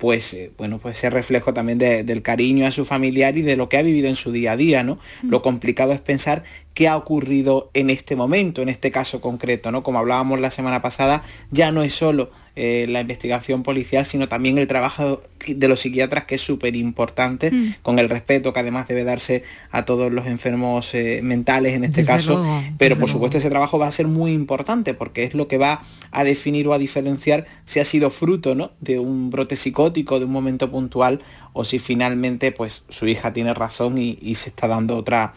pues 0.00 0.36
bueno, 0.58 0.80
pues 0.80 0.98
se 0.98 1.10
reflejo 1.10 1.54
también 1.54 1.59
del 1.62 2.22
cariño 2.22 2.66
a 2.66 2.70
su 2.70 2.84
familiar 2.84 3.36
y 3.36 3.42
de 3.42 3.56
lo 3.56 3.68
que 3.68 3.76
ha 3.76 3.82
vivido 3.82 4.08
en 4.08 4.16
su 4.16 4.32
día 4.32 4.52
a 4.52 4.56
día, 4.56 4.82
¿no? 4.82 4.98
Lo 5.22 5.42
complicado 5.42 5.92
es 5.92 6.00
pensar 6.00 6.44
qué 6.74 6.88
ha 6.88 6.96
ocurrido 6.96 7.70
en 7.74 7.90
este 7.90 8.16
momento, 8.16 8.62
en 8.62 8.68
este 8.68 8.90
caso 8.90 9.20
concreto, 9.20 9.70
¿no? 9.70 9.82
Como 9.82 9.98
hablábamos 9.98 10.40
la 10.40 10.50
semana 10.50 10.80
pasada, 10.82 11.22
ya 11.50 11.72
no 11.72 11.82
es 11.82 11.94
solo 11.94 12.30
eh, 12.56 12.86
la 12.88 13.00
investigación 13.00 13.62
policial, 13.62 14.04
sino 14.04 14.28
también 14.28 14.58
el 14.58 14.66
trabajo 14.66 15.20
de 15.46 15.68
los 15.68 15.80
psiquiatras, 15.80 16.24
que 16.24 16.36
es 16.36 16.40
súper 16.40 16.76
importante, 16.76 17.50
mm. 17.50 17.74
con 17.82 17.98
el 17.98 18.08
respeto 18.08 18.52
que 18.52 18.60
además 18.60 18.86
debe 18.86 19.04
darse 19.04 19.44
a 19.70 19.84
todos 19.84 20.12
los 20.12 20.26
enfermos 20.26 20.94
eh, 20.94 21.20
mentales 21.22 21.74
en 21.74 21.84
este 21.84 22.04
caso. 22.04 22.44
Pero 22.78 22.98
por 22.98 23.08
supuesto 23.08 23.38
ese 23.38 23.50
trabajo 23.50 23.78
va 23.78 23.88
a 23.88 23.92
ser 23.92 24.06
muy 24.06 24.32
importante 24.32 24.94
porque 24.94 25.24
es 25.24 25.34
lo 25.34 25.48
que 25.48 25.58
va 25.58 25.82
a 26.12 26.24
definir 26.24 26.68
o 26.68 26.72
a 26.72 26.78
diferenciar 26.78 27.46
si 27.64 27.80
ha 27.80 27.84
sido 27.84 28.10
fruto 28.10 28.54
¿no? 28.54 28.72
de 28.80 28.98
un 28.98 29.30
brote 29.30 29.56
psicótico, 29.56 30.18
de 30.18 30.24
un 30.24 30.32
momento 30.32 30.70
puntual, 30.70 31.22
o 31.52 31.64
si 31.64 31.78
finalmente 31.78 32.52
pues 32.52 32.84
su 32.88 33.06
hija 33.08 33.32
tiene 33.32 33.54
razón 33.54 33.98
y 33.98 34.34
se 34.34 34.50
está 34.50 34.68
dando 34.68 34.96
otra 34.96 35.34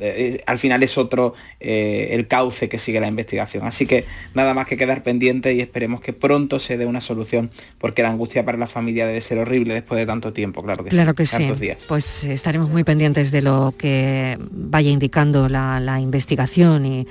eh, 0.00 0.42
al 0.46 0.58
final 0.58 0.82
es 0.82 0.98
otro 0.98 1.34
eh, 1.60 2.08
el 2.12 2.26
cauce 2.26 2.68
que 2.68 2.78
sigue 2.78 3.00
la 3.00 3.06
investigación. 3.06 3.64
Así 3.64 3.86
que 3.86 4.04
nada 4.34 4.54
más 4.54 4.66
que 4.66 4.76
quedar 4.76 5.02
pendiente 5.02 5.54
y 5.54 5.60
esperemos 5.60 6.00
que 6.00 6.12
pronto 6.12 6.58
se 6.58 6.76
dé 6.76 6.86
una 6.86 7.00
solución, 7.00 7.50
porque 7.78 8.02
la 8.02 8.10
angustia 8.10 8.44
para 8.44 8.58
la 8.58 8.66
familia 8.66 9.06
debe 9.06 9.20
ser 9.20 9.38
horrible 9.38 9.74
después 9.74 9.98
de 9.98 10.06
tanto 10.06 10.32
tiempo, 10.32 10.62
claro 10.62 10.84
que 10.84 10.90
claro 10.90 11.14
sí. 11.24 11.46
Que 11.46 11.54
Días. 11.60 11.84
Pues 11.86 12.24
estaremos 12.24 12.70
muy 12.70 12.84
pendientes 12.84 13.30
de 13.30 13.42
lo 13.42 13.72
que 13.76 14.38
vaya 14.50 14.90
indicando 14.90 15.48
la, 15.48 16.00
investigación 16.00 16.86
y, 16.86 17.06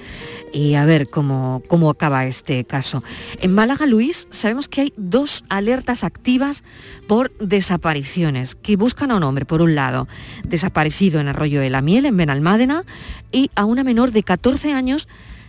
y, 0.52 0.76
a 0.76 0.86
ver 0.86 1.10
cómo, 1.10 1.62
cómo 1.68 1.90
acaba 1.90 2.26
este 2.26 2.64
caso. 2.66 3.04
En 3.42 3.54
Málaga, 3.54 3.86
Luis, 3.86 4.28
sabemos 4.32 4.68
que 4.68 4.82
hay 4.82 4.94
dos 4.98 5.44
alertas 5.50 6.04
activas 6.04 6.64
por 7.08 7.32
desapariciones 7.40 8.56
que 8.56 8.76
buscan 8.76 9.12
a 9.12 9.16
un 9.16 9.24
hombre, 9.24 9.46
por 9.46 9.62
un 9.62 9.76
lado, 9.76 10.08
desaparecido 10.44 11.20
en 11.20 11.28
Arroyo 11.28 11.60
de 11.60 11.70
la 11.70 11.82
Miel, 11.82 12.06
en 12.06 12.16
Benalmádena, 12.58 12.86
y 13.32 13.52
a 13.56 13.66
una 13.66 13.84
menor 13.84 14.12
de 14.12 14.24
14 14.24 14.74
años 14.74 15.08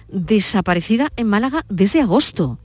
desaparecida 0.08 1.10
en 1.16 1.28
Málaga 1.28 1.64
desde 1.68 2.02
agosto. 2.02 2.58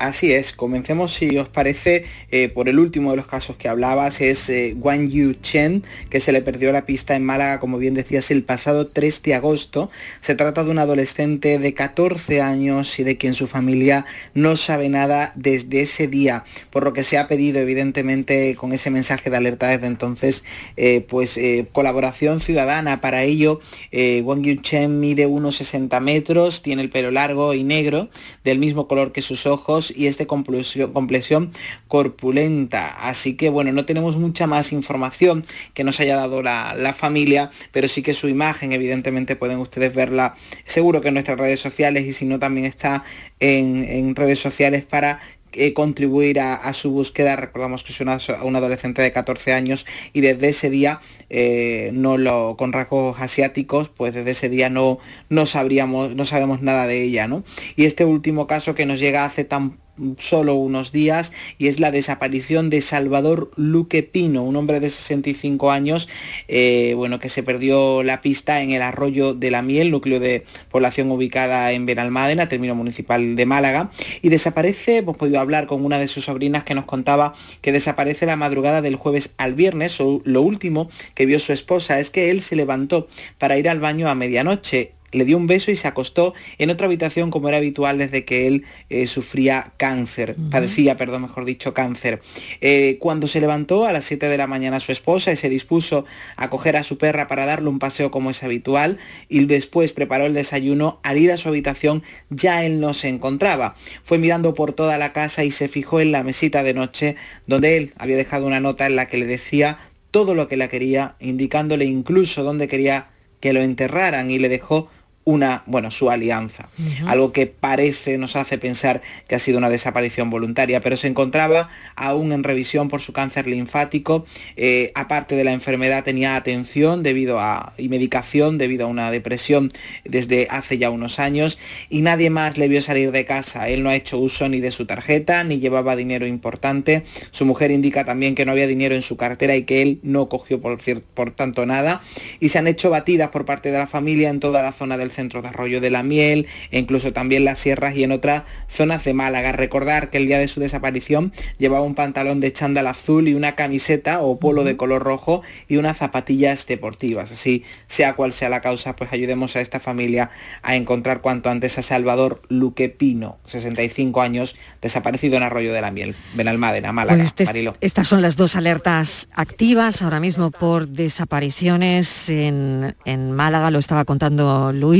Así 0.00 0.32
es, 0.32 0.54
comencemos 0.54 1.12
si 1.12 1.36
os 1.36 1.50
parece 1.50 2.06
eh, 2.30 2.48
por 2.48 2.70
el 2.70 2.78
último 2.78 3.10
de 3.10 3.18
los 3.18 3.26
casos 3.26 3.56
que 3.56 3.68
hablabas, 3.68 4.22
es 4.22 4.48
eh, 4.48 4.74
Wang 4.80 5.10
Yu 5.10 5.34
Chen, 5.34 5.84
que 6.08 6.20
se 6.20 6.32
le 6.32 6.40
perdió 6.40 6.72
la 6.72 6.86
pista 6.86 7.16
en 7.16 7.22
Málaga, 7.22 7.60
como 7.60 7.76
bien 7.76 7.92
decías, 7.92 8.30
el 8.30 8.42
pasado 8.42 8.86
3 8.86 9.22
de 9.22 9.34
agosto. 9.34 9.90
Se 10.22 10.34
trata 10.34 10.64
de 10.64 10.70
un 10.70 10.78
adolescente 10.78 11.58
de 11.58 11.74
14 11.74 12.40
años 12.40 12.98
y 12.98 13.04
de 13.04 13.18
quien 13.18 13.34
su 13.34 13.46
familia 13.46 14.06
no 14.32 14.56
sabe 14.56 14.88
nada 14.88 15.34
desde 15.36 15.82
ese 15.82 16.08
día, 16.08 16.44
por 16.70 16.82
lo 16.82 16.94
que 16.94 17.04
se 17.04 17.18
ha 17.18 17.28
pedido 17.28 17.60
evidentemente 17.60 18.54
con 18.54 18.72
ese 18.72 18.90
mensaje 18.90 19.28
de 19.28 19.36
alerta 19.36 19.68
desde 19.68 19.86
entonces, 19.86 20.44
eh, 20.78 21.04
pues 21.06 21.38
colaboración 21.72 22.40
ciudadana. 22.40 23.02
Para 23.02 23.24
ello, 23.24 23.60
Wang 23.92 24.40
Yu 24.44 24.62
Chen 24.62 24.98
mide 24.98 25.26
unos 25.26 25.56
60 25.56 26.00
metros, 26.00 26.62
tiene 26.62 26.80
el 26.80 26.88
pelo 26.88 27.10
largo 27.10 27.52
y 27.52 27.64
negro, 27.64 28.08
del 28.44 28.58
mismo 28.58 28.88
color 28.88 29.12
que 29.12 29.20
sus 29.20 29.44
ojos, 29.44 29.89
y 29.94 30.06
es 30.06 30.18
de 30.18 30.26
complexión 30.26 31.52
corpulenta. 31.88 33.08
Así 33.08 33.34
que 33.34 33.48
bueno, 33.50 33.72
no 33.72 33.84
tenemos 33.84 34.16
mucha 34.16 34.46
más 34.46 34.72
información 34.72 35.44
que 35.74 35.84
nos 35.84 36.00
haya 36.00 36.16
dado 36.16 36.42
la, 36.42 36.94
familia, 36.96 37.50
pero 37.72 37.88
sí 37.88 38.02
que 38.02 38.14
su 38.14 38.28
imagen, 38.28 38.72
evidentemente 38.72 39.36
pueden 39.36 39.58
ustedes 39.58 39.94
verla 39.94 40.34
seguro 40.64 41.00
que 41.00 41.08
en 41.08 41.14
nuestras 41.14 41.38
redes 41.38 41.60
sociales 41.60 42.06
y 42.06 42.12
si 42.12 42.24
no 42.24 42.38
también 42.38 42.66
está 42.66 43.04
en, 43.38 44.14
redes 44.14 44.38
sociales 44.38 44.84
para 44.84 45.20
eh, 45.52 45.72
contribuir 45.72 46.40
a, 46.40 46.72
su 46.72 46.92
búsqueda. 46.92 47.36
Recordamos 47.36 47.82
que 47.82 47.92
es 47.92 48.00
una, 48.00 48.18
un 48.42 48.56
adolescente 48.56 49.02
de 49.02 49.12
14 49.12 49.52
años 49.52 49.86
y 50.12 50.20
desde 50.20 50.48
ese 50.48 50.70
día, 50.70 51.00
eh, 51.28 51.90
no 51.92 52.18
lo, 52.18 52.56
con 52.56 52.72
rasgos 52.72 53.20
asiáticos, 53.20 53.88
pues 53.88 54.14
desde 54.14 54.30
ese 54.30 54.48
día 54.48 54.70
no, 54.70 54.98
no 55.28 55.46
sabríamos, 55.46 56.14
no 56.14 56.24
sabemos 56.24 56.62
nada 56.62 56.86
de 56.86 57.02
ella, 57.02 57.26
¿no? 57.26 57.44
Y 57.76 57.84
este 57.84 58.04
último 58.04 58.46
caso 58.46 58.74
que 58.74 58.86
nos 58.86 59.00
llega 59.00 59.24
hace 59.24 59.44
tan 59.44 59.78
solo 60.18 60.54
unos 60.54 60.92
días 60.92 61.32
y 61.58 61.68
es 61.68 61.80
la 61.80 61.90
desaparición 61.90 62.70
de 62.70 62.80
Salvador 62.80 63.50
Luque 63.56 64.02
Pino, 64.02 64.42
un 64.42 64.56
hombre 64.56 64.80
de 64.80 64.90
65 64.90 65.70
años, 65.70 66.08
eh, 66.48 66.94
bueno, 66.96 67.18
que 67.18 67.28
se 67.28 67.42
perdió 67.42 68.02
la 68.02 68.20
pista 68.20 68.62
en 68.62 68.70
el 68.70 68.82
arroyo 68.82 69.34
de 69.34 69.50
la 69.50 69.62
Miel, 69.62 69.90
núcleo 69.90 70.20
de 70.20 70.44
población 70.70 71.10
ubicada 71.10 71.72
en 71.72 71.86
Benalmádena, 71.86 72.48
término 72.48 72.74
municipal 72.74 73.36
de 73.36 73.46
Málaga, 73.46 73.90
y 74.22 74.28
desaparece, 74.28 74.98
hemos 74.98 75.16
podido 75.16 75.40
hablar 75.40 75.66
con 75.66 75.84
una 75.84 75.98
de 75.98 76.08
sus 76.08 76.24
sobrinas 76.24 76.64
que 76.64 76.74
nos 76.74 76.84
contaba 76.84 77.34
que 77.60 77.72
desaparece 77.72 78.26
la 78.26 78.36
madrugada 78.36 78.82
del 78.82 78.96
jueves 78.96 79.30
al 79.36 79.54
viernes, 79.54 79.98
lo 80.00 80.42
último 80.42 80.90
que 81.14 81.26
vio 81.26 81.38
su 81.38 81.52
esposa 81.52 82.00
es 82.00 82.10
que 82.10 82.30
él 82.30 82.42
se 82.42 82.56
levantó 82.56 83.08
para 83.38 83.58
ir 83.58 83.68
al 83.68 83.80
baño 83.80 84.08
a 84.08 84.14
medianoche 84.14 84.92
le 85.12 85.24
dio 85.24 85.36
un 85.36 85.46
beso 85.46 85.70
y 85.70 85.76
se 85.76 85.88
acostó 85.88 86.34
en 86.58 86.70
otra 86.70 86.86
habitación 86.86 87.30
como 87.30 87.48
era 87.48 87.58
habitual 87.58 87.98
desde 87.98 88.24
que 88.24 88.46
él 88.46 88.64
eh, 88.88 89.06
sufría 89.06 89.72
cáncer, 89.76 90.36
padecía, 90.50 90.96
perdón, 90.96 91.22
mejor 91.22 91.44
dicho, 91.44 91.74
cáncer. 91.74 92.20
Eh, 92.60 92.98
cuando 93.00 93.26
se 93.26 93.40
levantó 93.40 93.86
a 93.86 93.92
las 93.92 94.04
7 94.04 94.28
de 94.28 94.36
la 94.36 94.46
mañana 94.46 94.80
su 94.80 94.92
esposa 94.92 95.32
y 95.32 95.36
se 95.36 95.48
dispuso 95.48 96.04
a 96.36 96.50
coger 96.50 96.76
a 96.76 96.82
su 96.82 96.98
perra 96.98 97.28
para 97.28 97.46
darle 97.46 97.68
un 97.68 97.78
paseo 97.78 98.10
como 98.10 98.30
es 98.30 98.42
habitual 98.42 98.98
y 99.28 99.44
después 99.44 99.92
preparó 99.92 100.26
el 100.26 100.34
desayuno, 100.34 101.00
al 101.02 101.18
ir 101.18 101.32
a 101.32 101.36
su 101.36 101.48
habitación 101.48 102.02
ya 102.28 102.64
él 102.64 102.80
no 102.80 102.94
se 102.94 103.08
encontraba. 103.08 103.74
Fue 104.02 104.18
mirando 104.18 104.54
por 104.54 104.72
toda 104.72 104.98
la 104.98 105.12
casa 105.12 105.44
y 105.44 105.50
se 105.50 105.68
fijó 105.68 106.00
en 106.00 106.12
la 106.12 106.22
mesita 106.22 106.62
de 106.62 106.74
noche 106.74 107.16
donde 107.46 107.76
él 107.76 107.94
había 107.98 108.16
dejado 108.16 108.46
una 108.46 108.60
nota 108.60 108.86
en 108.86 108.96
la 108.96 109.06
que 109.06 109.18
le 109.18 109.26
decía 109.26 109.78
todo 110.10 110.34
lo 110.34 110.48
que 110.48 110.56
la 110.56 110.68
quería, 110.68 111.16
indicándole 111.20 111.84
incluso 111.84 112.42
dónde 112.42 112.68
quería 112.68 113.10
que 113.40 113.52
lo 113.52 113.60
enterraran 113.60 114.30
y 114.30 114.38
le 114.38 114.48
dejó 114.48 114.88
una, 115.24 115.62
bueno, 115.66 115.90
su 115.90 116.10
alianza. 116.10 116.70
Algo 117.06 117.32
que 117.32 117.46
parece, 117.46 118.16
nos 118.16 118.36
hace 118.36 118.56
pensar 118.56 119.02
que 119.28 119.34
ha 119.34 119.38
sido 119.38 119.58
una 119.58 119.68
desaparición 119.68 120.30
voluntaria, 120.30 120.80
pero 120.80 120.96
se 120.96 121.08
encontraba 121.08 121.68
aún 121.94 122.32
en 122.32 122.42
revisión 122.42 122.88
por 122.88 123.00
su 123.00 123.12
cáncer 123.12 123.46
linfático. 123.46 124.24
Eh, 124.56 124.92
aparte 124.94 125.36
de 125.36 125.44
la 125.44 125.52
enfermedad 125.52 126.04
tenía 126.04 126.36
atención 126.36 127.02
debido 127.02 127.38
a, 127.38 127.74
y 127.76 127.88
medicación 127.88 128.56
debido 128.56 128.86
a 128.86 128.88
una 128.88 129.10
depresión 129.10 129.70
desde 130.04 130.46
hace 130.50 130.78
ya 130.78 130.90
unos 130.90 131.18
años 131.18 131.58
y 131.90 132.00
nadie 132.00 132.30
más 132.30 132.56
le 132.56 132.68
vio 132.68 132.80
salir 132.80 133.12
de 133.12 133.26
casa. 133.26 133.68
Él 133.68 133.82
no 133.82 133.90
ha 133.90 133.96
hecho 133.96 134.18
uso 134.18 134.48
ni 134.48 134.60
de 134.60 134.70
su 134.70 134.86
tarjeta 134.86 135.44
ni 135.44 135.58
llevaba 135.58 135.96
dinero 135.96 136.26
importante. 136.26 137.04
Su 137.30 137.44
mujer 137.44 137.70
indica 137.70 138.04
también 138.04 138.34
que 138.34 138.46
no 138.46 138.52
había 138.52 138.66
dinero 138.66 138.94
en 138.94 139.02
su 139.02 139.18
cartera 139.18 139.54
y 139.54 139.64
que 139.64 139.82
él 139.82 140.00
no 140.02 140.28
cogió 140.28 140.60
por, 140.60 140.78
por 141.14 141.30
tanto 141.32 141.66
nada. 141.66 142.02
Y 142.40 142.48
se 142.48 142.58
han 142.58 142.66
hecho 142.66 142.88
batidas 142.88 143.28
por 143.28 143.44
parte 143.44 143.70
de 143.70 143.78
la 143.78 143.86
familia 143.86 144.30
en 144.30 144.40
toda 144.40 144.62
la 144.62 144.72
zona 144.72 144.96
del 144.96 145.09
centro 145.10 145.42
de 145.42 145.48
Arroyo 145.48 145.80
de 145.80 145.90
la 145.90 146.02
Miel, 146.02 146.46
e 146.70 146.78
incluso 146.78 147.12
también 147.12 147.44
las 147.44 147.58
sierras 147.58 147.96
y 147.96 148.04
en 148.04 148.12
otras 148.12 148.44
zonas 148.68 149.04
de 149.04 149.14
Málaga. 149.14 149.52
Recordar 149.52 150.10
que 150.10 150.18
el 150.18 150.26
día 150.26 150.38
de 150.38 150.48
su 150.48 150.60
desaparición 150.60 151.32
llevaba 151.58 151.84
un 151.84 151.94
pantalón 151.94 152.40
de 152.40 152.52
chándal 152.52 152.86
azul 152.86 153.28
y 153.28 153.34
una 153.34 153.54
camiseta 153.54 154.20
o 154.20 154.38
polo 154.38 154.64
de 154.64 154.76
color 154.76 155.02
rojo 155.02 155.42
y 155.68 155.76
unas 155.76 155.98
zapatillas 155.98 156.66
deportivas. 156.66 157.32
Así, 157.32 157.64
sea 157.86 158.14
cual 158.14 158.32
sea 158.32 158.48
la 158.48 158.60
causa, 158.60 158.96
pues 158.96 159.12
ayudemos 159.12 159.56
a 159.56 159.60
esta 159.60 159.80
familia 159.80 160.30
a 160.62 160.76
encontrar 160.76 161.20
cuanto 161.20 161.50
antes 161.50 161.78
a 161.78 161.82
Salvador 161.82 162.42
Luque 162.48 162.88
Pino, 162.88 163.38
65 163.46 164.20
años, 164.20 164.56
desaparecido 164.80 165.36
en 165.36 165.42
Arroyo 165.42 165.72
de 165.72 165.80
la 165.80 165.90
Miel, 165.90 166.14
Benalmádena, 166.34 166.92
Málaga, 166.92 167.24
pues 167.36 167.48
este 167.48 167.72
Estas 167.80 168.08
son 168.08 168.22
las 168.22 168.36
dos 168.36 168.56
alertas 168.56 169.28
activas 169.32 170.02
ahora 170.02 170.20
mismo 170.20 170.50
por 170.50 170.88
desapariciones 170.88 172.28
en, 172.28 172.96
en 173.04 173.32
Málaga, 173.32 173.70
lo 173.70 173.78
estaba 173.78 174.04
contando 174.04 174.72
Luis 174.72 174.99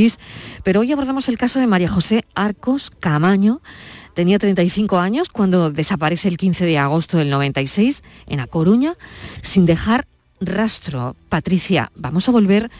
pero 0.64 0.80
hoy 0.80 0.92
abordamos 0.92 1.28
el 1.28 1.38
caso 1.38 1.60
de 1.60 1.66
María 1.66 1.88
José 1.88 2.24
Arcos 2.34 2.90
Camaño. 2.90 3.60
Tenía 4.14 4.38
35 4.38 4.98
años 4.98 5.28
cuando 5.28 5.70
desaparece 5.70 6.28
el 6.28 6.36
15 6.36 6.64
de 6.66 6.78
agosto 6.78 7.18
del 7.18 7.30
96 7.30 8.02
en 8.26 8.40
A 8.40 8.46
Coruña 8.46 8.94
sin 9.42 9.66
dejar 9.66 10.06
rastro. 10.40 11.16
Patricia, 11.28 11.92
vamos 11.94 12.28
a 12.28 12.32
volver 12.32 12.70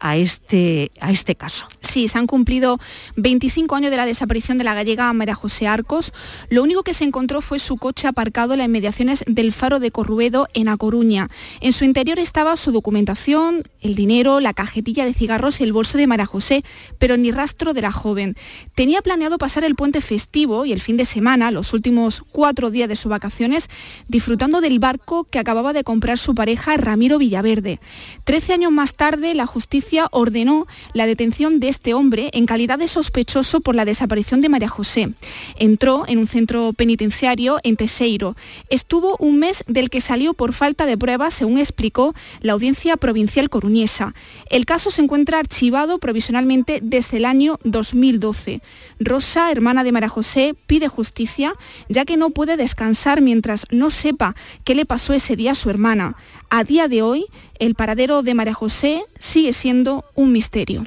a 0.00 0.16
este, 0.16 0.90
a 1.00 1.10
este 1.10 1.36
caso. 1.36 1.68
Sí, 1.82 2.08
se 2.08 2.18
han 2.18 2.26
cumplido 2.26 2.78
25 3.16 3.76
años 3.76 3.90
de 3.90 3.96
la 3.96 4.06
desaparición 4.06 4.58
de 4.58 4.64
la 4.64 4.74
gallega 4.74 5.12
María 5.12 5.34
José 5.34 5.68
Arcos. 5.68 6.12
Lo 6.48 6.62
único 6.62 6.82
que 6.82 6.94
se 6.94 7.04
encontró 7.04 7.42
fue 7.42 7.58
su 7.58 7.76
coche 7.76 8.08
aparcado 8.08 8.54
en 8.54 8.58
las 8.58 8.66
inmediaciones 8.66 9.24
del 9.26 9.52
faro 9.52 9.78
de 9.78 9.90
Corruedo 9.90 10.48
en 10.54 10.68
A 10.68 10.76
Coruña. 10.76 11.28
En 11.60 11.72
su 11.72 11.84
interior 11.84 12.18
estaba 12.18 12.56
su 12.56 12.72
documentación, 12.72 13.64
el 13.80 13.94
dinero, 13.94 14.40
la 14.40 14.54
cajetilla 14.54 15.04
de 15.04 15.14
cigarros 15.14 15.60
y 15.60 15.64
el 15.64 15.72
bolso 15.72 15.98
de 15.98 16.06
María 16.06 16.26
José, 16.26 16.64
pero 16.98 17.16
ni 17.16 17.30
rastro 17.30 17.74
de 17.74 17.82
la 17.82 17.92
joven. 17.92 18.36
Tenía 18.74 19.02
planeado 19.02 19.38
pasar 19.38 19.64
el 19.64 19.74
puente 19.74 20.00
festivo 20.00 20.64
y 20.64 20.72
el 20.72 20.80
fin 20.80 20.96
de 20.96 21.04
semana, 21.04 21.50
los 21.50 21.74
últimos 21.74 22.22
cuatro 22.32 22.70
días 22.70 22.88
de 22.88 22.96
sus 22.96 23.10
vacaciones, 23.10 23.68
disfrutando 24.08 24.60
del 24.60 24.78
barco 24.78 25.24
que 25.24 25.38
acababa 25.38 25.72
de 25.72 25.84
comprar 25.84 26.18
su 26.18 26.34
pareja 26.34 26.76
Ramiro 26.76 27.18
Villaverde. 27.18 27.80
Trece 28.24 28.54
años 28.54 28.72
más 28.72 28.94
tarde, 28.94 29.34
la 29.34 29.46
justicia 29.46 29.89
ordenó 30.12 30.66
la 30.92 31.06
detención 31.06 31.60
de 31.60 31.68
este 31.68 31.94
hombre 31.94 32.30
en 32.32 32.46
calidad 32.46 32.78
de 32.78 32.88
sospechoso 32.88 33.60
por 33.60 33.74
la 33.74 33.84
desaparición 33.84 34.40
de 34.40 34.48
María 34.48 34.68
José. 34.68 35.12
Entró 35.56 36.04
en 36.06 36.18
un 36.18 36.28
centro 36.28 36.72
penitenciario 36.72 37.58
en 37.62 37.76
Teseiro. 37.76 38.36
Estuvo 38.68 39.16
un 39.18 39.38
mes 39.38 39.64
del 39.66 39.90
que 39.90 40.00
salió 40.00 40.34
por 40.34 40.52
falta 40.52 40.86
de 40.86 40.96
pruebas, 40.96 41.34
según 41.34 41.58
explicó 41.58 42.14
la 42.40 42.52
Audiencia 42.52 42.96
Provincial 42.96 43.50
Coruñesa. 43.50 44.14
El 44.48 44.66
caso 44.66 44.90
se 44.90 45.02
encuentra 45.02 45.38
archivado 45.38 45.98
provisionalmente 45.98 46.80
desde 46.82 47.16
el 47.16 47.24
año 47.24 47.58
2012. 47.64 48.60
Rosa, 49.00 49.50
hermana 49.50 49.84
de 49.84 49.92
María 49.92 50.08
José, 50.08 50.54
pide 50.66 50.88
justicia, 50.88 51.54
ya 51.88 52.04
que 52.04 52.16
no 52.16 52.30
puede 52.30 52.56
descansar 52.56 53.20
mientras 53.20 53.66
no 53.70 53.90
sepa 53.90 54.36
qué 54.64 54.74
le 54.74 54.86
pasó 54.86 55.12
ese 55.12 55.36
día 55.36 55.52
a 55.52 55.56
su 55.56 55.70
hermana. 55.70 56.16
A 56.50 56.64
día 56.64 56.88
de 56.88 57.02
hoy, 57.02 57.26
el 57.60 57.74
paradero 57.74 58.22
de 58.22 58.34
María 58.34 58.54
José 58.54 59.04
sigue 59.18 59.52
siendo 59.52 60.04
un 60.14 60.32
misterio. 60.32 60.84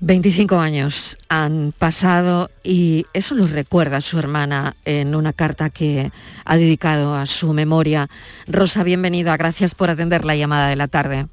25 0.00 0.58
años 0.58 1.16
han 1.30 1.72
pasado 1.78 2.50
y 2.62 3.06
eso 3.14 3.34
lo 3.34 3.46
recuerda 3.46 4.02
su 4.02 4.18
hermana 4.18 4.76
en 4.84 5.14
una 5.14 5.32
carta 5.32 5.70
que 5.70 6.12
ha 6.44 6.56
dedicado 6.58 7.14
a 7.14 7.24
su 7.24 7.54
memoria. 7.54 8.08
Rosa, 8.46 8.82
bienvenida, 8.82 9.34
gracias 9.38 9.74
por 9.74 9.88
atender 9.88 10.26
la 10.26 10.36
llamada 10.36 10.68
de 10.68 10.76
la 10.76 10.88
tarde. 10.88 11.26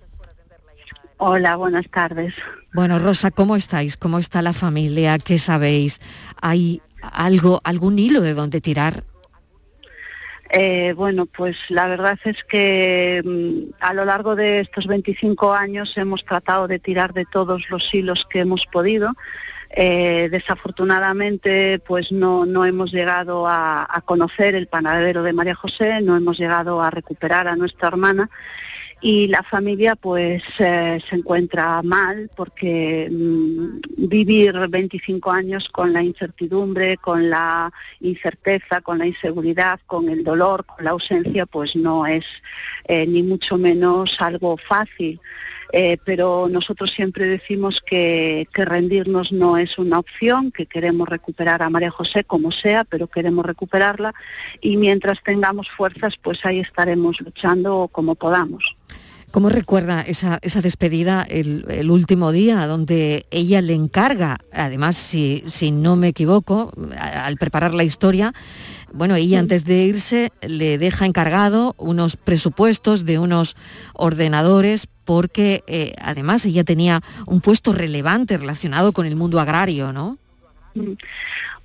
Hola, 1.17 1.57
buenas 1.57 1.89
tardes. 1.89 2.33
Bueno, 2.73 2.99
Rosa, 2.99 3.31
¿cómo 3.31 3.55
estáis? 3.55 3.97
¿Cómo 3.97 4.17
está 4.17 4.41
la 4.41 4.53
familia? 4.53 5.19
¿Qué 5.19 5.37
sabéis? 5.39 5.99
¿Hay 6.41 6.81
algo, 7.01 7.59
algún 7.63 7.99
hilo 7.99 8.21
de 8.21 8.33
donde 8.33 8.61
tirar? 8.61 9.03
Eh, 10.55 10.93
bueno, 10.95 11.25
pues 11.25 11.57
la 11.69 11.87
verdad 11.87 12.19
es 12.25 12.43
que 12.43 13.23
mm, 13.25 13.73
a 13.79 13.95
lo 13.95 14.05
largo 14.05 14.35
de 14.35 14.59
estos 14.59 14.85
25 14.85 15.51
años 15.51 15.97
hemos 15.97 16.23
tratado 16.23 16.67
de 16.67 16.77
tirar 16.77 17.11
de 17.13 17.25
todos 17.25 17.71
los 17.71 17.91
hilos 17.91 18.27
que 18.29 18.41
hemos 18.41 18.67
podido. 18.67 19.13
Eh, 19.75 20.29
desafortunadamente, 20.29 21.79
pues 21.79 22.11
no, 22.11 22.45
no 22.45 22.65
hemos 22.65 22.91
llegado 22.91 23.47
a, 23.47 23.87
a, 23.89 24.01
conocer 24.01 24.53
el 24.53 24.67
panadero 24.67 25.23
de 25.23 25.33
María 25.33 25.55
José, 25.55 25.99
no 26.01 26.15
hemos 26.15 26.37
llegado 26.37 26.83
a 26.83 26.91
recuperar 26.91 27.47
a 27.47 27.55
nuestra 27.55 27.87
hermana 27.87 28.29
y 29.03 29.27
la 29.27 29.43
familia 29.43 29.97
pues 29.97 30.41
eh, 30.59 30.97
se 31.07 31.15
encuentra 31.17 31.81
mal 31.83 32.31
porque 32.37 33.09
mmm, 33.11 33.81
vivir 33.97 34.53
25 34.69 35.29
años 35.29 35.67
con 35.67 35.91
la 35.91 36.01
incertidumbre, 36.01 36.95
con 36.95 37.29
la 37.29 37.69
incerteza, 37.99 38.79
con 38.79 38.99
la 38.99 39.05
inseguridad, 39.05 39.81
con 39.87 40.07
el 40.07 40.23
dolor, 40.23 40.65
con 40.65 40.85
la 40.85 40.91
ausencia, 40.91 41.45
pues 41.45 41.75
no 41.75 42.05
es 42.05 42.23
eh, 42.85 43.05
ni 43.05 43.23
mucho 43.23 43.57
menos 43.57 44.21
algo 44.21 44.55
fácil. 44.55 45.19
Eh, 45.75 45.97
pero 46.05 46.47
nosotros 46.51 46.91
siempre 46.91 47.25
decimos 47.25 47.81
que, 47.83 48.47
que, 48.53 48.63
rendirnos 48.63 49.31
no 49.31 49.57
es 49.57 49.79
una 49.79 49.97
opción, 49.97 50.51
que 50.51 50.67
queremos 50.67 51.09
recuperar 51.09 51.63
a 51.63 51.69
María 51.71 51.89
José 51.89 52.23
como 52.23 52.51
sea, 52.51 52.83
pero 52.83 53.07
queremos 53.07 53.43
recuperarla 53.43 54.13
y 54.61 54.77
mientras 54.77 55.23
tengamos 55.23 55.71
fuerzas, 55.71 56.13
pues 56.21 56.45
ahí 56.45 56.59
estaremos 56.59 57.19
luchando 57.21 57.89
como 57.91 58.13
podamos. 58.13 58.77
¿Cómo 59.31 59.49
recuerda 59.49 60.01
esa, 60.01 60.37
esa 60.43 60.61
despedida 60.61 61.25
el, 61.27 61.65
el, 61.67 61.89
último 61.89 62.31
día, 62.31 62.67
donde 62.67 63.25
ella 63.31 63.63
le 63.63 63.73
encarga, 63.73 64.37
además, 64.51 64.95
si, 64.95 65.43
si 65.47 65.71
no 65.71 65.95
me 65.95 66.09
equivoco, 66.09 66.71
al 66.99 67.37
preparar 67.37 67.73
la 67.73 67.83
historia, 67.83 68.31
bueno, 68.93 69.15
ella 69.15 69.39
antes 69.39 69.65
de 69.65 69.85
irse 69.85 70.31
le 70.47 70.77
deja 70.77 71.07
encargado 71.07 71.73
unos 71.79 72.15
presupuestos 72.15 73.05
de 73.05 73.17
unos 73.17 73.55
ordenadores 73.95 74.87
porque 75.05 75.63
eh, 75.67 75.93
además 75.99 76.45
ella 76.45 76.63
tenía 76.63 77.01
un 77.25 77.41
puesto 77.41 77.73
relevante 77.73 78.37
relacionado 78.37 78.93
con 78.93 79.05
el 79.05 79.15
mundo 79.15 79.39
agrario, 79.39 79.93
¿no? 79.93 80.17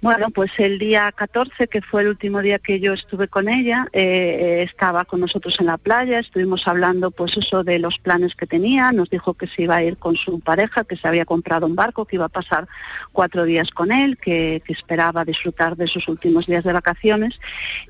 Bueno, 0.00 0.30
pues 0.30 0.52
el 0.58 0.78
día 0.78 1.10
14, 1.10 1.66
que 1.66 1.82
fue 1.82 2.02
el 2.02 2.08
último 2.08 2.40
día 2.40 2.60
que 2.60 2.78
yo 2.78 2.92
estuve 2.92 3.26
con 3.26 3.48
ella, 3.48 3.88
eh, 3.92 4.62
estaba 4.64 5.04
con 5.04 5.18
nosotros 5.18 5.56
en 5.58 5.66
la 5.66 5.76
playa, 5.76 6.20
estuvimos 6.20 6.68
hablando 6.68 7.10
pues 7.10 7.36
eso 7.36 7.64
de 7.64 7.80
los 7.80 7.98
planes 7.98 8.36
que 8.36 8.46
tenía, 8.46 8.92
nos 8.92 9.10
dijo 9.10 9.34
que 9.34 9.48
se 9.48 9.62
iba 9.62 9.74
a 9.74 9.82
ir 9.82 9.96
con 9.96 10.14
su 10.14 10.38
pareja, 10.38 10.84
que 10.84 10.96
se 10.96 11.08
había 11.08 11.24
comprado 11.24 11.66
un 11.66 11.74
barco, 11.74 12.04
que 12.04 12.14
iba 12.14 12.26
a 12.26 12.28
pasar 12.28 12.68
cuatro 13.10 13.42
días 13.42 13.72
con 13.72 13.90
él, 13.90 14.18
que, 14.18 14.62
que 14.64 14.72
esperaba 14.72 15.24
disfrutar 15.24 15.76
de 15.76 15.88
sus 15.88 16.06
últimos 16.06 16.46
días 16.46 16.62
de 16.62 16.72
vacaciones 16.72 17.40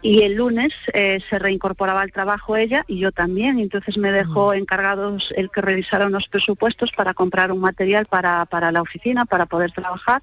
y 0.01 0.23
el 0.23 0.33
lunes 0.33 0.73
eh, 0.95 1.21
se 1.29 1.39
reincorporaba 1.39 2.01
al 2.01 2.13
trabajo 2.13 2.57
ella 2.57 2.87
y 2.89 3.01
yo 3.01 3.13
también, 3.13 3.59
entonces 3.59 3.99
me 3.99 4.13
dejó 4.13 4.55
encargados 4.55 5.35
el 5.37 5.51
que 5.51 5.61
revisara 5.61 6.07
unos 6.07 6.27
presupuestos 6.27 6.91
para 6.93 7.13
comprar 7.13 7.53
un 7.53 7.61
material 7.61 8.07
para, 8.07 8.47
para 8.47 8.73
la 8.73 8.81
oficina, 8.81 9.27
para 9.27 9.45
poder 9.45 9.73
trabajar 9.73 10.23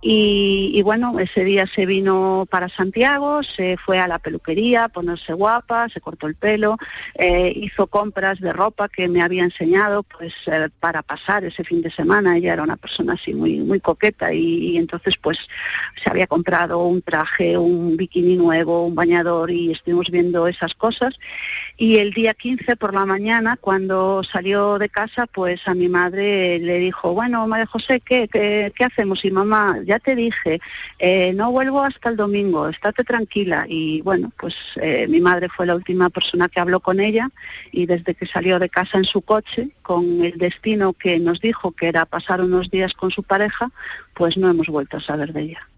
y, 0.00 0.72
y 0.74 0.80
bueno, 0.80 1.01
ese 1.18 1.44
día 1.44 1.66
se 1.66 1.86
vino 1.86 2.46
para 2.50 2.68
Santiago, 2.68 3.42
se 3.42 3.76
fue 3.76 3.98
a 3.98 4.08
la 4.08 4.18
peluquería 4.18 4.84
a 4.84 4.88
ponerse 4.88 5.32
guapa, 5.32 5.88
se 5.88 6.00
cortó 6.00 6.26
el 6.26 6.34
pelo, 6.34 6.76
eh, 7.14 7.52
hizo 7.54 7.86
compras 7.86 8.40
de 8.40 8.52
ropa 8.52 8.88
que 8.88 9.08
me 9.08 9.22
había 9.22 9.42
enseñado 9.42 10.02
pues 10.02 10.32
eh, 10.46 10.68
para 10.80 11.02
pasar 11.02 11.44
ese 11.44 11.64
fin 11.64 11.82
de 11.82 11.90
semana. 11.90 12.36
Ella 12.36 12.54
era 12.54 12.62
una 12.62 12.76
persona 12.76 13.14
así 13.14 13.34
muy, 13.34 13.58
muy 13.58 13.80
coqueta 13.80 14.32
y, 14.32 14.76
entonces 14.76 15.16
pues 15.16 15.38
se 16.02 16.10
había 16.10 16.26
comprado 16.26 16.78
un 16.78 17.02
traje, 17.02 17.58
un 17.58 17.96
bikini 17.96 18.36
nuevo, 18.36 18.86
un 18.86 18.94
bañador 18.94 19.50
y 19.50 19.72
estuvimos 19.72 20.10
viendo 20.10 20.46
esas 20.46 20.74
cosas. 20.74 21.14
Y 21.76 21.98
el 21.98 22.12
día 22.12 22.34
15 22.34 22.76
por 22.76 22.94
la 22.94 23.06
mañana, 23.06 23.56
cuando 23.60 24.22
salió 24.22 24.78
de 24.78 24.88
casa, 24.88 25.26
pues 25.26 25.66
a 25.66 25.74
mi 25.74 25.88
madre 25.88 26.58
le 26.58 26.78
dijo, 26.78 27.12
bueno, 27.14 27.46
María 27.46 27.66
José, 27.66 28.00
¿qué, 28.00 28.28
qué, 28.28 28.72
qué 28.74 28.84
hacemos? 28.84 29.24
Y 29.24 29.30
mamá, 29.30 29.78
ya 29.84 29.98
te 29.98 30.14
dije, 30.14 30.60
eh, 31.04 31.32
no 31.32 31.50
vuelvo 31.50 31.82
hasta 31.82 32.10
el 32.10 32.16
domingo, 32.16 32.68
estate 32.68 33.02
tranquila. 33.02 33.66
Y 33.68 34.02
bueno, 34.02 34.30
pues 34.38 34.54
eh, 34.76 35.08
mi 35.08 35.20
madre 35.20 35.48
fue 35.48 35.66
la 35.66 35.74
última 35.74 36.10
persona 36.10 36.48
que 36.48 36.60
habló 36.60 36.78
con 36.78 37.00
ella 37.00 37.28
y 37.72 37.86
desde 37.86 38.14
que 38.14 38.24
salió 38.24 38.60
de 38.60 38.68
casa 38.68 38.98
en 38.98 39.04
su 39.04 39.20
coche, 39.20 39.70
con 39.82 40.24
el 40.24 40.38
destino 40.38 40.92
que 40.92 41.18
nos 41.18 41.40
dijo 41.40 41.72
que 41.72 41.88
era 41.88 42.06
pasar 42.06 42.40
unos 42.40 42.70
días 42.70 42.94
con 42.94 43.10
su 43.10 43.24
pareja, 43.24 43.72
pues 44.14 44.36
no 44.36 44.48
hemos 44.48 44.68
vuelto 44.68 44.98
a 44.98 45.00
saber 45.00 45.32
de 45.32 45.40
ella. 45.40 45.71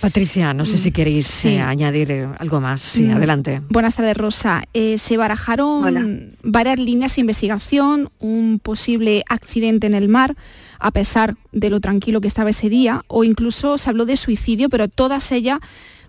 Patricia, 0.00 0.54
no 0.54 0.64
sé 0.64 0.78
si 0.78 0.92
queréis 0.92 1.26
sí. 1.26 1.48
eh, 1.48 1.60
añadir 1.60 2.10
eh, 2.10 2.28
algo 2.38 2.60
más. 2.60 2.80
Sí, 2.80 3.04
mm. 3.04 3.16
adelante. 3.16 3.62
Buenas 3.68 3.96
tardes, 3.96 4.16
Rosa. 4.16 4.62
Eh, 4.72 4.96
se 4.98 5.16
barajaron 5.16 5.84
Hola. 5.84 6.06
varias 6.42 6.78
líneas 6.78 7.16
de 7.16 7.22
investigación, 7.22 8.10
un 8.20 8.60
posible 8.62 9.24
accidente 9.28 9.88
en 9.88 9.94
el 9.94 10.08
mar, 10.08 10.36
a 10.78 10.92
pesar 10.92 11.36
de 11.50 11.70
lo 11.70 11.80
tranquilo 11.80 12.20
que 12.20 12.28
estaba 12.28 12.50
ese 12.50 12.68
día, 12.68 13.04
o 13.08 13.24
incluso 13.24 13.76
se 13.76 13.90
habló 13.90 14.04
de 14.04 14.16
suicidio, 14.16 14.68
pero 14.68 14.88
todas 14.88 15.32
ellas 15.32 15.58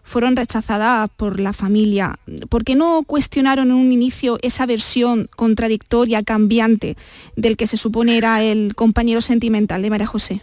fueron 0.03 0.35
rechazadas 0.35 1.09
por 1.15 1.39
la 1.39 1.53
familia. 1.53 2.19
¿Por 2.49 2.63
qué 2.63 2.75
no 2.75 3.03
cuestionaron 3.03 3.69
en 3.69 3.75
un 3.75 3.91
inicio 3.91 4.39
esa 4.41 4.65
versión 4.65 5.29
contradictoria, 5.35 6.23
cambiante, 6.23 6.97
del 7.35 7.57
que 7.57 7.67
se 7.67 7.77
supone 7.77 8.17
era 8.17 8.43
el 8.43 8.75
compañero 8.75 9.21
sentimental 9.21 9.81
de 9.81 9.89
María 9.89 10.07
José? 10.07 10.41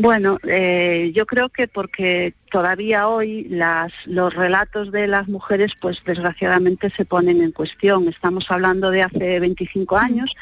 Bueno, 0.00 0.38
eh, 0.44 1.12
yo 1.14 1.26
creo 1.26 1.50
que 1.50 1.68
porque 1.68 2.32
todavía 2.50 3.08
hoy 3.08 3.44
las, 3.48 3.92
los 4.04 4.34
relatos 4.34 4.92
de 4.92 5.06
las 5.06 5.28
mujeres, 5.28 5.72
pues 5.80 6.02
desgraciadamente 6.04 6.90
se 6.90 7.04
ponen 7.04 7.40
en 7.42 7.52
cuestión. 7.52 8.08
Estamos 8.08 8.50
hablando 8.50 8.90
de 8.90 9.02
hace 9.02 9.40
25 9.40 9.96
años. 9.96 10.34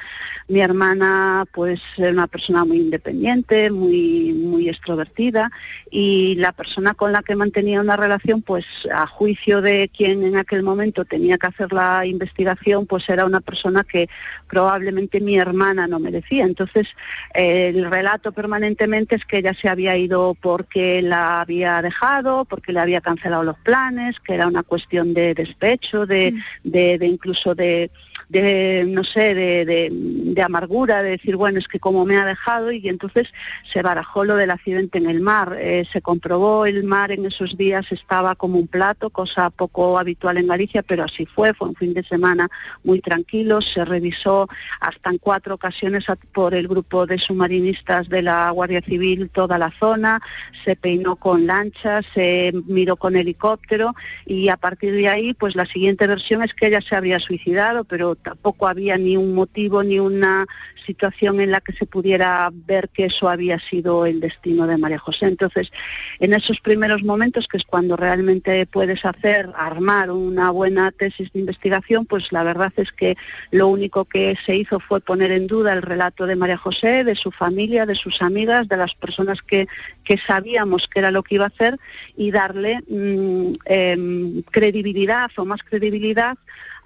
Mi 0.49 0.61
hermana, 0.61 1.45
pues, 1.53 1.81
era 1.97 2.11
una 2.11 2.27
persona 2.27 2.65
muy 2.65 2.79
independiente, 2.79 3.71
muy, 3.71 4.33
muy 4.33 4.69
extrovertida, 4.69 5.51
y 5.91 6.37
la 6.37 6.53
persona 6.53 6.95
con 6.95 7.13
la 7.13 7.23
que 7.23 7.37
mantenía 7.37 7.81
una 7.81 7.97
relación, 7.97 8.43
pues, 8.43 8.65
a 8.91 9.07
juicio 9.07 9.61
de 9.61 9.91
quien 9.95 10.25
en 10.25 10.37
aquel 10.37 10.63
momento 10.63 11.05
tenía 11.05 11.37
que 11.37 11.49
hacer 11.49 11.73
la 11.73 12.07
investigación, 12.07 12.87
pues 12.87 13.09
era 13.09 13.27
una 13.27 13.41
persona 13.41 13.85
que 13.85 14.09
probablemente 14.49 15.21
mi 15.21 15.39
hermana 15.39 15.87
no 15.87 15.99
merecía. 15.99 16.45
Entonces, 16.45 16.89
eh, 17.35 17.69
el 17.75 17.91
relato 17.91 18.33
permanentemente 18.33 19.17
es 19.17 19.25
que 19.25 19.39
ella 19.39 19.55
se 19.55 19.69
había 19.69 19.97
ido 19.97 20.35
porque 20.41 21.03
la 21.03 21.41
había 21.41 21.83
dejado, 21.83 21.98
porque 22.45 22.73
le 22.73 22.81
había 22.81 23.01
cancelado 23.01 23.43
los 23.43 23.59
planes, 23.59 24.21
que 24.21 24.35
era 24.35 24.47
una 24.47 24.63
cuestión 24.63 25.15
de 25.15 25.35
despecho, 25.35 26.07
de, 26.07 26.33
mm. 26.33 26.71
de, 26.71 26.99
de 26.99 27.07
incluso 27.07 27.55
de 27.55 27.91
de 28.29 28.85
no 28.87 29.05
sé, 29.05 29.35
de, 29.35 30.43
amargura, 30.43 31.03
de 31.03 31.11
decir, 31.11 31.37
bueno, 31.37 31.59
es 31.59 31.66
que 31.66 31.81
como 31.81 32.05
me 32.05 32.16
ha 32.16 32.24
dejado, 32.24 32.70
y 32.70 32.89
entonces 32.89 33.29
se 33.72 33.83
barajó 33.83 34.24
lo 34.24 34.37
del 34.37 34.51
accidente 34.51 34.99
en 34.99 35.11
el 35.11 35.20
mar. 35.20 35.57
Eh, 35.59 35.85
se 35.93 36.01
comprobó 36.01 36.66
el 36.66 36.85
mar 36.85 37.11
en 37.11 37.26
esos 37.26 37.57
días 37.57 37.91
estaba 37.91 38.35
como 38.35 38.59
un 38.59 38.68
plato, 38.68 39.11
cosa 39.11 39.51
poco 39.51 39.99
habitual 39.99 40.39
en 40.39 40.47
Galicia, 40.47 40.83
pero 40.83 41.05
así 41.05 41.26
fue, 41.26 41.55
fue 41.55 41.68
un 41.68 41.74
fin 41.74 41.95
de 41.95 42.05
semana 42.05 42.49
muy 42.85 43.01
tranquilo, 43.01 43.61
se 43.61 43.85
revisó 43.85 44.49
hasta 44.81 45.11
en 45.11 45.18
cuatro 45.18 45.55
ocasiones 45.55 46.05
por 46.33 46.55
el 46.55 46.68
grupo 46.68 47.07
de 47.07 47.18
submarinistas 47.18 48.09
de 48.09 48.22
la 48.22 48.51
Guardia 48.51 48.81
Civil 48.83 49.31
toda 49.31 49.59
la 49.59 49.72
zona, 49.79 50.20
se 50.64 50.76
peinó 50.76 51.16
con 51.16 51.47
lanchas, 51.47 52.05
se 52.14 52.53
miró 52.66 52.97
con 52.97 53.16
helicóptero 53.16 53.95
y 54.26 54.49
a 54.49 54.57
partir 54.57 54.95
de 54.95 55.09
ahí, 55.09 55.35
pues 55.35 55.57
la 55.57 55.66
siguiente 55.66 56.07
versión 56.07 56.43
es 56.43 56.55
que 56.55 56.68
ella 56.68 56.81
se 56.81 56.97
había 56.97 57.18
suicidado, 57.18 57.85
pero 57.85 58.14
tampoco 58.23 58.69
había 58.69 58.97
ni 58.99 59.16
un 59.16 59.35
motivo 59.35 59.83
ni 59.83 59.99
una 59.99 60.47
situación 60.89 61.41
en 61.41 61.51
la 61.51 61.61
que 61.61 61.75
se 61.75 61.85
pudiera 61.85 62.51
ver 62.53 62.89
que 62.89 63.07
eso 63.07 63.29
había 63.29 63.59
sido 63.59 64.07
el 64.07 64.21
destino 64.21 64.66
de 64.66 64.79
María 64.79 64.99
José. 64.99 65.27
Entonces, 65.27 65.71
en 66.19 66.33
esos 66.33 66.61
primeros 66.61 67.03
momentos, 67.03 67.47
que 67.47 67.59
es 67.59 67.64
cuando 67.64 67.95
realmente 67.97 68.64
puedes 68.66 69.05
hacer, 69.05 69.51
armar 69.55 70.11
una 70.11 70.51
buena 70.51 70.91
tesis 70.91 71.31
de 71.33 71.41
investigación, 71.41 72.07
pues 72.07 72.33
la 72.33 72.43
verdad 72.43 72.73
es 72.77 72.91
que 72.93 73.16
lo 73.51 73.69
único 73.69 74.07
que 74.07 74.37
se 74.47 74.57
hizo 74.57 74.81
fue 74.81 75.01
poner 75.01 75.31
en 75.31 75.47
duda 75.47 75.75
el 75.75 75.83
relato 75.83 76.27
de 76.27 76.37
María 76.37 76.57
José, 76.57 77.05
de 77.05 77.16
su 77.16 77.31
familia, 77.31 77.85
de 77.85 77.95
sus 77.95 78.23
amigas, 78.23 78.69
de 78.69 78.79
las 78.79 78.95
personas 78.95 79.43
que, 79.43 79.69
que 80.05 80.16
sabíamos 80.16 80.89
que 80.89 81.01
era 81.01 81.11
lo 81.11 81.23
que 81.23 81.35
iba 81.35 81.45
a 81.45 81.49
hacer 81.49 81.79
y 82.16 82.31
darle 82.31 82.81
mm, 82.89 83.55
em, 83.66 84.43
credibilidad 84.43 85.31
o 85.37 85.45
más 85.45 85.62
credibilidad 85.62 86.39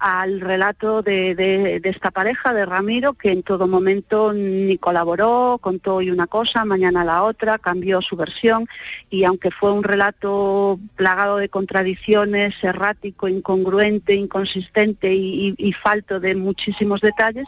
al 0.05 0.41
relato 0.41 1.01
de, 1.01 1.79
esta 1.81 2.11
pareja, 2.11 2.53
de 2.53 2.65
Ramiro, 2.65 3.13
que 3.13 3.31
en 3.31 3.41
todo 3.41 3.69
momento 3.69 4.33
ni 4.33 4.77
colaboró, 4.77 5.59
contó 5.61 5.95
hoy 5.95 6.11
una 6.11 6.27
cosa, 6.27 6.65
mañana 6.65 7.05
la 7.05 7.23
otra, 7.23 7.57
cambió 7.57 8.01
su 8.01 8.17
versión. 8.17 8.67
Y 9.09 9.23
aunque 9.23 9.49
fue 9.49 9.71
un 9.71 9.81
relato 9.81 10.77
plagado 10.97 11.37
de 11.37 11.47
contradicciones, 11.47 12.61
errático, 12.61 13.29
incongruente, 13.29 14.13
inconsistente 14.13 15.13
y, 15.13 15.55
y 15.57 15.71
falto 15.71 16.19
de 16.19 16.35
muchísimos 16.35 16.99
detalles, 16.99 17.47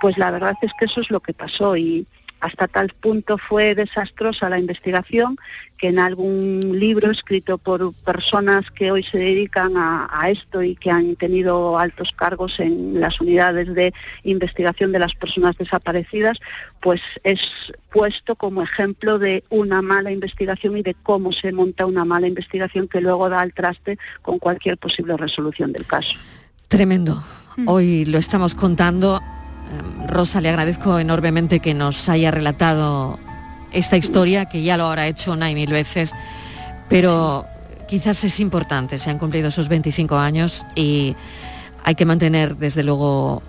pues 0.00 0.16
la 0.16 0.30
verdad 0.30 0.54
es 0.62 0.72
que 0.78 0.86
eso 0.86 1.02
es 1.02 1.10
lo 1.10 1.20
que 1.20 1.34
pasó. 1.34 1.76
Y, 1.76 2.06
hasta 2.40 2.68
tal 2.68 2.88
punto 2.88 3.38
fue 3.38 3.74
desastrosa 3.74 4.48
la 4.48 4.58
investigación 4.58 5.36
que 5.76 5.88
en 5.88 5.98
algún 5.98 6.60
libro 6.78 7.10
escrito 7.10 7.56
por 7.56 7.94
personas 7.94 8.70
que 8.70 8.90
hoy 8.90 9.02
se 9.02 9.16
dedican 9.16 9.74
a, 9.76 10.08
esto 10.28 10.62
y 10.62 10.76
que 10.76 10.90
han 10.90 11.16
tenido 11.16 11.78
altos 11.78 12.12
cargos 12.12 12.60
en 12.60 13.00
las 13.00 13.20
unidades 13.20 13.74
de 13.74 13.94
investigación 14.22 14.92
de 14.92 14.98
las 14.98 15.14
personas 15.14 15.56
desaparecidas, 15.56 16.38
pues 16.80 17.00
es 17.24 17.40
puesto 17.90 18.36
como 18.36 18.62
ejemplo 18.62 19.18
de 19.18 19.42
una 19.48 19.80
mala 19.80 20.12
investigación 20.12 20.76
y 20.76 20.82
de 20.82 20.94
cómo 20.94 21.32
se 21.32 21.52
monta 21.52 21.86
una 21.86 22.04
mala 22.04 22.26
investigación 22.26 22.86
que 22.86 23.00
luego 23.00 23.30
da 23.30 23.40
al 23.40 23.54
traste 23.54 23.98
con 24.20 24.38
cualquier 24.38 24.76
posible 24.76 25.16
resolución 25.16 25.72
del 25.72 25.86
caso. 25.86 26.18
Tremendo. 26.68 27.22
Mm. 27.56 27.68
Hoy 27.68 28.04
lo 28.04 28.18
estamos 28.18 28.54
contando 28.54 29.18
Rosa, 30.06 30.40
le 30.40 30.48
agradezco 30.48 30.98
enormemente 30.98 31.60
que 31.60 31.74
nos 31.74 32.08
haya 32.08 32.30
relatado 32.30 33.18
esta 33.72 33.96
historia, 33.96 34.46
que 34.46 34.62
ya 34.62 34.76
lo 34.76 34.86
habrá 34.86 35.06
hecho 35.06 35.32
una 35.32 35.50
y 35.50 35.54
mil 35.54 35.70
veces, 35.70 36.12
pero 36.88 37.46
quizás 37.88 38.22
es 38.24 38.40
importante, 38.40 38.98
se 38.98 39.10
han 39.10 39.18
cumplido 39.18 39.48
esos 39.48 39.68
25 39.68 40.16
años 40.16 40.64
y 40.74 41.16
hay 41.84 41.94
que 41.94 42.04
mantener 42.04 42.56
desde 42.56 42.82
luego 42.82 43.42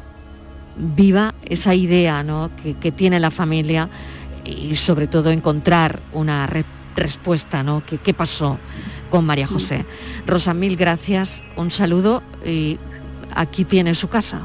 viva 0.77 1.33
esa 1.45 1.75
idea 1.75 2.23
que, 2.81 2.91
tiene 2.91 3.19
la 3.19 3.31
familia 3.31 3.89
y 4.45 4.75
sobre 4.75 5.07
todo 5.07 5.31
encontrar 5.31 5.99
una 6.13 6.49
respuesta, 6.95 7.63
¿no? 7.63 7.83
¿Qué 7.85 8.13
pasó 8.13 8.57
con 9.09 9.25
María 9.25 9.47
José? 9.47 9.85
Rosa, 10.25 10.53
mil 10.53 10.77
gracias, 10.77 11.43
un 11.55 11.71
saludo 11.71 12.23
y 12.45 12.79
aquí 13.35 13.65
tiene 13.65 13.95
su 13.95 14.07
casa. 14.07 14.41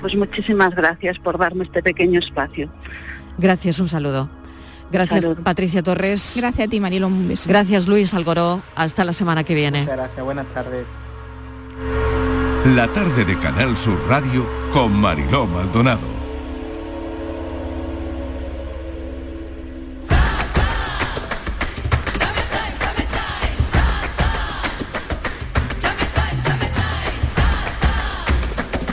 Pues 0.00 0.16
muchísimas 0.16 0.74
gracias 0.74 1.18
por 1.18 1.38
darme 1.38 1.64
este 1.64 1.82
pequeño 1.82 2.20
espacio. 2.20 2.70
Gracias, 3.38 3.78
un 3.78 3.88
saludo. 3.88 4.30
Gracias, 4.90 5.26
Patricia 5.42 5.82
Torres. 5.82 6.34
Gracias 6.36 6.66
a 6.66 6.70
ti, 6.70 6.80
Marilo. 6.80 7.08
Un 7.08 7.28
beso. 7.28 7.48
Gracias, 7.48 7.86
Luis 7.86 8.14
Algoró. 8.14 8.62
Hasta 8.74 9.04
la 9.04 9.12
semana 9.12 9.44
que 9.44 9.54
viene. 9.54 9.78
Muchas 9.78 9.96
gracias. 9.96 10.24
Buenas 10.24 10.46
tardes. 10.48 10.86
La 12.74 12.88
tarde 12.88 13.24
de 13.24 13.38
Canal 13.38 13.76
Sur 13.76 13.98
Radio 14.08 14.48
con 14.72 14.92
Mariló 14.92 15.46
Maldonado. 15.46 16.17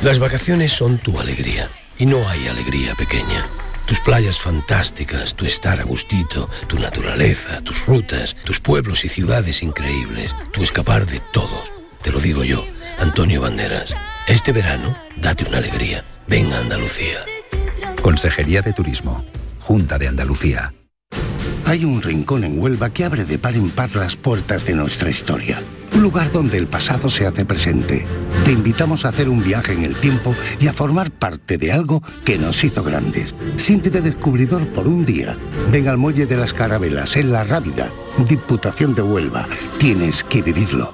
Las 0.05 0.19
vacaciones 0.19 0.71
son 0.71 0.99
tu 0.99 1.19
alegría 1.19 1.67
y 1.97 2.05
no 2.05 2.29
hay 2.29 2.47
alegría 2.47 2.93
pequeña. 2.93 3.49
Tus 3.87 3.99
playas 4.01 4.37
fantásticas, 4.37 5.33
tu 5.33 5.45
estar 5.45 5.79
a 5.79 5.83
gustito, 5.83 6.47
tu 6.67 6.77
naturaleza, 6.77 7.61
tus 7.61 7.87
rutas, 7.87 8.35
tus 8.45 8.59
pueblos 8.59 9.03
y 9.03 9.09
ciudades 9.09 9.63
increíbles, 9.63 10.31
tu 10.51 10.61
escapar 10.61 11.07
de 11.07 11.19
todos. 11.33 11.71
Te 12.03 12.11
lo 12.11 12.19
digo 12.19 12.43
yo, 12.43 12.63
Antonio 12.99 13.41
Banderas. 13.41 13.95
Este 14.27 14.51
verano, 14.51 14.95
date 15.15 15.43
una 15.43 15.57
alegría. 15.57 16.03
Ven 16.27 16.53
a 16.53 16.59
Andalucía. 16.59 17.25
Consejería 18.03 18.61
de 18.61 18.73
Turismo, 18.73 19.25
Junta 19.59 19.97
de 19.97 20.07
Andalucía. 20.07 20.71
Hay 21.65 21.83
un 21.83 22.03
rincón 22.03 22.43
en 22.43 22.61
Huelva 22.61 22.91
que 22.91 23.05
abre 23.05 23.25
de 23.25 23.39
par 23.39 23.55
en 23.55 23.71
par 23.71 23.95
las 23.95 24.15
puertas 24.15 24.67
de 24.67 24.75
nuestra 24.75 25.09
historia 25.09 25.59
un 25.95 26.01
lugar 26.01 26.31
donde 26.31 26.57
el 26.57 26.67
pasado 26.67 27.09
se 27.09 27.25
hace 27.25 27.45
presente. 27.45 28.05
Te 28.43 28.51
invitamos 28.51 29.05
a 29.05 29.09
hacer 29.09 29.29
un 29.29 29.41
viaje 29.41 29.71
en 29.71 29.83
el 29.83 29.95
tiempo 29.95 30.35
y 30.59 30.67
a 30.67 30.73
formar 30.73 31.09
parte 31.09 31.57
de 31.57 31.71
algo 31.71 32.03
que 32.25 32.37
nos 32.37 32.63
hizo 32.63 32.83
grandes. 32.83 33.33
Siéntete 33.55 34.01
descubridor 34.01 34.67
por 34.73 34.87
un 34.87 35.05
día. 35.05 35.37
Ven 35.71 35.87
al 35.87 35.97
Muelle 35.97 36.25
de 36.25 36.37
las 36.37 36.53
Carabelas, 36.53 37.15
en 37.15 37.31
La 37.31 37.45
Rábida, 37.45 37.91
Diputación 38.27 38.93
de 38.93 39.03
Huelva. 39.03 39.47
Tienes 39.77 40.23
que 40.23 40.41
vivirlo. 40.41 40.93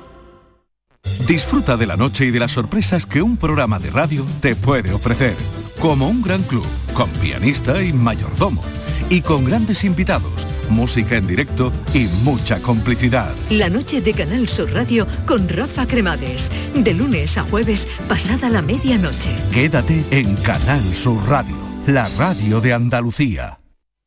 Disfruta 1.28 1.78
de 1.78 1.88
la 1.88 1.97
noche 1.97 2.26
y 2.26 2.32
de 2.32 2.39
las 2.39 2.52
sorpresas 2.52 3.08
que 3.08 3.24
un 3.24 3.38
programa 3.38 3.80
de 3.80 3.89
radio 3.89 4.26
te 4.39 4.56
puede 4.56 4.93
ofrecer. 4.93 5.36
Como 5.80 6.08
un 6.08 6.22
gran 6.22 6.43
club, 6.43 6.66
con 6.93 7.10
pianista 7.10 7.82
y 7.82 7.91
mayordomo. 7.91 8.62
Y 9.10 9.22
con 9.22 9.45
grandes 9.45 9.84
invitados 9.84 10.47
música 10.72 11.17
en 11.17 11.28
directo 11.28 11.72
y 11.93 12.07
mucha 12.24 12.59
complicidad. 12.61 13.34
La 13.49 13.69
noche 13.69 14.01
de 14.01 14.13
Canal 14.13 14.47
Sur 14.49 14.72
Radio 14.72 15.07
con 15.28 15.47
Rafa 15.47 15.88
Cremades, 15.88 16.51
de 16.74 16.93
lunes 16.93 17.38
a 17.38 17.43
jueves 17.43 17.88
pasada 18.07 18.49
la 18.49 18.61
medianoche. 18.61 19.30
Quédate 19.53 20.03
en 20.11 20.36
Canal 20.38 20.82
Sur 20.93 21.24
Radio, 21.28 21.55
la 21.88 22.09
radio 22.17 22.61
de 22.61 22.74
Andalucía. 22.74 23.59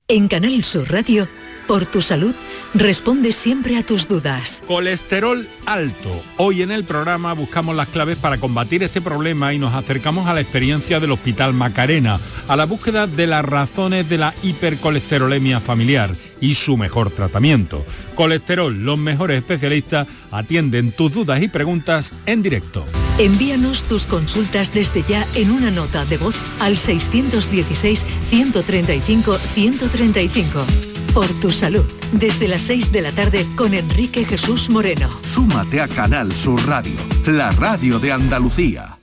En 0.09 0.29
Canal 0.29 0.65
Sur 0.65 0.91
Radio 0.91 1.29
por 1.67 1.87
tu 1.87 2.03
salud, 2.03 2.35
responde 2.75 3.33
siempre 3.33 3.77
a 3.77 3.85
tus 3.85 4.07
dudas. 4.07 4.63
Colesterol 4.67 5.49
alto. 5.67 6.11
Hoy 6.37 6.63
en 6.63 6.71
el 6.71 6.85
programa 6.85 7.33
buscamos 7.33 7.75
las 7.75 7.89
claves 7.89 8.17
para 8.19 8.39
combatir 8.39 8.83
este 8.83 9.01
problema 9.01 9.55
y 9.55 9.59
nos 9.59 9.75
acercamos 9.75 10.29
a 10.29 10.35
la 10.35 10.41
experiencia 10.41 11.01
del 11.01 11.13
Hospital 11.13 11.55
Macarena, 11.55 12.21
a 12.49 12.57
la 12.57 12.67
búsqueda 12.67 13.07
de 13.07 13.27
las 13.27 13.45
razones 13.45 14.09
de 14.09 14.19
la 14.19 14.35
hipercolesterolemia 14.43 15.61
familiar 15.61 16.11
y 16.45 16.55
su 16.55 16.77
mejor 16.77 17.11
tratamiento. 17.11 17.85
Colesterol, 18.15 18.77
los 18.85 18.99
mejores 18.99 19.39
especialistas 19.39 20.07
atienden 20.31 20.93
tus 20.93 21.13
dudas 21.13 21.43
y 21.43 21.49
preguntas 21.49 22.13
en 22.27 22.43
directo. 22.43 22.85
Envíanos 23.19 23.85
tus 23.85 24.07
consultas 24.07 24.73
desde 24.73 25.03
ya 25.05 25.27
en 25.35 25.51
una 25.51 25.71
nota 25.71 26.05
de 26.05 26.19
voz 26.19 26.35
al 26.61 26.77
616 26.77 28.05
135 28.29 29.39
135 29.39 30.67
por 31.15 31.29
tu 31.41 31.51
salud. 31.51 31.85
Desde 32.13 32.47
las 32.47 32.63
6 32.63 32.93
de 32.93 33.03
la 33.03 33.13
tarde 33.13 33.47
con 33.57 33.73
Enrique 33.73 34.25
Jesús 34.25 34.69
Moreno. 34.69 35.09
Súmate 35.23 35.81
a 35.81 35.89
Canal 35.89 36.33
Sur 36.33 36.67
Radio, 36.67 37.01
la 37.27 37.53
radio 37.53 37.99
de 37.99 38.13
Andalucía. 38.13 38.99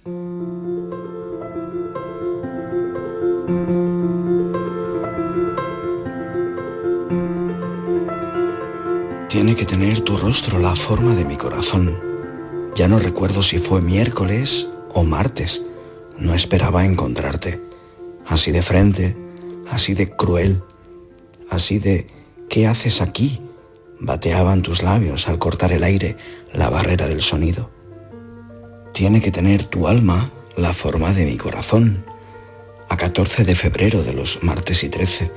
Tiene 9.42 9.56
que 9.56 9.66
tener 9.66 10.02
tu 10.02 10.18
rostro 10.18 10.60
la 10.60 10.76
forma 10.76 11.16
de 11.16 11.26
mi 11.26 11.36
corazón. 11.36 11.98
Ya 12.76 12.88
no 12.88 13.00
recuerdo 13.00 13.42
si 13.42 13.58
fue 13.58 13.82
miércoles 13.82 14.68
o 14.94 15.04
martes. 15.04 15.64
No 16.20 16.36
esperaba 16.36 16.86
encontrarte. 16.86 17.60
Así 18.28 18.52
de 18.52 18.62
frente, 18.62 19.18
así 19.68 19.96
de 19.96 20.16
cruel 20.16 20.62
así 21.50 21.80
de 21.80 22.06
¿qué 22.50 22.68
haces 22.68 23.02
aquí? 23.02 23.42
bateaban 24.00 24.62
tus 24.62 24.84
labios 24.84 25.28
al 25.28 25.40
cortar 25.40 25.72
el 25.72 25.84
aire, 25.84 26.18
la 26.54 26.70
barrera 26.70 27.08
del 27.08 27.24
sonido. 27.24 27.72
Tiene 28.94 29.24
que 29.24 29.32
tener 29.32 29.64
tu 29.64 29.88
alma 29.88 30.30
la 30.56 30.72
forma 30.72 31.14
de 31.14 31.26
mi 31.26 31.38
corazón. 31.38 32.06
A 32.90 32.96
14 32.96 33.44
de 33.44 33.56
febrero 33.56 34.04
de 34.04 34.14
los 34.14 34.44
martes 34.44 34.84
y 34.84 34.90
13, 34.90 35.32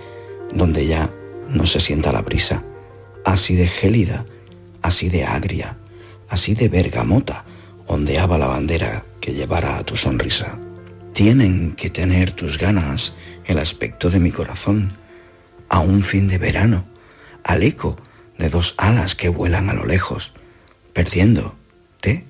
donde 0.52 0.86
ya 0.86 1.08
no 1.48 1.64
se 1.64 1.80
sienta 1.80 2.12
la 2.12 2.20
brisa, 2.20 2.64
así 3.24 3.56
de 3.56 3.66
gélida, 3.66 4.26
así 4.82 5.08
de 5.08 5.24
agria, 5.24 5.76
así 6.28 6.54
de 6.54 6.68
bergamota, 6.68 7.44
ondeaba 7.86 8.38
la 8.38 8.46
bandera 8.46 9.04
que 9.20 9.32
llevara 9.32 9.78
a 9.78 9.84
tu 9.84 9.96
sonrisa. 9.96 10.58
Tienen 11.12 11.72
que 11.72 11.90
tener 11.90 12.30
tus 12.32 12.58
ganas 12.58 13.14
el 13.46 13.58
aspecto 13.58 14.10
de 14.10 14.20
mi 14.20 14.30
corazón, 14.30 14.92
a 15.68 15.80
un 15.80 16.02
fin 16.02 16.28
de 16.28 16.38
verano, 16.38 16.84
al 17.42 17.62
eco 17.62 17.96
de 18.38 18.48
dos 18.48 18.74
alas 18.78 19.14
que 19.14 19.28
vuelan 19.28 19.70
a 19.70 19.74
lo 19.74 19.86
lejos, 19.86 20.32
perdiéndote 20.92 22.26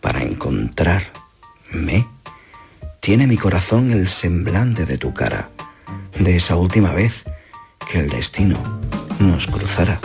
para 0.00 0.22
encontrarme. 0.22 2.06
Tiene 3.00 3.26
mi 3.26 3.36
corazón 3.36 3.92
el 3.92 4.08
semblante 4.08 4.86
de 4.86 4.98
tu 4.98 5.14
cara, 5.14 5.50
de 6.18 6.36
esa 6.36 6.56
última 6.56 6.92
vez 6.92 7.24
que 7.90 8.00
el 8.00 8.08
destino 8.08 8.58
nos 9.20 9.46
cruzara. 9.46 10.00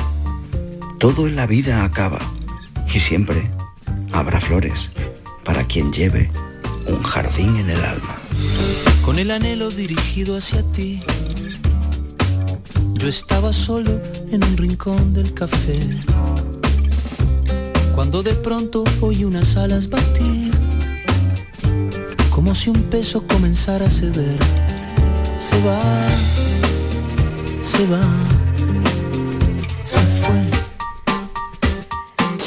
Todo 1.01 1.27
en 1.27 1.35
la 1.35 1.47
vida 1.47 1.83
acaba 1.83 2.19
y 2.93 2.99
siempre 2.99 3.49
habrá 4.11 4.39
flores 4.39 4.91
para 5.43 5.65
quien 5.65 5.91
lleve 5.91 6.29
un 6.85 7.01
jardín 7.01 7.55
en 7.55 7.71
el 7.71 7.83
alma. 7.83 8.19
Con 9.03 9.17
el 9.17 9.31
anhelo 9.31 9.71
dirigido 9.71 10.37
hacia 10.37 10.61
ti, 10.73 10.99
yo 12.93 13.09
estaba 13.09 13.51
solo 13.51 13.99
en 14.31 14.43
un 14.43 14.55
rincón 14.55 15.11
del 15.15 15.33
café. 15.33 15.79
Cuando 17.95 18.21
de 18.21 18.35
pronto 18.35 18.83
oí 18.99 19.23
unas 19.23 19.57
alas 19.57 19.89
batir, 19.89 20.51
como 22.29 22.53
si 22.53 22.69
un 22.69 22.83
peso 22.83 23.25
comenzara 23.25 23.87
a 23.87 23.89
ceder. 23.89 24.37
Se 25.39 25.59
va, 25.63 25.81
se 27.63 27.87
va, 27.87 28.03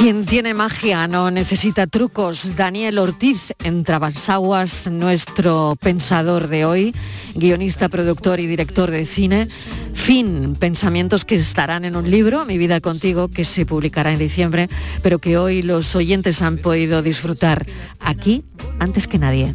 Quien 0.04 0.26
tiene 0.26 0.52
magia 0.52 1.08
no 1.08 1.30
necesita 1.30 1.86
trucos. 1.86 2.56
Daniel 2.56 2.98
Ortiz 2.98 3.54
en 3.64 3.84
Trabasaguas, 3.84 4.86
nuestro 4.90 5.78
pensador 5.80 6.48
de 6.48 6.66
hoy, 6.66 6.94
guionista, 7.34 7.88
productor 7.88 8.38
y 8.38 8.46
director 8.46 8.90
de 8.90 9.06
cine. 9.06 9.48
Fin, 9.94 10.56
pensamientos 10.60 11.24
que 11.24 11.36
estarán 11.36 11.86
en 11.86 11.96
un 11.96 12.10
libro, 12.10 12.44
Mi 12.44 12.58
vida 12.58 12.82
contigo, 12.82 13.28
que 13.28 13.44
se 13.44 13.64
publicará 13.64 14.12
en 14.12 14.18
diciembre, 14.18 14.68
pero 15.02 15.20
que 15.20 15.38
hoy 15.38 15.62
los 15.62 15.96
oyentes 15.96 16.42
han 16.42 16.58
podido 16.58 17.00
disfrutar 17.00 17.66
aquí 17.98 18.44
antes 18.80 19.08
que 19.08 19.18
nadie. 19.18 19.54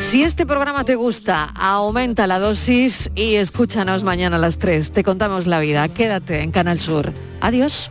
Si 0.00 0.22
este 0.22 0.46
programa 0.46 0.84
te 0.84 0.94
gusta, 0.94 1.52
aumenta 1.54 2.26
la 2.26 2.38
dosis 2.38 3.10
y 3.14 3.34
escúchanos 3.34 4.04
mañana 4.04 4.36
a 4.36 4.38
las 4.38 4.56
3. 4.56 4.90
Te 4.90 5.04
contamos 5.04 5.46
la 5.46 5.60
vida. 5.60 5.86
Quédate 5.90 6.40
en 6.40 6.50
Canal 6.50 6.80
Sur. 6.80 7.12
Adiós. 7.42 7.90